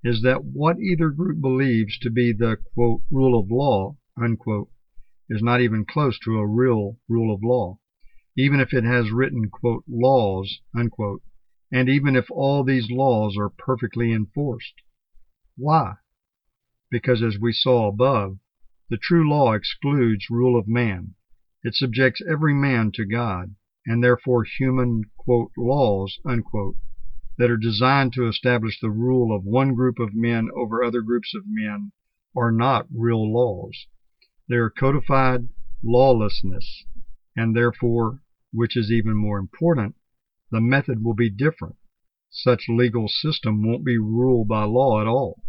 is 0.03 0.23
that 0.23 0.45
what 0.45 0.81
either 0.81 1.11
group 1.11 1.41
believes 1.41 1.97
to 1.99 2.11
be 2.11 2.33
the 2.33 2.59
rule 2.77 3.39
of 3.39 3.53
law 3.53 3.97
is 5.29 5.41
not 5.45 5.61
even 5.61 5.85
close 5.85 6.19
to 6.25 6.39
a 6.39 6.47
real 6.47 6.99
rule 7.09 7.33
of 7.33 7.45
law, 7.45 7.79
even 8.37 8.59
if 8.59 8.75
it 8.75 8.83
has 8.83 9.13
written 9.13 9.49
laws, 9.87 10.59
and 10.75 11.89
even 11.89 12.17
if 12.17 12.29
all 12.33 12.65
these 12.65 12.91
laws 12.91 13.37
are 13.39 13.49
perfectly 13.49 14.13
enforced. 14.13 14.75
Why? 15.57 15.95
Because, 16.91 17.23
as 17.23 17.39
we 17.39 17.53
saw 17.53 17.89
above, 17.89 18.39
the 18.89 18.97
true 18.97 19.29
law 19.31 19.53
excludes 19.53 20.29
rule 20.29 20.59
of 20.59 20.67
man. 20.67 21.15
It 21.63 21.75
subjects 21.75 22.21
every 22.29 22.55
man 22.55 22.91
to 22.93 23.05
God, 23.05 23.55
and 23.87 24.03
therefore 24.03 24.45
human 24.45 25.05
laws 25.57 26.19
that 26.25 27.51
are 27.51 27.57
designed 27.57 28.13
to 28.15 28.27
establish 28.27 28.81
the 28.81 28.91
rule 28.91 29.35
of 29.35 29.45
one 29.45 29.75
group 29.75 29.99
of 29.99 30.15
men 30.15 30.49
over 30.55 30.83
other 30.83 31.01
groups 31.01 31.35
of 31.35 31.45
men 31.47 31.93
are 32.37 32.51
not 32.51 32.89
real 32.93 33.33
laws. 33.33 33.87
They 34.49 34.57
are 34.57 34.71
codified 34.71 35.49
lawlessness, 35.83 36.85
and 37.37 37.55
therefore, 37.55 38.23
which 38.53 38.77
is 38.77 38.91
even 38.91 39.15
more 39.15 39.39
important, 39.39 39.95
the 40.51 40.61
method 40.61 41.05
will 41.05 41.15
be 41.15 41.31
different. 41.31 41.77
Such 42.31 42.69
legal 42.69 43.09
system 43.09 43.63
won't 43.63 43.85
be 43.85 43.97
ruled 43.97 44.49
by 44.49 44.65
law 44.65 45.01
at 45.01 45.07
all. 45.07 45.43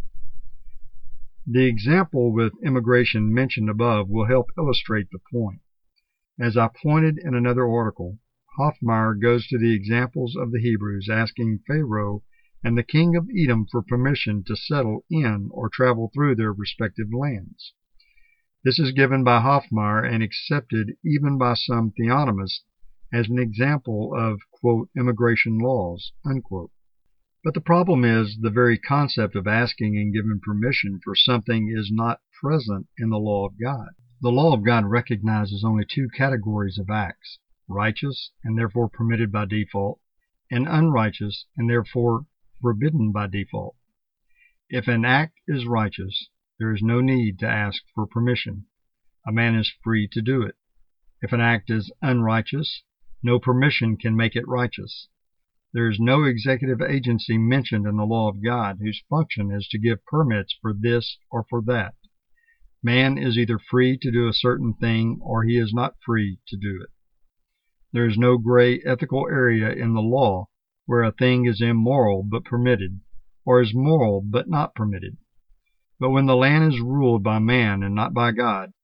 The 1.44 1.66
example 1.66 2.32
with 2.32 2.52
immigration 2.62 3.34
mentioned 3.34 3.68
above 3.68 4.08
will 4.08 4.26
help 4.26 4.50
illustrate 4.56 5.08
the 5.10 5.18
point. 5.18 5.60
As 6.38 6.56
I 6.56 6.68
pointed 6.68 7.18
in 7.18 7.34
another 7.34 7.66
article, 7.66 8.20
Hoffmeier 8.56 9.16
goes 9.16 9.48
to 9.48 9.58
the 9.58 9.74
examples 9.74 10.36
of 10.36 10.52
the 10.52 10.60
Hebrews 10.60 11.08
asking 11.10 11.64
Pharaoh 11.66 12.22
and 12.62 12.78
the 12.78 12.84
king 12.84 13.16
of 13.16 13.28
Edom 13.36 13.66
for 13.66 13.82
permission 13.82 14.44
to 14.44 14.54
settle 14.54 15.04
in 15.10 15.48
or 15.50 15.68
travel 15.68 16.12
through 16.14 16.36
their 16.36 16.52
respective 16.52 17.12
lands. 17.12 17.74
This 18.62 18.78
is 18.78 18.92
given 18.92 19.24
by 19.24 19.40
Hoffmeier 19.40 20.04
and 20.04 20.22
accepted 20.22 20.96
even 21.04 21.38
by 21.38 21.54
some 21.54 21.90
theonomists 21.90 22.60
as 23.12 23.28
an 23.28 23.40
example 23.40 24.14
of 24.14 24.40
immigration 24.96 25.58
laws. 25.58 26.12
But 27.44 27.54
the 27.54 27.60
problem 27.60 28.04
is 28.04 28.38
the 28.38 28.50
very 28.50 28.78
concept 28.78 29.34
of 29.34 29.48
asking 29.48 29.96
and 29.96 30.12
giving 30.12 30.38
permission 30.40 31.00
for 31.02 31.16
something 31.16 31.68
is 31.68 31.90
not 31.90 32.20
present 32.40 32.86
in 32.96 33.10
the 33.10 33.18
law 33.18 33.46
of 33.46 33.58
God. 33.60 33.88
The 34.20 34.30
law 34.30 34.54
of 34.54 34.62
God 34.62 34.84
recognizes 34.84 35.64
only 35.64 35.84
two 35.84 36.08
categories 36.08 36.78
of 36.78 36.88
acts 36.88 37.40
righteous 37.68 38.30
and 38.44 38.56
therefore 38.56 38.88
permitted 38.88 39.32
by 39.32 39.46
default, 39.46 39.98
and 40.52 40.68
unrighteous 40.68 41.46
and 41.56 41.68
therefore 41.68 42.26
forbidden 42.60 43.10
by 43.10 43.26
default. 43.26 43.74
If 44.68 44.86
an 44.86 45.04
act 45.04 45.40
is 45.48 45.66
righteous, 45.66 46.28
there 46.58 46.72
is 46.72 46.80
no 46.80 47.00
need 47.00 47.40
to 47.40 47.48
ask 47.48 47.82
for 47.92 48.06
permission. 48.06 48.66
A 49.26 49.32
man 49.32 49.56
is 49.56 49.72
free 49.82 50.06
to 50.12 50.22
do 50.22 50.42
it. 50.42 50.54
If 51.20 51.32
an 51.32 51.40
act 51.40 51.70
is 51.70 51.90
unrighteous, 52.00 52.82
no 53.20 53.40
permission 53.40 53.96
can 53.96 54.14
make 54.14 54.36
it 54.36 54.46
righteous. 54.46 55.08
There 55.74 55.88
is 55.88 55.98
no 55.98 56.24
executive 56.24 56.82
agency 56.82 57.38
mentioned 57.38 57.86
in 57.86 57.96
the 57.96 58.04
law 58.04 58.28
of 58.28 58.42
God 58.44 58.76
whose 58.78 59.02
function 59.08 59.50
is 59.50 59.66
to 59.68 59.78
give 59.78 60.04
permits 60.04 60.54
for 60.60 60.74
this 60.74 61.16
or 61.30 61.46
for 61.48 61.62
that. 61.62 61.94
Man 62.82 63.16
is 63.16 63.38
either 63.38 63.58
free 63.58 63.96
to 63.96 64.10
do 64.10 64.28
a 64.28 64.34
certain 64.34 64.74
thing 64.74 65.18
or 65.22 65.44
he 65.44 65.56
is 65.56 65.72
not 65.72 65.96
free 66.04 66.40
to 66.48 66.58
do 66.58 66.82
it. 66.82 66.90
There 67.90 68.06
is 68.06 68.18
no 68.18 68.36
gray 68.36 68.80
ethical 68.80 69.26
area 69.28 69.72
in 69.72 69.94
the 69.94 70.02
law 70.02 70.50
where 70.84 71.02
a 71.02 71.10
thing 71.10 71.46
is 71.46 71.62
immoral 71.62 72.22
but 72.22 72.44
permitted, 72.44 73.00
or 73.46 73.62
is 73.62 73.72
moral 73.72 74.20
but 74.20 74.50
not 74.50 74.74
permitted. 74.74 75.16
But 75.98 76.10
when 76.10 76.26
the 76.26 76.36
land 76.36 76.70
is 76.74 76.80
ruled 76.80 77.22
by 77.22 77.38
man 77.38 77.82
and 77.82 77.94
not 77.94 78.12
by 78.12 78.32
God, 78.32 78.74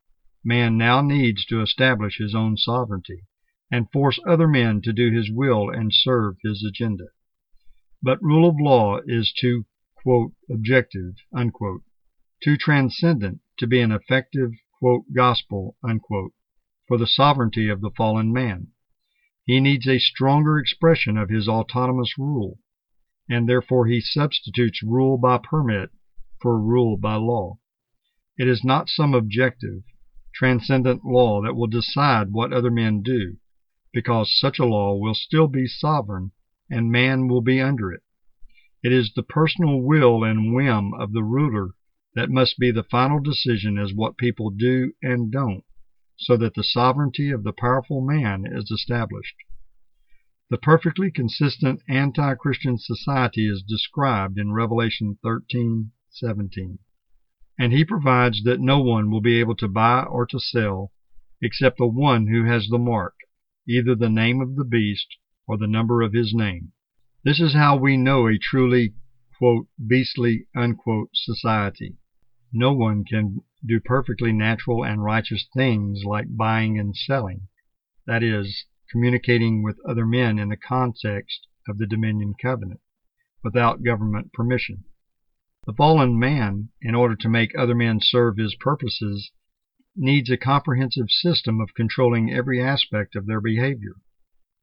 man 0.42 0.78
now 0.78 1.02
needs 1.02 1.44
to 1.46 1.60
establish 1.60 2.16
his 2.16 2.34
own 2.34 2.56
sovereignty 2.56 3.24
and 3.70 3.90
force 3.92 4.18
other 4.26 4.48
men 4.48 4.80
to 4.80 4.92
do 4.94 5.10
his 5.10 5.30
will 5.30 5.68
and 5.68 5.92
serve 5.92 6.36
his 6.42 6.64
agenda. 6.64 7.04
But 8.02 8.22
rule 8.22 8.48
of 8.48 8.56
law 8.58 9.00
is 9.04 9.32
too 9.32 9.66
objective, 10.50 11.16
unquote, 11.34 11.82
too 12.42 12.56
transcendent 12.56 13.40
to 13.58 13.66
be 13.66 13.80
an 13.80 13.92
effective 13.92 14.52
gospel 15.12 15.76
unquote, 15.84 16.32
for 16.86 16.96
the 16.96 17.06
sovereignty 17.06 17.68
of 17.68 17.82
the 17.82 17.90
fallen 17.90 18.32
man. 18.32 18.68
He 19.44 19.60
needs 19.60 19.86
a 19.86 19.98
stronger 19.98 20.58
expression 20.58 21.18
of 21.18 21.28
his 21.28 21.46
autonomous 21.46 22.16
rule, 22.16 22.58
and 23.28 23.46
therefore 23.46 23.86
he 23.86 24.00
substitutes 24.00 24.82
rule 24.82 25.18
by 25.18 25.36
permit 25.36 25.90
for 26.40 26.58
rule 26.58 26.96
by 26.96 27.16
law. 27.16 27.58
It 28.38 28.48
is 28.48 28.64
not 28.64 28.88
some 28.88 29.12
objective, 29.12 29.82
transcendent 30.32 31.04
law 31.04 31.42
that 31.42 31.54
will 31.54 31.66
decide 31.66 32.32
what 32.32 32.52
other 32.52 32.70
men 32.70 33.02
do, 33.02 33.36
because 33.98 34.32
such 34.38 34.60
a 34.60 34.64
law 34.64 34.94
will 34.94 35.12
still 35.12 35.48
be 35.48 35.66
sovereign 35.66 36.30
and 36.70 36.88
man 36.88 37.26
will 37.26 37.40
be 37.40 37.60
under 37.60 37.90
it. 37.90 38.00
It 38.80 38.92
is 38.92 39.12
the 39.12 39.24
personal 39.24 39.82
will 39.82 40.22
and 40.22 40.54
whim 40.54 40.94
of 40.94 41.12
the 41.12 41.24
ruler 41.24 41.70
that 42.14 42.30
must 42.30 42.60
be 42.60 42.70
the 42.70 42.84
final 42.84 43.18
decision 43.18 43.76
as 43.76 43.92
what 43.92 44.16
people 44.16 44.50
do 44.50 44.92
and 45.02 45.32
don't, 45.32 45.64
so 46.16 46.36
that 46.36 46.54
the 46.54 46.62
sovereignty 46.62 47.30
of 47.30 47.42
the 47.42 47.52
powerful 47.52 48.00
man 48.00 48.44
is 48.46 48.70
established. 48.70 49.34
The 50.48 50.58
perfectly 50.58 51.10
consistent 51.10 51.82
anti-Christian 51.88 52.78
society 52.78 53.48
is 53.48 53.64
described 53.66 54.38
in 54.38 54.52
Revelation 54.52 55.18
13:17, 55.24 56.78
and 57.58 57.72
he 57.72 57.84
provides 57.84 58.44
that 58.44 58.60
no 58.60 58.80
one 58.80 59.10
will 59.10 59.20
be 59.20 59.40
able 59.40 59.56
to 59.56 59.66
buy 59.66 60.04
or 60.04 60.24
to 60.26 60.38
sell 60.38 60.92
except 61.42 61.78
the 61.78 61.88
one 61.88 62.28
who 62.28 62.44
has 62.44 62.68
the 62.68 62.78
mark, 62.78 63.16
either 63.68 63.94
the 63.94 64.08
name 64.08 64.40
of 64.40 64.56
the 64.56 64.64
beast 64.64 65.16
or 65.46 65.58
the 65.58 65.66
number 65.66 66.00
of 66.00 66.12
his 66.14 66.32
name. 66.34 66.72
This 67.22 67.40
is 67.40 67.52
how 67.52 67.76
we 67.76 67.96
know 67.96 68.26
a 68.26 68.38
truly 68.38 68.94
quote, 69.36 69.68
beastly 69.86 70.48
unquote, 70.56 71.10
society. 71.12 71.96
No 72.52 72.72
one 72.72 73.04
can 73.04 73.42
do 73.64 73.78
perfectly 73.78 74.32
natural 74.32 74.84
and 74.84 75.04
righteous 75.04 75.46
things 75.54 76.02
like 76.04 76.36
buying 76.36 76.78
and 76.78 76.96
selling, 76.96 77.48
that 78.06 78.22
is, 78.22 78.64
communicating 78.90 79.62
with 79.62 79.78
other 79.86 80.06
men 80.06 80.38
in 80.38 80.48
the 80.48 80.56
context 80.56 81.46
of 81.68 81.76
the 81.76 81.86
Dominion 81.86 82.34
Covenant, 82.40 82.80
without 83.44 83.82
government 83.82 84.32
permission. 84.32 84.84
The 85.66 85.74
fallen 85.74 86.18
man, 86.18 86.70
in 86.80 86.94
order 86.94 87.14
to 87.16 87.28
make 87.28 87.50
other 87.54 87.74
men 87.74 88.00
serve 88.00 88.38
his 88.38 88.54
purposes, 88.54 89.30
needs 89.98 90.30
a 90.30 90.36
comprehensive 90.36 91.10
system 91.10 91.60
of 91.60 91.74
controlling 91.74 92.32
every 92.32 92.62
aspect 92.62 93.16
of 93.16 93.26
their 93.26 93.40
behavior. 93.40 93.94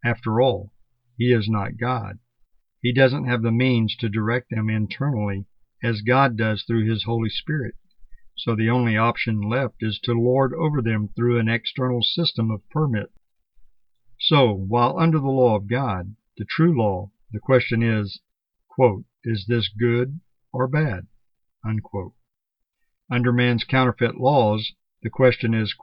After 0.03 0.39
all, 0.39 0.71
he 1.17 1.33
is 1.33 1.49
not 1.49 1.77
God. 1.77 2.19
He 2.81 2.93
doesn't 2.93 3.25
have 3.25 3.41
the 3.41 3.51
means 3.51 3.95
to 3.97 4.09
direct 4.09 4.49
them 4.49 4.69
internally 4.69 5.45
as 5.83 6.01
God 6.01 6.37
does 6.37 6.63
through 6.63 6.89
his 6.89 7.03
Holy 7.03 7.29
Spirit. 7.29 7.75
So 8.37 8.55
the 8.55 8.69
only 8.69 8.97
option 8.97 9.41
left 9.41 9.77
is 9.79 9.99
to 10.03 10.13
lord 10.13 10.53
over 10.53 10.81
them 10.81 11.09
through 11.09 11.39
an 11.39 11.47
external 11.47 12.01
system 12.01 12.51
of 12.51 12.67
permit. 12.69 13.11
So, 14.19 14.53
while 14.53 14.99
under 14.99 15.19
the 15.19 15.27
law 15.27 15.55
of 15.55 15.67
God, 15.67 16.15
the 16.37 16.45
true 16.45 16.77
law, 16.77 17.11
the 17.31 17.39
question 17.39 17.81
is, 17.81 18.19
quote, 18.69 19.05
is 19.23 19.45
this 19.47 19.67
good 19.69 20.19
or 20.53 20.67
bad? 20.67 21.07
Unquote. 21.65 22.13
Under 23.09 23.31
man's 23.31 23.63
counterfeit 23.63 24.17
laws, 24.17 24.73
the 25.05 25.11
question 25.11 25.53
is, 25.53 25.75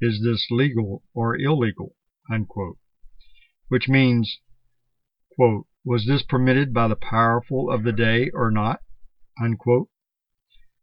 is 0.00 0.22
this 0.24 0.46
legal 0.50 1.02
or 1.12 1.36
illegal? 1.36 1.94
Which 3.68 3.86
means, 3.86 4.40
was 5.38 6.06
this 6.06 6.22
permitted 6.22 6.72
by 6.72 6.88
the 6.88 6.96
powerful 6.96 7.70
of 7.70 7.82
the 7.82 7.92
day 7.92 8.30
or 8.30 8.50
not? 8.50 8.80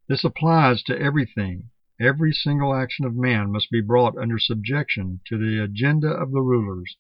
This 0.08 0.24
applies 0.24 0.84
to 0.84 0.96
everything. 0.96 1.72
Every 2.00 2.32
single 2.32 2.76
action 2.76 3.06
of 3.06 3.16
man 3.16 3.52
must 3.52 3.72
be 3.72 3.82
brought 3.82 4.20
under 4.20 4.38
subjection 4.38 5.22
to 5.26 5.40
the 5.40 5.64
agenda 5.64 6.10
of 6.10 6.32
the 6.32 6.44
rulers, 6.44 6.96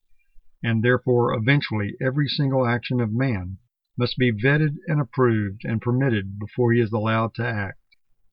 and 0.63 0.83
therefore 0.83 1.35
eventually 1.35 1.95
every 2.01 2.27
single 2.27 2.65
action 2.65 2.99
of 2.99 3.13
man 3.13 3.59
must 3.95 4.17
be 4.17 4.31
vetted 4.31 4.77
and 4.87 4.99
approved 4.99 5.61
and 5.65 5.83
permitted 5.83 6.39
before 6.39 6.73
he 6.73 6.79
is 6.79 6.91
allowed 6.91 7.35
to 7.35 7.45
act. 7.45 7.77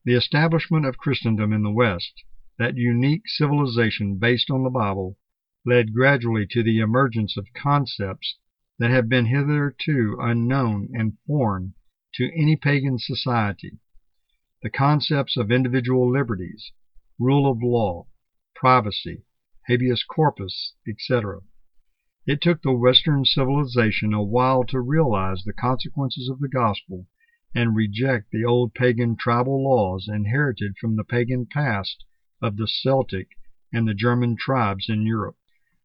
The 0.06 0.14
establishment 0.14 0.86
of 0.86 0.96
Christendom 0.96 1.52
in 1.52 1.62
the 1.62 1.70
West, 1.70 2.24
that 2.60 2.76
unique 2.76 3.26
civilization 3.26 4.18
based 4.18 4.50
on 4.50 4.62
the 4.62 4.68
Bible, 4.68 5.16
led 5.64 5.94
gradually 5.94 6.46
to 6.46 6.62
the 6.62 6.78
emergence 6.78 7.34
of 7.38 7.46
concepts 7.54 8.36
that 8.78 8.90
have 8.90 9.08
been 9.08 9.24
hitherto 9.24 10.18
unknown 10.20 10.86
and 10.92 11.16
foreign 11.26 11.72
to 12.12 12.30
any 12.38 12.56
pagan 12.56 12.98
society. 12.98 13.78
The 14.62 14.68
concepts 14.68 15.38
of 15.38 15.50
individual 15.50 16.12
liberties, 16.12 16.70
rule 17.18 17.50
of 17.50 17.62
law, 17.62 18.08
privacy, 18.54 19.24
habeas 19.66 20.04
corpus, 20.04 20.74
etc. 20.86 21.40
It 22.26 22.42
took 22.42 22.60
the 22.60 22.74
Western 22.74 23.24
civilization 23.24 24.12
a 24.12 24.22
while 24.22 24.64
to 24.64 24.82
realize 24.82 25.44
the 25.44 25.54
consequences 25.54 26.28
of 26.28 26.40
the 26.40 26.48
gospel 26.48 27.06
and 27.54 27.74
reject 27.74 28.30
the 28.30 28.44
old 28.44 28.74
pagan 28.74 29.16
tribal 29.16 29.64
laws 29.64 30.10
inherited 30.12 30.76
from 30.78 30.96
the 30.96 31.04
pagan 31.04 31.46
past 31.46 32.04
of 32.42 32.56
the 32.56 32.66
Celtic 32.66 33.28
and 33.72 33.86
the 33.86 33.94
German 33.94 34.36
tribes 34.36 34.88
in 34.88 35.06
Europe. 35.06 35.36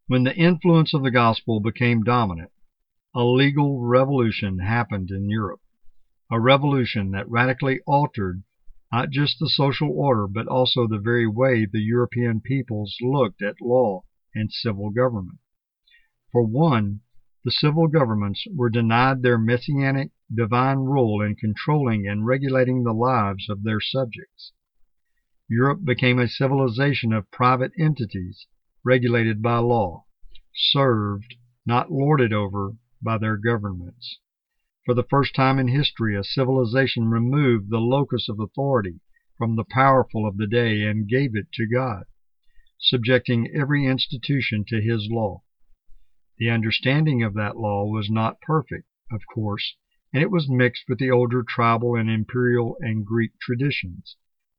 When 0.08 0.24
the 0.24 0.36
influence 0.36 0.94
of 0.94 1.04
the 1.04 1.12
gospel 1.12 1.60
became 1.60 2.04
dominant, 2.04 2.52
a 3.14 3.24
legal 3.24 3.82
revolution 3.82 4.60
happened 4.60 5.10
in 5.12 5.30
Europe, 5.30 5.62
a 6.32 6.40
revolution 6.40 7.12
that 7.12 7.30
radically 7.30 7.80
altered 7.88 8.44
not 8.92 9.10
just 9.10 9.40
the 9.40 9.50
social 9.50 9.92
order 9.92 10.28
but 10.28 10.48
also 10.48 10.88
the 10.88 11.00
very 11.00 11.28
way 11.28 11.66
the 11.66 11.82
European 11.82 12.40
peoples 12.40 12.98
looked 13.02 13.42
at 13.42 13.62
law 13.62 14.04
and 14.34 14.52
civil 14.52 14.90
government. 14.90 15.40
For 16.32 16.44
one, 16.44 17.02
the 17.44 17.52
civil 17.52 17.88
governments 17.88 18.46
were 18.56 18.70
denied 18.70 19.22
their 19.22 19.38
messianic 19.38 20.12
divine 20.34 20.80
role 20.80 21.22
in 21.22 21.36
controlling 21.36 22.08
and 22.08 22.26
regulating 22.26 22.84
the 22.84 22.94
lives 22.94 23.50
of 23.50 23.64
their 23.64 23.80
subjects. 23.80 24.52
Europe 25.48 25.86
became 25.86 26.18
a 26.18 26.28
civilization 26.28 27.14
of 27.14 27.30
private 27.30 27.72
entities 27.78 28.48
regulated 28.84 29.44
by 29.44 29.58
law, 29.58 30.04
served, 30.56 31.36
not 31.68 31.92
lorded 31.92 32.34
over, 32.34 32.78
by 33.00 33.16
their 33.20 33.38
governments. 33.38 34.20
For 34.86 34.96
the 34.96 35.04
first 35.04 35.36
time 35.36 35.60
in 35.60 35.68
history, 35.68 36.16
a 36.16 36.24
civilization 36.24 37.10
removed 37.10 37.70
the 37.70 37.80
locus 37.80 38.28
of 38.28 38.40
authority 38.40 39.02
from 39.38 39.56
the 39.56 39.64
powerful 39.64 40.28
of 40.28 40.38
the 40.38 40.48
day 40.48 40.82
and 40.82 41.08
gave 41.08 41.36
it 41.36 41.52
to 41.54 41.68
God, 41.68 42.06
subjecting 42.80 43.48
every 43.54 43.86
institution 43.86 44.66
to 44.70 44.82
his 44.82 45.10
law. 45.12 45.44
The 46.40 46.50
understanding 46.50 47.22
of 47.22 47.36
that 47.36 47.56
law 47.56 47.86
was 47.86 48.10
not 48.10 48.42
perfect, 48.42 48.88
of 49.12 49.22
course, 49.32 49.76
and 50.12 50.24
it 50.24 50.32
was 50.32 50.50
mixed 50.50 50.86
with 50.90 50.98
the 50.98 51.12
older 51.12 51.44
tribal 51.44 51.96
and 51.96 52.10
imperial 52.10 52.78
and 52.80 53.06
Greek 53.06 53.38
traditions, 53.40 54.16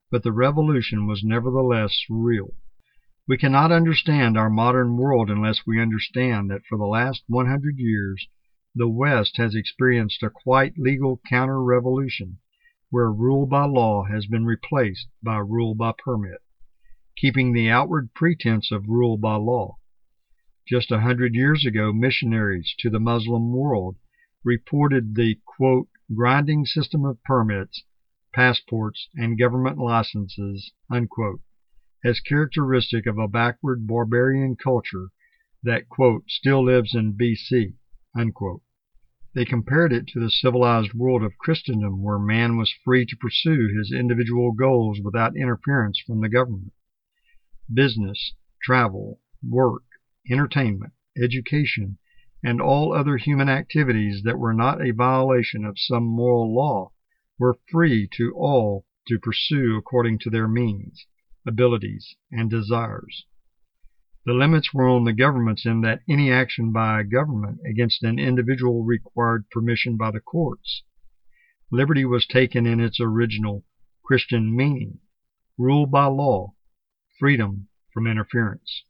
but 0.09 0.23
the 0.23 0.31
revolution 0.31 1.05
was 1.05 1.23
nevertheless 1.23 2.05
real. 2.09 2.53
We 3.27 3.37
cannot 3.37 3.73
understand 3.73 4.37
our 4.37 4.49
modern 4.49 4.95
world 4.95 5.29
unless 5.29 5.67
we 5.67 5.81
understand 5.81 6.49
that 6.49 6.65
for 6.65 6.77
the 6.77 6.85
last 6.85 7.23
100 7.27 7.77
years 7.77 8.27
the 8.73 8.87
West 8.87 9.37
has 9.37 9.53
experienced 9.53 10.23
a 10.23 10.29
quite 10.29 10.77
legal 10.77 11.19
counter 11.27 11.61
revolution, 11.61 12.37
where 12.89 13.11
rule 13.11 13.45
by 13.45 13.65
law 13.65 14.05
has 14.05 14.27
been 14.27 14.45
replaced 14.45 15.07
by 15.21 15.39
rule 15.39 15.75
by 15.75 15.91
permit, 15.97 16.41
keeping 17.17 17.51
the 17.51 17.69
outward 17.69 18.13
pretense 18.13 18.71
of 18.71 18.87
rule 18.87 19.17
by 19.17 19.35
law. 19.35 19.77
Just 20.65 20.91
a 20.91 21.01
hundred 21.01 21.33
years 21.33 21.65
ago, 21.65 21.91
missionaries 21.91 22.73
to 22.79 22.89
the 22.89 22.99
Muslim 22.99 23.51
world 23.51 23.97
reported 24.43 25.15
the 25.15 25.39
quote, 25.45 25.89
grinding 26.15 26.65
system 26.65 27.03
of 27.03 27.21
permits, 27.23 27.83
passports, 28.33 29.09
and 29.15 29.39
government 29.39 29.77
licenses 29.77 30.71
as 32.03 32.19
characteristic 32.19 33.05
of 33.05 33.17
a 33.17 33.27
backward 33.27 33.87
barbarian 33.87 34.55
culture 34.55 35.09
that 35.63 35.83
still 36.27 36.63
lives 36.63 36.93
in 36.93 37.13
BC. 37.13 37.73
They 39.33 39.45
compared 39.45 39.93
it 39.93 40.07
to 40.07 40.19
the 40.19 40.29
civilized 40.29 40.93
world 40.93 41.23
of 41.23 41.37
Christendom 41.37 42.01
where 42.01 42.19
man 42.19 42.57
was 42.57 42.73
free 42.83 43.05
to 43.05 43.17
pursue 43.17 43.67
his 43.77 43.91
individual 43.91 44.51
goals 44.51 44.99
without 45.03 45.35
interference 45.35 45.99
from 45.99 46.21
the 46.21 46.29
government. 46.29 46.73
Business, 47.71 48.33
travel, 48.63 49.19
work, 49.47 49.83
entertainment, 50.29 50.93
education, 51.21 51.97
and 52.43 52.61
all 52.61 52.93
other 52.93 53.17
human 53.17 53.49
activities 53.49 54.21
that 54.23 54.39
were 54.39 54.53
not 54.53 54.81
a 54.81 54.91
violation 54.91 55.65
of 55.65 55.79
some 55.79 56.03
moral 56.03 56.55
law 56.55 56.91
were 57.39 57.59
free 57.71 58.07
to 58.11 58.33
all 58.35 58.85
to 59.07 59.19
pursue 59.19 59.77
according 59.77 60.19
to 60.19 60.29
their 60.29 60.47
means, 60.47 61.05
abilities, 61.45 62.15
and 62.31 62.49
desires. 62.49 63.25
The 64.25 64.33
limits 64.33 64.73
were 64.73 64.89
on 64.89 65.05
the 65.05 65.13
governments 65.13 65.65
in 65.65 65.81
that 65.81 66.01
any 66.09 66.31
action 66.31 66.73
by 66.73 66.99
a 66.99 67.03
government 67.05 67.59
against 67.65 68.03
an 68.03 68.19
individual 68.19 68.83
required 68.83 69.49
permission 69.49 69.95
by 69.95 70.11
the 70.11 70.19
courts. 70.19 70.83
Liberty 71.71 72.03
was 72.03 72.25
taken 72.25 72.65
in 72.65 72.79
its 72.79 72.99
original 72.99 73.63
Christian 74.03 74.55
meaning, 74.55 74.99
rule 75.57 75.85
by 75.85 76.05
law, 76.05 76.55
freedom 77.19 77.67
from 77.93 78.07
interference. 78.07 78.83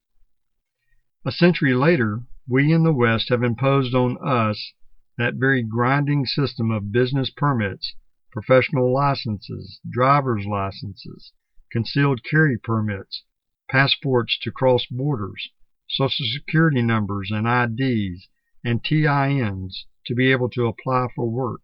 A 1.25 1.31
century 1.31 1.73
later, 1.73 2.23
we 2.47 2.71
in 2.71 2.83
the 2.83 2.93
West 2.93 3.29
have 3.29 3.43
imposed 3.43 3.93
on 3.93 4.17
us 4.25 4.73
that 5.17 5.35
very 5.35 5.61
grinding 5.61 6.25
system 6.25 6.71
of 6.71 6.91
business 6.91 7.29
permits, 7.29 7.93
professional 8.37 8.93
licenses, 8.93 9.79
driver's 9.89 10.45
licenses, 10.45 11.33
concealed 11.71 12.21
carry 12.23 12.55
permits, 12.55 13.23
passports 13.67 14.37
to 14.39 14.51
cross 14.51 14.85
borders, 14.91 15.49
social 15.89 16.23
security 16.23 16.83
numbers 16.83 17.31
and 17.31 17.47
IDs, 17.47 18.27
and 18.63 18.83
TINs 18.83 19.87
to 20.05 20.13
be 20.13 20.31
able 20.31 20.49
to 20.51 20.67
apply 20.67 21.07
for 21.15 21.27
work, 21.27 21.61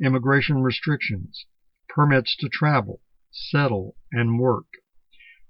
immigration 0.00 0.62
restrictions, 0.62 1.44
permits 1.88 2.36
to 2.36 2.48
travel, 2.48 3.02
settle, 3.32 3.96
and 4.12 4.38
work, 4.38 4.68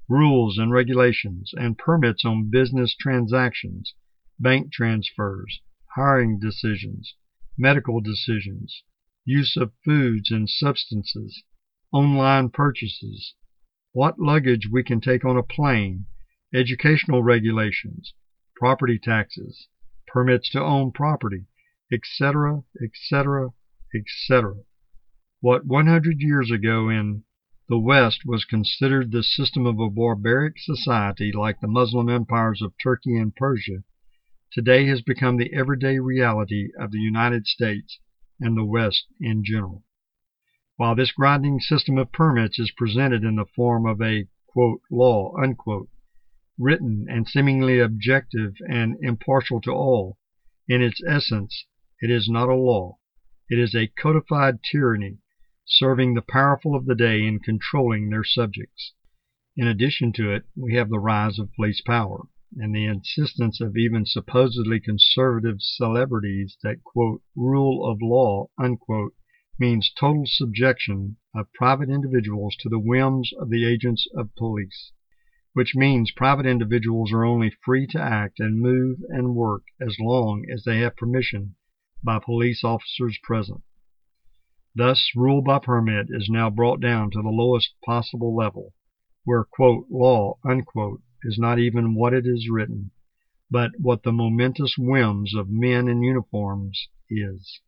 rules 0.09 0.57
and 0.57 0.73
regulations, 0.73 1.53
and 1.55 1.77
permits 1.77 2.25
on 2.25 2.49
business 2.51 2.97
transactions, 2.99 3.93
bank 4.39 4.73
transfers, 4.73 5.61
hiring 5.97 6.39
decisions, 6.39 7.15
medical 7.59 8.01
decisions, 8.01 8.83
use 9.29 9.57
of 9.57 9.73
foods 9.85 10.31
and 10.31 10.49
substances, 10.49 11.43
online 11.93 12.49
purchases, 12.49 13.35
what 13.93 14.21
luggage 14.21 14.69
we 14.71 14.85
can 14.85 15.01
take 15.01 15.25
on 15.25 15.37
a 15.37 15.43
plane, 15.43 16.07
educational 16.55 17.25
regulations, 17.25 18.15
property 18.55 18.99
taxes, 18.99 19.67
permits 20.07 20.49
to 20.49 20.63
own 20.63 20.93
property, 20.93 21.45
etc., 21.93 22.63
etc., 22.81 23.51
etc. 23.93 24.55
What 25.41 25.67
100 25.67 26.21
years 26.21 26.51
ago 26.51 26.89
in 26.89 27.25
the 27.69 27.79
West 27.79 28.21
was 28.25 28.45
considered 28.45 29.11
the 29.11 29.25
system 29.25 29.67
of 29.67 29.81
a 29.81 29.91
barbaric 29.91 30.55
society 30.57 31.33
like 31.33 31.61
the 31.61 31.67
Muslim 31.67 32.09
empires 32.09 32.63
of 32.63 32.75
Turkey 32.81 33.17
and 33.17 33.35
Persia, 33.35 33.83
today 34.53 34.87
has 34.87 35.03
become 35.03 35.37
the 35.37 35.53
everyday 35.53 35.99
reality 35.99 36.69
of 36.79 36.93
the 36.93 37.01
United 37.01 37.47
States 37.47 37.99
and 38.41 38.57
the 38.57 38.65
West 38.65 39.07
in 39.21 39.43
general. 39.45 39.85
While 40.77 40.95
this 40.95 41.13
grinding 41.13 41.61
system 41.61 41.97
of 41.97 42.13
permits 42.13 42.59
is 42.59 42.71
presented 42.71 43.25
in 43.25 43.37
the 43.37 43.47
form 43.47 43.87
of 43.87 44.03
a 44.03 44.29
law, 44.91 45.35
written 46.59 47.07
and 47.09 47.27
seemingly 47.27 47.79
objective 47.79 48.55
and 48.69 48.97
impartial 49.01 49.61
to 49.63 49.71
all, 49.71 50.19
in 50.69 50.83
its 50.83 51.03
essence 51.07 51.67
it 52.01 52.11
is 52.11 52.29
not 52.29 52.49
a 52.49 52.55
law. 52.55 52.99
It 53.49 53.59
is 53.59 53.75
a 53.75 53.87
codified 53.87 54.63
tyranny 54.63 55.19
serving 55.65 56.15
the 56.15 56.23
powerful 56.23 56.75
of 56.75 56.87
the 56.87 56.95
day 56.95 57.27
in 57.27 57.41
controlling 57.41 58.11
their 58.11 58.25
subjects. 58.25 58.93
In 59.57 59.67
addition 59.67 60.13
to 60.13 60.31
it, 60.31 60.45
we 60.55 60.75
have 60.75 60.91
the 60.91 60.99
rise 60.99 61.39
of 61.39 61.53
police 61.55 61.81
power 61.81 62.29
and 62.57 62.75
the 62.75 62.85
insistence 62.85 63.61
of 63.61 63.77
even 63.77 64.07
supposedly 64.07 64.79
conservative 64.79 65.61
celebrities 65.61 66.57
that 66.63 66.81
rule 67.35 67.85
of 67.85 68.01
law 68.01 68.49
means 69.59 69.91
total 69.99 70.25
subjection 70.27 71.17
of 71.35 71.53
private 71.55 71.91
individuals 71.91 72.55
to 72.61 72.69
the 72.69 72.79
whims 72.79 73.33
of 73.39 73.51
the 73.51 73.67
agents 73.67 74.07
of 74.15 74.35
police, 74.37 74.93
which 75.55 75.75
means 75.75 76.11
private 76.13 76.47
individuals 76.47 77.13
are 77.13 77.25
only 77.25 77.51
free 77.65 77.87
to 77.87 78.01
act 78.01 78.39
and 78.39 78.61
move 78.61 78.99
and 79.09 79.35
work 79.35 79.65
as 79.81 79.97
long 79.99 80.45
as 80.53 80.63
they 80.65 80.79
have 80.79 80.95
permission 80.97 81.57
by 82.03 82.19
police 82.19 82.63
officers 82.63 83.19
present. 83.23 83.63
Thus, 84.75 85.11
rule 85.17 85.41
by 85.41 85.59
permit 85.59 86.09
is 86.11 86.29
now 86.29 86.51
brought 86.51 86.81
down 86.81 87.11
to 87.13 87.23
the 87.23 87.31
lowest 87.31 87.75
possible 87.85 88.37
level, 88.37 88.75
where 89.25 89.47
law 89.91 90.39
is 91.23 91.39
not 91.39 91.59
even 91.59 91.95
what 91.95 92.13
it 92.13 92.27
is 92.27 92.49
written, 92.51 92.91
but 93.51 93.71
what 93.79 94.03
the 94.03 94.13
momentous 94.13 94.77
whims 94.77 95.35
of 95.35 95.49
men 95.49 95.89
in 95.89 96.03
uniforms 96.03 96.89
is. 97.09 97.61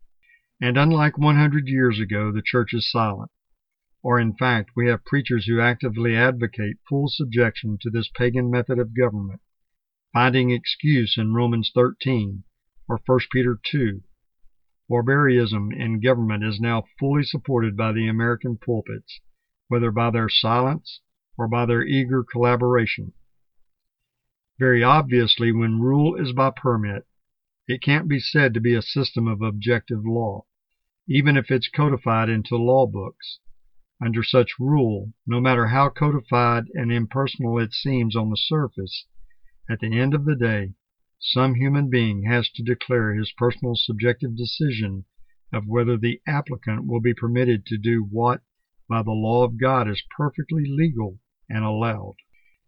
And 0.60 0.76
unlike 0.76 1.16
100 1.16 1.68
years 1.68 2.00
ago, 2.00 2.32
the 2.32 2.42
church 2.42 2.74
is 2.74 2.90
silent. 2.90 3.30
Or, 4.02 4.18
in 4.18 4.34
fact, 4.34 4.70
we 4.76 4.88
have 4.88 5.04
preachers 5.04 5.46
who 5.46 5.60
actively 5.60 6.16
advocate 6.16 6.78
full 6.88 7.08
subjection 7.08 7.78
to 7.82 7.90
this 7.90 8.08
pagan 8.08 8.50
method 8.50 8.78
of 8.78 8.96
government, 8.96 9.40
finding 10.12 10.50
excuse 10.50 11.16
in 11.16 11.34
Romans 11.34 11.70
13 11.74 12.44
or 12.88 13.00
1 13.04 13.18
Peter 13.30 13.58
2. 13.62 14.02
Barbarism 14.88 15.70
in 15.72 16.00
government 16.00 16.42
is 16.42 16.58
now 16.58 16.84
fully 16.98 17.22
supported 17.22 17.76
by 17.76 17.92
the 17.92 18.08
American 18.08 18.56
pulpits, 18.56 19.20
whether 19.68 19.90
by 19.90 20.10
their 20.10 20.28
silence 20.28 21.00
or 21.36 21.46
by 21.46 21.66
their 21.66 21.84
eager 21.84 22.24
collaboration. 22.24 23.12
Very 24.58 24.82
obviously, 24.82 25.52
when 25.52 25.80
rule 25.80 26.16
is 26.16 26.32
by 26.32 26.50
permit, 26.50 27.06
it 27.68 27.80
can't 27.80 28.08
be 28.08 28.18
said 28.18 28.54
to 28.54 28.60
be 28.60 28.74
a 28.74 28.82
system 28.82 29.28
of 29.28 29.40
objective 29.40 30.04
law, 30.04 30.46
even 31.06 31.36
if 31.36 31.48
it's 31.48 31.68
codified 31.68 32.28
into 32.28 32.56
law 32.56 32.86
books. 32.86 33.38
Under 34.00 34.24
such 34.24 34.58
rule, 34.58 35.12
no 35.24 35.40
matter 35.40 35.68
how 35.68 35.90
codified 35.90 36.64
and 36.74 36.90
impersonal 36.90 37.56
it 37.60 37.72
seems 37.72 38.16
on 38.16 38.30
the 38.30 38.36
surface, 38.36 39.06
at 39.70 39.78
the 39.78 39.96
end 39.96 40.12
of 40.12 40.24
the 40.24 40.34
day, 40.34 40.74
some 41.20 41.54
human 41.54 41.88
being 41.88 42.24
has 42.24 42.50
to 42.50 42.62
declare 42.64 43.14
his 43.14 43.30
personal 43.30 43.76
subjective 43.76 44.36
decision 44.36 45.04
of 45.52 45.68
whether 45.68 45.96
the 45.96 46.20
applicant 46.26 46.84
will 46.84 47.00
be 47.00 47.14
permitted 47.14 47.64
to 47.66 47.78
do 47.78 48.02
what 48.02 48.42
by 48.88 49.02
the 49.02 49.12
law 49.12 49.44
of 49.44 49.56
God 49.56 49.88
is 49.88 50.02
perfectly 50.16 50.64
legal 50.66 51.20
and 51.48 51.64
allowed. 51.64 52.16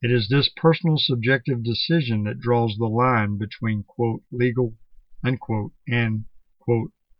It 0.03 0.11
is 0.11 0.29
this 0.29 0.49
personal 0.49 0.97
subjective 0.97 1.63
decision 1.63 2.25
that 2.25 2.41
draws 2.41 2.75
the 2.79 2.89
line 2.89 3.37
between 3.37 3.85
legal 4.33 4.75
and 5.23 6.25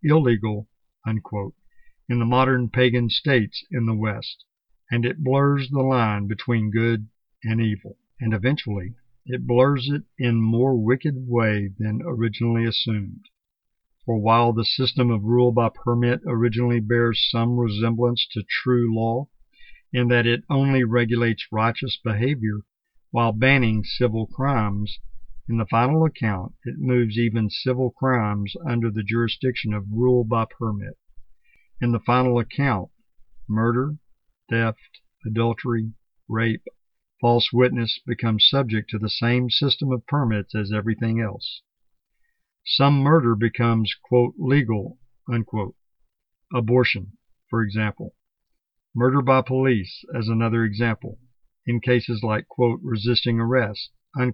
illegal 0.03 0.67
in 1.05 2.19
the 2.19 2.25
modern 2.25 2.71
pagan 2.71 3.11
states 3.11 3.63
in 3.71 3.85
the 3.85 3.95
West, 3.95 4.47
and 4.91 5.05
it 5.05 5.23
blurs 5.23 5.69
the 5.69 5.83
line 5.83 6.27
between 6.27 6.71
good 6.71 7.09
and 7.45 7.61
evil, 7.61 7.99
and 8.19 8.33
eventually 8.33 8.95
it 9.27 9.47
blurs 9.47 9.91
it 9.91 10.05
in 10.17 10.41
more 10.41 10.75
wicked 10.75 11.29
way 11.29 11.69
than 11.79 12.01
originally 12.03 12.65
assumed. 12.65 13.27
For 14.07 14.17
while 14.17 14.55
the 14.55 14.65
system 14.65 15.11
of 15.11 15.25
rule 15.25 15.53
by 15.53 15.69
permit 15.69 16.23
originally 16.27 16.81
bears 16.81 17.29
some 17.31 17.59
resemblance 17.59 18.27
to 18.33 18.43
true 18.43 18.95
law, 18.97 19.29
in 19.93 20.09
that 20.09 20.27
it 20.27 20.45
only 20.49 20.83
regulates 20.83 21.47
righteous 21.53 21.99
behavior 22.03 22.61
while 23.11 23.33
banning 23.33 23.83
civil 23.83 24.27
crimes, 24.27 24.99
in 25.49 25.57
the 25.57 25.67
final 25.67 26.05
account 26.05 26.55
it 26.65 26.79
moves 26.79 27.19
even 27.19 27.51
civil 27.51 27.91
crimes 27.91 28.55
under 28.65 28.91
the 28.91 29.03
jurisdiction 29.03 29.75
of 29.75 29.91
rule 29.91 30.23
by 30.23 30.45
permit. 30.45 30.97
In 31.81 31.93
the 31.93 31.99
final 31.99 32.39
account, 32.39 32.91
murder, 33.49 33.97
theft, 34.49 35.01
adultery, 35.27 35.93
rape, 36.29 36.65
false 37.21 37.53
witness 37.53 37.99
become 38.07 38.39
subject 38.39 38.89
to 38.91 38.99
the 38.99 39.11
same 39.11 39.51
system 39.51 39.91
of 39.91 40.07
permits 40.07 40.55
as 40.55 40.73
everything 40.73 41.21
else. 41.21 41.63
Some 42.65 43.01
murder 43.01 43.35
becomes 43.35 43.95
quote, 43.95 44.35
legal. 44.39 44.99
Unquote. 45.29 45.75
Abortion, 46.53 47.17
for 47.49 47.63
example. 47.63 48.15
Murder 48.95 49.23
by 49.23 49.43
police, 49.43 50.05
as 50.15 50.29
another 50.29 50.65
example, 50.65 51.19
in 51.67 51.81
cases 51.81 52.23
like 52.23 52.47
resisting 52.83 53.39
arrest. 53.39 53.91
An 54.17 54.33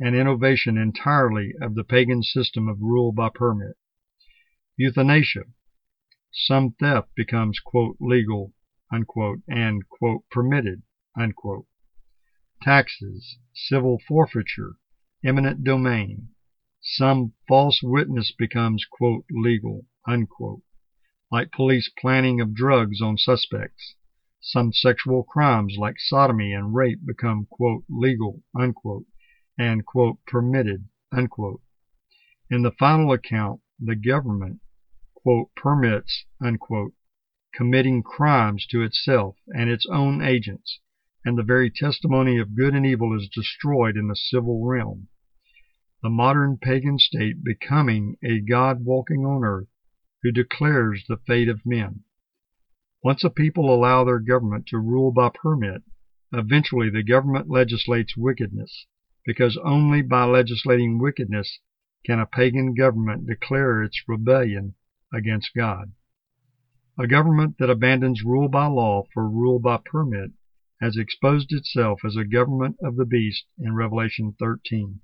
innovation 0.00 0.76
entirely 0.76 1.52
of 1.62 1.74
the 1.74 1.84
pagan 1.84 2.22
system 2.22 2.68
of 2.68 2.80
rule 2.80 3.12
by 3.12 3.28
permit. 3.28 3.76
Euthanasia. 4.76 5.44
Some 6.32 6.72
theft 6.72 7.14
becomes 7.14 7.60
legal 8.00 8.52
and 8.90 9.06
permitted. 10.30 10.82
Taxes, 12.62 13.38
civil 13.54 14.00
forfeiture, 14.08 14.76
eminent 15.24 15.62
domain. 15.62 16.30
Some 16.80 17.34
false 17.46 17.80
witness 17.82 18.32
becomes 18.32 18.84
legal 19.30 19.86
like 21.30 21.52
police 21.52 21.90
planning 21.98 22.40
of 22.40 22.54
drugs 22.54 23.00
on 23.00 23.16
suspects. 23.16 23.94
Some 24.46 24.74
sexual 24.74 25.22
crimes 25.22 25.78
like 25.78 25.98
sodomy 25.98 26.52
and 26.52 26.74
rape 26.74 27.06
become 27.06 27.48
legal 27.88 28.42
and 28.54 28.74
permitted. 30.26 30.88
In 32.50 32.60
the 32.60 32.74
final 32.78 33.10
account, 33.10 33.62
the 33.80 33.96
government, 33.96 34.60
permits, 35.56 36.26
committing 37.54 38.02
crimes 38.02 38.66
to 38.66 38.82
itself 38.82 39.38
and 39.48 39.70
its 39.70 39.86
own 39.86 40.20
agents, 40.20 40.78
and 41.24 41.38
the 41.38 41.42
very 41.42 41.70
testimony 41.70 42.36
of 42.36 42.54
good 42.54 42.74
and 42.74 42.84
evil 42.84 43.16
is 43.18 43.30
destroyed 43.30 43.96
in 43.96 44.08
the 44.08 44.14
civil 44.14 44.66
realm. 44.66 45.08
The 46.02 46.10
modern 46.10 46.58
pagan 46.58 46.98
state 46.98 47.42
becoming 47.42 48.18
a 48.22 48.40
God 48.40 48.84
walking 48.84 49.24
on 49.24 49.42
earth 49.42 49.68
who 50.22 50.32
declares 50.32 51.06
the 51.08 51.16
fate 51.16 51.48
of 51.48 51.64
men. 51.64 52.04
Once 53.04 53.22
a 53.22 53.28
people 53.28 53.68
allow 53.68 54.02
their 54.02 54.18
government 54.18 54.64
to 54.64 54.78
rule 54.78 55.12
by 55.12 55.28
permit, 55.28 55.82
eventually 56.32 56.88
the 56.88 57.02
government 57.02 57.50
legislates 57.50 58.16
wickedness 58.16 58.86
because 59.26 59.58
only 59.58 60.00
by 60.00 60.24
legislating 60.24 60.98
wickedness 60.98 61.58
can 62.06 62.18
a 62.18 62.24
pagan 62.24 62.72
government 62.72 63.26
declare 63.26 63.82
its 63.82 64.02
rebellion 64.08 64.74
against 65.12 65.54
God. 65.54 65.92
A 66.98 67.06
government 67.06 67.58
that 67.58 67.68
abandons 67.68 68.24
rule 68.24 68.48
by 68.48 68.64
law 68.68 69.04
for 69.12 69.28
rule 69.28 69.58
by 69.58 69.78
permit 69.84 70.32
has 70.80 70.96
exposed 70.96 71.52
itself 71.52 72.00
as 72.06 72.16
a 72.16 72.24
government 72.24 72.76
of 72.82 72.96
the 72.96 73.04
beast 73.04 73.44
in 73.58 73.74
Revelation 73.74 74.34
13. 74.38 75.00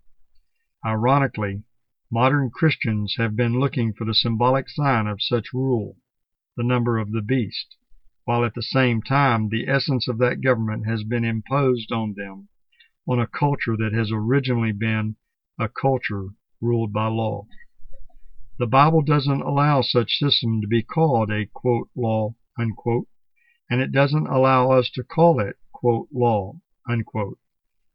Ironically, 0.86 1.64
modern 2.11 2.48
Christians 2.48 3.16
have 3.18 3.36
been 3.36 3.61
looking 3.61 3.92
for 3.92 4.07
the 4.07 4.14
symbolic 4.14 4.70
sign 4.70 5.07
of 5.07 5.20
such 5.20 5.53
rule, 5.53 5.98
the 6.57 6.64
number 6.64 6.96
of 6.96 7.12
the 7.12 7.22
beast, 7.22 7.76
while 8.24 8.44
at 8.44 8.54
the 8.54 8.62
same 8.62 9.02
time 9.02 9.48
the 9.48 9.68
essence 9.68 10.08
of 10.08 10.18
that 10.18 10.42
government 10.42 10.86
has 10.86 11.02
been 11.04 11.24
imposed 11.24 11.90
on 11.92 12.14
them 12.16 12.48
on 13.08 13.18
a 13.18 13.26
culture 13.26 13.76
that 13.76 13.92
has 13.92 14.10
originally 14.12 14.72
been 14.72 15.16
a 15.58 15.68
culture 15.68 16.28
ruled 16.60 16.92
by 16.92 17.06
law. 17.06 17.46
The 18.58 18.66
Bible 18.66 19.02
doesn't 19.02 19.40
allow 19.40 19.80
such 19.80 20.18
system 20.18 20.60
to 20.60 20.66
be 20.66 20.82
called 20.82 21.30
a 21.30 21.46
quote, 21.46 21.88
law, 21.96 22.34
unquote, 22.58 23.08
and 23.70 23.80
it 23.80 23.92
doesn't 23.92 24.26
allow 24.26 24.70
us 24.72 24.90
to 24.90 25.02
call 25.02 25.40
it 25.40 25.56
quote, 25.72 26.08
law. 26.12 26.60
Unquote. 26.88 27.38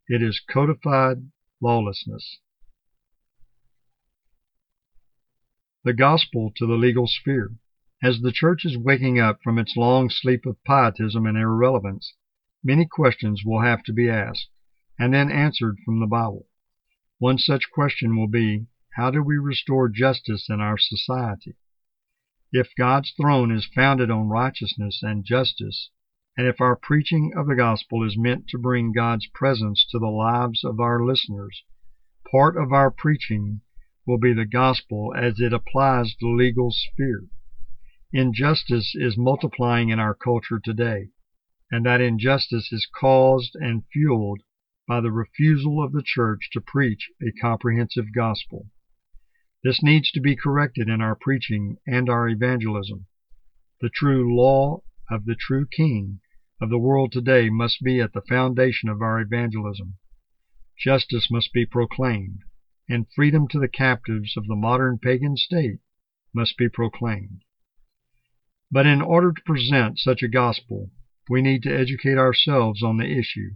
It 0.08 0.22
is 0.22 0.40
codified 0.40 1.30
lawlessness. 1.62 2.40
The 5.84 5.94
gospel 5.94 6.52
to 6.56 6.66
the 6.66 6.74
legal 6.74 7.08
sphere. 7.08 7.52
As 8.08 8.22
the 8.22 8.32
church 8.32 8.66
is 8.66 8.78
waking 8.78 9.18
up 9.18 9.42
from 9.42 9.58
its 9.58 9.76
long 9.76 10.12
sleep 10.12 10.46
of 10.46 10.64
pietism 10.64 11.26
and 11.26 11.36
irrelevance, 11.36 12.14
many 12.64 12.86
questions 12.86 13.44
will 13.44 13.62
have 13.62 13.82
to 13.82 13.94
be 13.94 14.08
asked, 14.08 14.52
and 15.00 15.12
then 15.12 15.32
answered 15.32 15.80
from 15.84 16.00
the 16.00 16.06
Bible. 16.06 16.48
One 17.18 17.40
such 17.40 17.72
question 17.72 18.16
will 18.16 18.28
be, 18.28 18.68
how 18.94 19.10
do 19.10 19.24
we 19.24 19.40
restore 19.40 19.90
justice 19.90 20.52
in 20.52 20.62
our 20.62 20.78
society? 20.78 21.56
If 22.52 22.76
God's 22.76 23.10
throne 23.10 23.50
is 23.52 23.66
founded 23.66 24.12
on 24.12 24.30
righteousness 24.30 25.02
and 25.02 25.26
justice, 25.26 25.90
and 26.38 26.46
if 26.46 26.62
our 26.62 26.76
preaching 26.76 27.34
of 27.36 27.48
the 27.48 27.56
gospel 27.56 28.04
is 28.04 28.16
meant 28.16 28.48
to 28.50 28.60
bring 28.60 28.94
God's 28.94 29.26
presence 29.34 29.84
to 29.90 29.98
the 29.98 30.12
lives 30.12 30.64
of 30.64 30.80
our 30.80 31.04
listeners, 31.04 31.64
part 32.30 32.56
of 32.56 32.72
our 32.72 32.92
preaching 32.92 33.62
will 34.06 34.20
be 34.20 34.32
the 34.32 34.46
gospel 34.46 35.12
as 35.18 35.40
it 35.40 35.54
applies 35.54 36.12
to 36.12 36.28
the 36.28 36.36
legal 36.36 36.70
sphere. 36.70 37.24
Injustice 38.18 38.96
is 38.96 39.18
multiplying 39.18 39.90
in 39.90 40.00
our 40.00 40.16
culture 40.16 40.58
today, 40.64 41.10
and 41.70 41.86
that 41.86 42.00
injustice 42.00 42.72
is 42.72 42.88
caused 42.98 43.56
and 43.56 43.84
fueled 43.92 44.42
by 44.88 45.02
the 45.02 45.12
refusal 45.12 45.84
of 45.84 45.92
the 45.92 46.02
church 46.02 46.50
to 46.54 46.62
preach 46.62 47.12
a 47.22 47.34
comprehensive 47.42 48.14
gospel. 48.14 48.70
This 49.66 49.84
needs 49.84 50.12
to 50.12 50.22
be 50.22 50.38
corrected 50.38 50.88
in 50.88 51.02
our 51.02 51.14
preaching 51.14 51.76
and 51.86 52.10
our 52.10 52.30
evangelism. 52.30 53.08
The 53.82 53.90
true 53.90 54.34
law 54.34 54.84
of 55.12 55.26
the 55.26 55.36
true 55.36 55.68
King 55.68 56.22
of 56.62 56.70
the 56.70 56.80
world 56.80 57.12
today 57.12 57.50
must 57.50 57.84
be 57.84 58.00
at 58.00 58.14
the 58.14 58.22
foundation 58.22 58.88
of 58.88 59.02
our 59.02 59.20
evangelism. 59.20 59.96
Justice 60.78 61.30
must 61.30 61.52
be 61.52 61.66
proclaimed, 61.66 62.44
and 62.88 63.12
freedom 63.14 63.50
to 63.50 63.60
the 63.60 63.68
captives 63.68 64.38
of 64.38 64.48
the 64.48 64.56
modern 64.56 65.00
pagan 65.00 65.36
state 65.36 65.80
must 66.34 66.56
be 66.56 66.70
proclaimed. 66.70 67.42
But 68.72 68.86
in 68.86 69.02
order 69.02 69.32
to 69.32 69.42
present 69.44 70.00
such 70.00 70.24
a 70.24 70.28
gospel, 70.28 70.92
we 71.30 71.42
need 71.42 71.64
to 71.64 71.76
educate 71.76 72.18
ourselves 72.18 72.82
on 72.82 72.98
the 72.98 73.06
issue. 73.06 73.56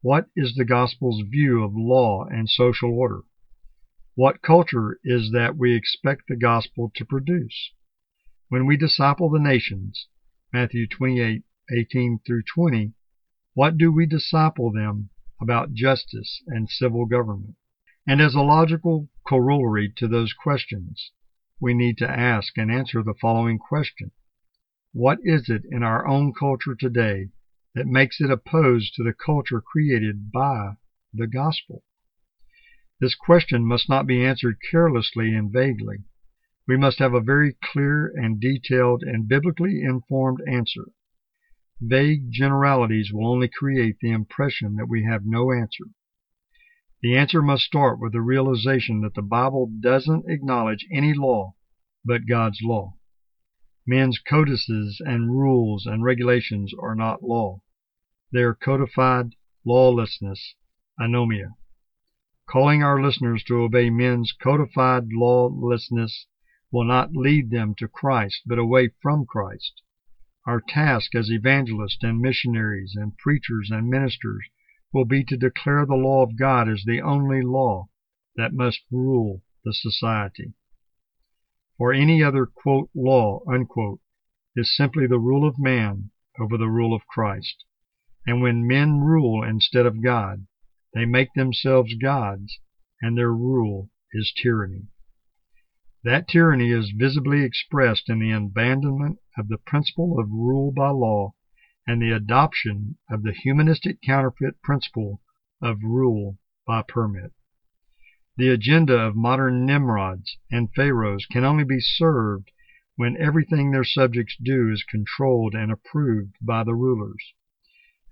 What 0.00 0.28
is 0.36 0.54
the 0.54 0.64
gospel's 0.64 1.22
view 1.22 1.62
of 1.62 1.74
law 1.74 2.24
and 2.24 2.48
social 2.48 2.92
order? 2.92 3.22
What 4.14 4.42
culture 4.42 4.98
is 5.04 5.30
that 5.32 5.56
we 5.56 5.74
expect 5.74 6.28
the 6.28 6.36
gospel 6.36 6.90
to 6.96 7.04
produce? 7.04 7.72
When 8.48 8.66
we 8.66 8.76
disciple 8.76 9.30
the 9.30 9.38
nations, 9.38 10.08
Matthew 10.52 10.86
28, 10.86 11.44
18 11.70 12.20
through 12.26 12.42
20, 12.54 12.94
what 13.54 13.76
do 13.76 13.92
we 13.92 14.06
disciple 14.06 14.72
them 14.72 15.10
about 15.40 15.74
justice 15.74 16.42
and 16.46 16.68
civil 16.68 17.06
government? 17.06 17.54
And 18.06 18.20
as 18.20 18.34
a 18.34 18.40
logical 18.40 19.08
corollary 19.26 19.92
to 19.96 20.08
those 20.08 20.32
questions, 20.32 21.12
we 21.60 21.74
need 21.74 21.98
to 21.98 22.08
ask 22.08 22.56
and 22.56 22.70
answer 22.70 23.02
the 23.02 23.14
following 23.20 23.58
question. 23.58 24.10
What 24.92 25.18
is 25.22 25.48
it 25.48 25.62
in 25.70 25.82
our 25.82 26.06
own 26.06 26.32
culture 26.32 26.74
today 26.74 27.30
that 27.74 27.86
makes 27.86 28.20
it 28.20 28.30
opposed 28.30 28.94
to 28.94 29.04
the 29.04 29.12
culture 29.12 29.60
created 29.60 30.32
by 30.32 30.76
the 31.12 31.26
gospel? 31.26 31.84
This 33.00 33.14
question 33.14 33.64
must 33.64 33.88
not 33.88 34.06
be 34.06 34.24
answered 34.24 34.58
carelessly 34.70 35.34
and 35.34 35.52
vaguely. 35.52 36.04
We 36.66 36.76
must 36.76 36.98
have 36.98 37.14
a 37.14 37.20
very 37.20 37.56
clear 37.62 38.08
and 38.08 38.40
detailed 38.40 39.02
and 39.02 39.28
biblically 39.28 39.82
informed 39.82 40.40
answer. 40.48 40.86
Vague 41.80 42.30
generalities 42.30 43.12
will 43.12 43.28
only 43.28 43.48
create 43.48 43.98
the 44.00 44.10
impression 44.10 44.76
that 44.76 44.88
we 44.88 45.04
have 45.04 45.24
no 45.24 45.52
answer. 45.52 45.84
The 47.00 47.16
answer 47.16 47.40
must 47.40 47.62
start 47.62 48.00
with 48.00 48.10
the 48.10 48.20
realization 48.20 49.02
that 49.02 49.14
the 49.14 49.22
Bible 49.22 49.70
doesn't 49.78 50.28
acknowledge 50.28 50.84
any 50.90 51.14
law 51.14 51.54
but 52.04 52.26
God's 52.26 52.60
law. 52.60 52.96
Men's 53.86 54.18
codices 54.18 55.00
and 55.04 55.30
rules 55.30 55.86
and 55.86 56.02
regulations 56.02 56.74
are 56.76 56.96
not 56.96 57.22
law. 57.22 57.62
They 58.32 58.42
are 58.42 58.54
codified 58.54 59.36
lawlessness, 59.64 60.56
anomia. 60.98 61.54
Calling 62.50 62.82
our 62.82 63.00
listeners 63.00 63.44
to 63.44 63.60
obey 63.60 63.90
men's 63.90 64.32
codified 64.32 65.12
lawlessness 65.12 66.26
will 66.72 66.84
not 66.84 67.14
lead 67.14 67.50
them 67.50 67.76
to 67.76 67.86
Christ, 67.86 68.42
but 68.44 68.58
away 68.58 68.88
from 69.00 69.24
Christ. 69.24 69.82
Our 70.46 70.60
task 70.60 71.14
as 71.14 71.30
evangelists 71.30 72.02
and 72.02 72.20
missionaries 72.20 72.96
and 72.96 73.16
preachers 73.16 73.70
and 73.70 73.88
ministers 73.88 74.48
will 74.92 75.04
be 75.04 75.22
to 75.24 75.36
declare 75.36 75.84
the 75.84 75.94
law 75.94 76.22
of 76.22 76.38
God 76.38 76.68
as 76.68 76.84
the 76.84 77.00
only 77.00 77.42
law 77.42 77.88
that 78.36 78.52
must 78.52 78.80
rule 78.90 79.42
the 79.64 79.72
society. 79.72 80.54
For 81.76 81.92
any 81.92 82.22
other 82.22 82.46
quote, 82.46 82.90
law 82.94 83.40
unquote, 83.46 84.00
is 84.56 84.74
simply 84.74 85.06
the 85.06 85.18
rule 85.18 85.46
of 85.46 85.58
man 85.58 86.10
over 86.40 86.56
the 86.56 86.70
rule 86.70 86.94
of 86.94 87.06
Christ. 87.06 87.64
And 88.26 88.40
when 88.40 88.66
men 88.66 89.00
rule 89.00 89.42
instead 89.42 89.86
of 89.86 90.02
God, 90.02 90.46
they 90.94 91.04
make 91.04 91.32
themselves 91.34 91.94
gods, 91.94 92.58
and 93.00 93.16
their 93.16 93.32
rule 93.32 93.90
is 94.12 94.32
tyranny. 94.32 94.88
That 96.02 96.28
tyranny 96.28 96.72
is 96.72 96.90
visibly 96.96 97.42
expressed 97.42 98.08
in 98.08 98.18
the 98.20 98.32
abandonment 98.32 99.18
of 99.36 99.48
the 99.48 99.58
principle 99.58 100.18
of 100.18 100.30
rule 100.30 100.72
by 100.72 100.90
law 100.90 101.34
and 101.88 102.02
the 102.02 102.10
adoption 102.10 102.98
of 103.10 103.22
the 103.22 103.32
humanistic 103.32 103.98
counterfeit 104.02 104.60
principle 104.62 105.22
of 105.62 105.82
rule 105.82 106.36
by 106.66 106.82
permit. 106.86 107.32
The 108.36 108.50
agenda 108.50 108.94
of 108.94 109.16
modern 109.16 109.64
Nimrods 109.64 110.36
and 110.50 110.68
Pharaohs 110.76 111.24
can 111.24 111.44
only 111.44 111.64
be 111.64 111.80
served 111.80 112.50
when 112.96 113.16
everything 113.16 113.70
their 113.70 113.84
subjects 113.84 114.36
do 114.40 114.70
is 114.70 114.84
controlled 114.84 115.54
and 115.54 115.72
approved 115.72 116.34
by 116.42 116.62
the 116.62 116.74
rulers. 116.74 117.32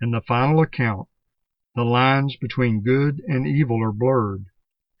In 0.01 0.09
the 0.09 0.21
final 0.21 0.59
account, 0.59 1.07
the 1.75 1.85
lines 1.85 2.35
between 2.35 2.81
good 2.81 3.21
and 3.27 3.45
evil 3.45 3.83
are 3.83 3.91
blurred, 3.91 4.45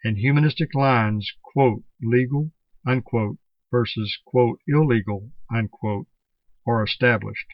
and 0.03 0.17
humanistic 0.17 0.75
lines, 0.75 1.33
quote, 1.41 1.83
legal, 1.99 2.51
unquote, 2.85 3.39
versus, 3.71 4.19
quote, 4.23 4.59
illegal, 4.67 5.31
unquote, 5.51 6.05
are 6.67 6.83
established. 6.83 7.47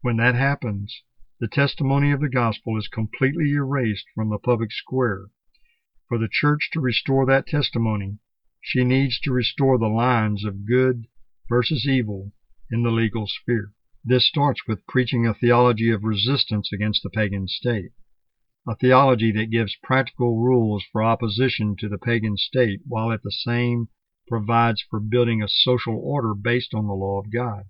When 0.00 0.16
that 0.18 0.34
happens, 0.34 1.02
the 1.40 1.48
testimony 1.48 2.12
of 2.12 2.20
the 2.20 2.28
gospel 2.28 2.78
is 2.78 2.88
completely 2.88 3.52
erased 3.52 4.06
from 4.14 4.30
the 4.30 4.38
public 4.38 4.70
square. 4.72 5.26
For 6.08 6.18
the 6.18 6.28
church 6.30 6.70
to 6.72 6.80
restore 6.80 7.26
that 7.26 7.46
testimony, 7.46 8.18
she 8.60 8.84
needs 8.84 9.18
to 9.20 9.32
restore 9.32 9.78
the 9.78 9.88
lines 9.88 10.44
of 10.44 10.66
good 10.66 11.06
versus 11.48 11.86
evil 11.86 12.32
in 12.70 12.82
the 12.82 12.92
legal 12.92 13.26
sphere. 13.26 13.74
This 14.04 14.26
starts 14.26 14.66
with 14.66 14.86
preaching 14.86 15.26
a 15.26 15.34
theology 15.34 15.90
of 15.90 16.04
resistance 16.04 16.72
against 16.72 17.02
the 17.02 17.10
pagan 17.10 17.48
state 17.48 17.92
a 18.68 18.76
theology 18.76 19.32
that 19.32 19.50
gives 19.50 19.76
practical 19.82 20.36
rules 20.36 20.84
for 20.92 21.02
opposition 21.02 21.74
to 21.74 21.88
the 21.88 21.96
pagan 21.96 22.36
state 22.36 22.80
while 22.86 23.10
at 23.10 23.22
the 23.22 23.32
same 23.32 23.88
provides 24.28 24.84
for 24.90 25.00
building 25.00 25.42
a 25.42 25.48
social 25.48 25.96
order 25.96 26.34
based 26.34 26.74
on 26.74 26.86
the 26.86 26.92
law 26.92 27.18
of 27.18 27.32
God. 27.32 27.64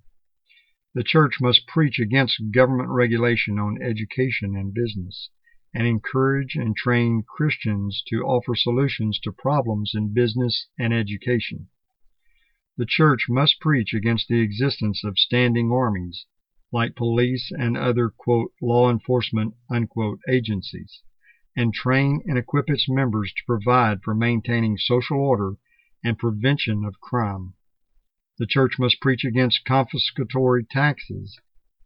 The 0.99 1.05
church 1.05 1.41
must 1.41 1.69
preach 1.69 2.01
against 2.01 2.51
government 2.51 2.89
regulation 2.89 3.57
on 3.57 3.81
education 3.81 4.57
and 4.57 4.75
business 4.75 5.31
and 5.73 5.87
encourage 5.87 6.57
and 6.57 6.75
train 6.75 7.23
Christians 7.23 8.03
to 8.09 8.25
offer 8.25 8.57
solutions 8.57 9.21
to 9.21 9.31
problems 9.31 9.93
in 9.95 10.13
business 10.13 10.67
and 10.77 10.93
education. 10.93 11.69
The 12.77 12.85
church 12.85 13.27
must 13.29 13.61
preach 13.61 13.95
against 13.95 14.27
the 14.27 14.41
existence 14.41 15.05
of 15.05 15.21
standing 15.21 15.71
armies 15.71 16.27
like 16.73 16.97
police 16.97 17.53
and 17.57 17.77
other 17.77 18.13
law 18.61 18.91
enforcement 18.91 19.55
agencies, 20.29 21.03
and 21.55 21.73
train 21.73 22.23
and 22.27 22.37
equip 22.37 22.69
its 22.69 22.89
members 22.89 23.33
to 23.35 23.45
provide 23.47 24.03
for 24.03 24.17
maintaining 24.17 24.77
social 24.77 25.21
order 25.21 25.59
and 26.03 26.19
prevention 26.19 26.85
of 26.85 27.01
crime. 27.01 27.55
The 28.39 28.47
church 28.47 28.79
must 28.79 29.01
preach 29.01 29.25
against 29.25 29.65
confiscatory 29.65 30.65
taxes, 30.69 31.41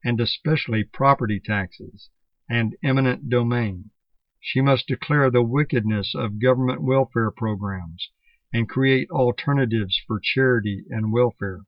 and 0.05 0.21
especially 0.21 0.85
property 0.85 1.41
taxes, 1.41 2.11
and 2.47 2.77
eminent 2.83 3.31
domain. 3.31 3.91
She 4.39 4.61
must 4.61 4.87
declare 4.87 5.31
the 5.31 5.43
wickedness 5.43 6.15
of 6.15 6.41
government 6.41 6.83
welfare 6.83 7.31
programs 7.31 8.11
and 8.53 8.69
create 8.69 9.09
alternatives 9.11 9.99
for 10.07 10.21
charity 10.21 10.85
and 10.91 11.11
welfare. 11.11 11.61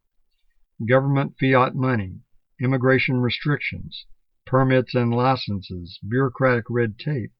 Government 0.87 1.39
fiat 1.41 1.75
money, 1.75 2.21
immigration 2.61 3.21
restrictions, 3.21 4.05
permits 4.45 4.95
and 4.95 5.11
licenses, 5.15 5.99
bureaucratic 6.07 6.69
red 6.69 6.99
tape, 6.99 7.33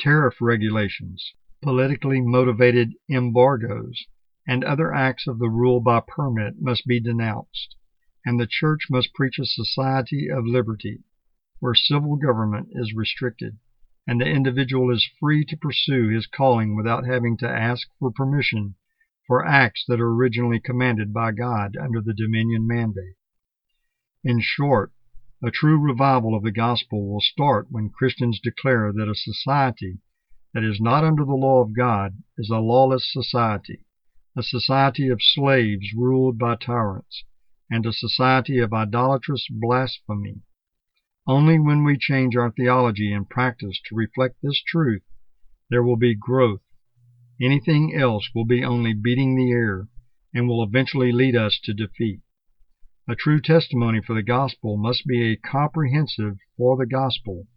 tariff 0.00 0.40
regulations, 0.40 1.32
politically 1.62 2.20
motivated 2.20 2.94
embargoes, 3.08 4.06
and 4.46 4.64
other 4.64 4.92
acts 4.92 5.28
of 5.28 5.38
the 5.38 5.48
rule 5.48 5.80
by 5.80 6.00
permit 6.00 6.60
must 6.60 6.84
be 6.86 6.98
denounced, 6.98 7.76
and 8.24 8.40
the 8.40 8.46
church 8.46 8.88
must 8.90 9.14
preach 9.14 9.38
a 9.38 9.44
society 9.44 10.28
of 10.28 10.44
liberty, 10.44 11.04
where 11.60 11.74
civil 11.74 12.16
government 12.16 12.68
is 12.72 12.92
restricted, 12.92 13.56
and 14.06 14.20
the 14.20 14.26
individual 14.26 14.90
is 14.90 15.08
free 15.20 15.44
to 15.44 15.56
pursue 15.56 16.08
his 16.08 16.26
calling 16.26 16.74
without 16.74 17.06
having 17.06 17.36
to 17.36 17.48
ask 17.48 17.86
for 18.00 18.10
permission 18.10 18.74
for 19.28 19.46
acts 19.46 19.84
that 19.86 20.00
are 20.00 20.12
originally 20.12 20.58
commanded 20.58 21.12
by 21.12 21.30
God 21.30 21.76
under 21.76 22.00
the 22.00 22.12
dominion 22.12 22.66
mandate. 22.66 23.14
In 24.24 24.40
short, 24.40 24.92
a 25.40 25.52
true 25.52 25.78
revival 25.78 26.34
of 26.34 26.42
the 26.42 26.50
gospel 26.50 27.08
will 27.08 27.20
start 27.20 27.68
when 27.70 27.90
Christians 27.90 28.40
declare 28.42 28.92
that 28.92 29.08
a 29.08 29.14
society 29.14 29.98
that 30.52 30.64
is 30.64 30.80
not 30.80 31.04
under 31.04 31.24
the 31.24 31.32
law 31.32 31.60
of 31.60 31.76
God 31.76 32.22
is 32.36 32.50
a 32.50 32.58
lawless 32.58 33.10
society, 33.10 33.84
a 34.36 34.42
society 34.42 35.08
of 35.08 35.20
slaves 35.20 35.92
ruled 35.94 36.38
by 36.38 36.56
tyrants, 36.56 37.24
and 37.70 37.84
a 37.86 37.92
society 37.92 38.58
of 38.58 38.72
idolatrous 38.72 39.46
blasphemy. 39.50 40.42
Only 41.26 41.58
when 41.58 41.84
we 41.84 41.96
change 41.98 42.36
our 42.36 42.50
theology 42.50 43.12
and 43.12 43.28
practice 43.28 43.80
to 43.86 43.94
reflect 43.94 44.36
this 44.42 44.62
truth 44.66 45.02
there 45.72 45.82
will 45.82 45.96
be 45.96 46.14
growth. 46.14 46.60
Anything 47.40 47.94
else 47.98 48.28
will 48.34 48.44
be 48.44 48.62
only 48.62 48.92
beating 48.92 49.36
the 49.36 49.50
air 49.50 49.88
and 50.34 50.46
will 50.46 50.62
eventually 50.62 51.12
lead 51.12 51.34
us 51.34 51.58
to 51.64 51.72
defeat. 51.72 52.20
A 53.08 53.16
true 53.16 53.40
testimony 53.40 54.02
for 54.02 54.14
the 54.14 54.22
gospel 54.22 54.76
must 54.76 55.06
be 55.06 55.32
a 55.32 55.36
comprehensive 55.36 56.36
for 56.58 56.76
the 56.76 56.84
gospel, 56.84 57.48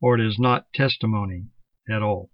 or 0.00 0.18
it 0.18 0.20
is 0.20 0.36
not 0.36 0.72
testimony 0.74 1.46
at 1.88 2.02
all. 2.02 2.30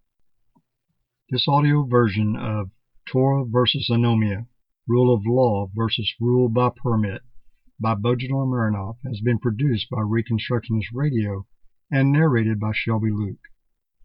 This 1.28 1.47
audio 1.47 1.84
version 1.84 2.34
of 2.34 2.70
Torah 3.07 3.44
versus 3.46 3.88
Anomia, 3.90 4.46
Rule 4.88 5.14
of 5.14 5.22
Law 5.26 5.70
versus 5.74 6.12
Rule 6.20 6.48
by 6.48 6.70
Permit 6.82 7.22
by 7.78 7.94
Bojidar 7.94 8.46
Marinov 8.46 8.96
has 9.04 9.20
been 9.20 9.38
produced 9.38 9.90
by 9.90 9.98
Reconstructionist 9.98 10.86
Radio 10.94 11.46
and 11.90 12.11
narrated 12.11 12.59
by 12.59 12.72
Shelby 12.74 13.11
Luke. 13.11 13.48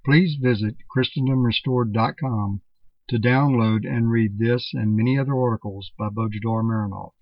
Please 0.03 0.35
visit 0.35 0.75
ChristendomRestored.com 0.95 2.61
to 3.09 3.17
download 3.17 3.87
and 3.87 4.11
read 4.11 4.37
this 4.39 4.71
and 4.73 4.95
many 4.95 5.17
other 5.17 5.35
articles 5.35 5.91
by 5.97 6.09
Bojidar 6.09 6.63
Marinov. 6.63 7.13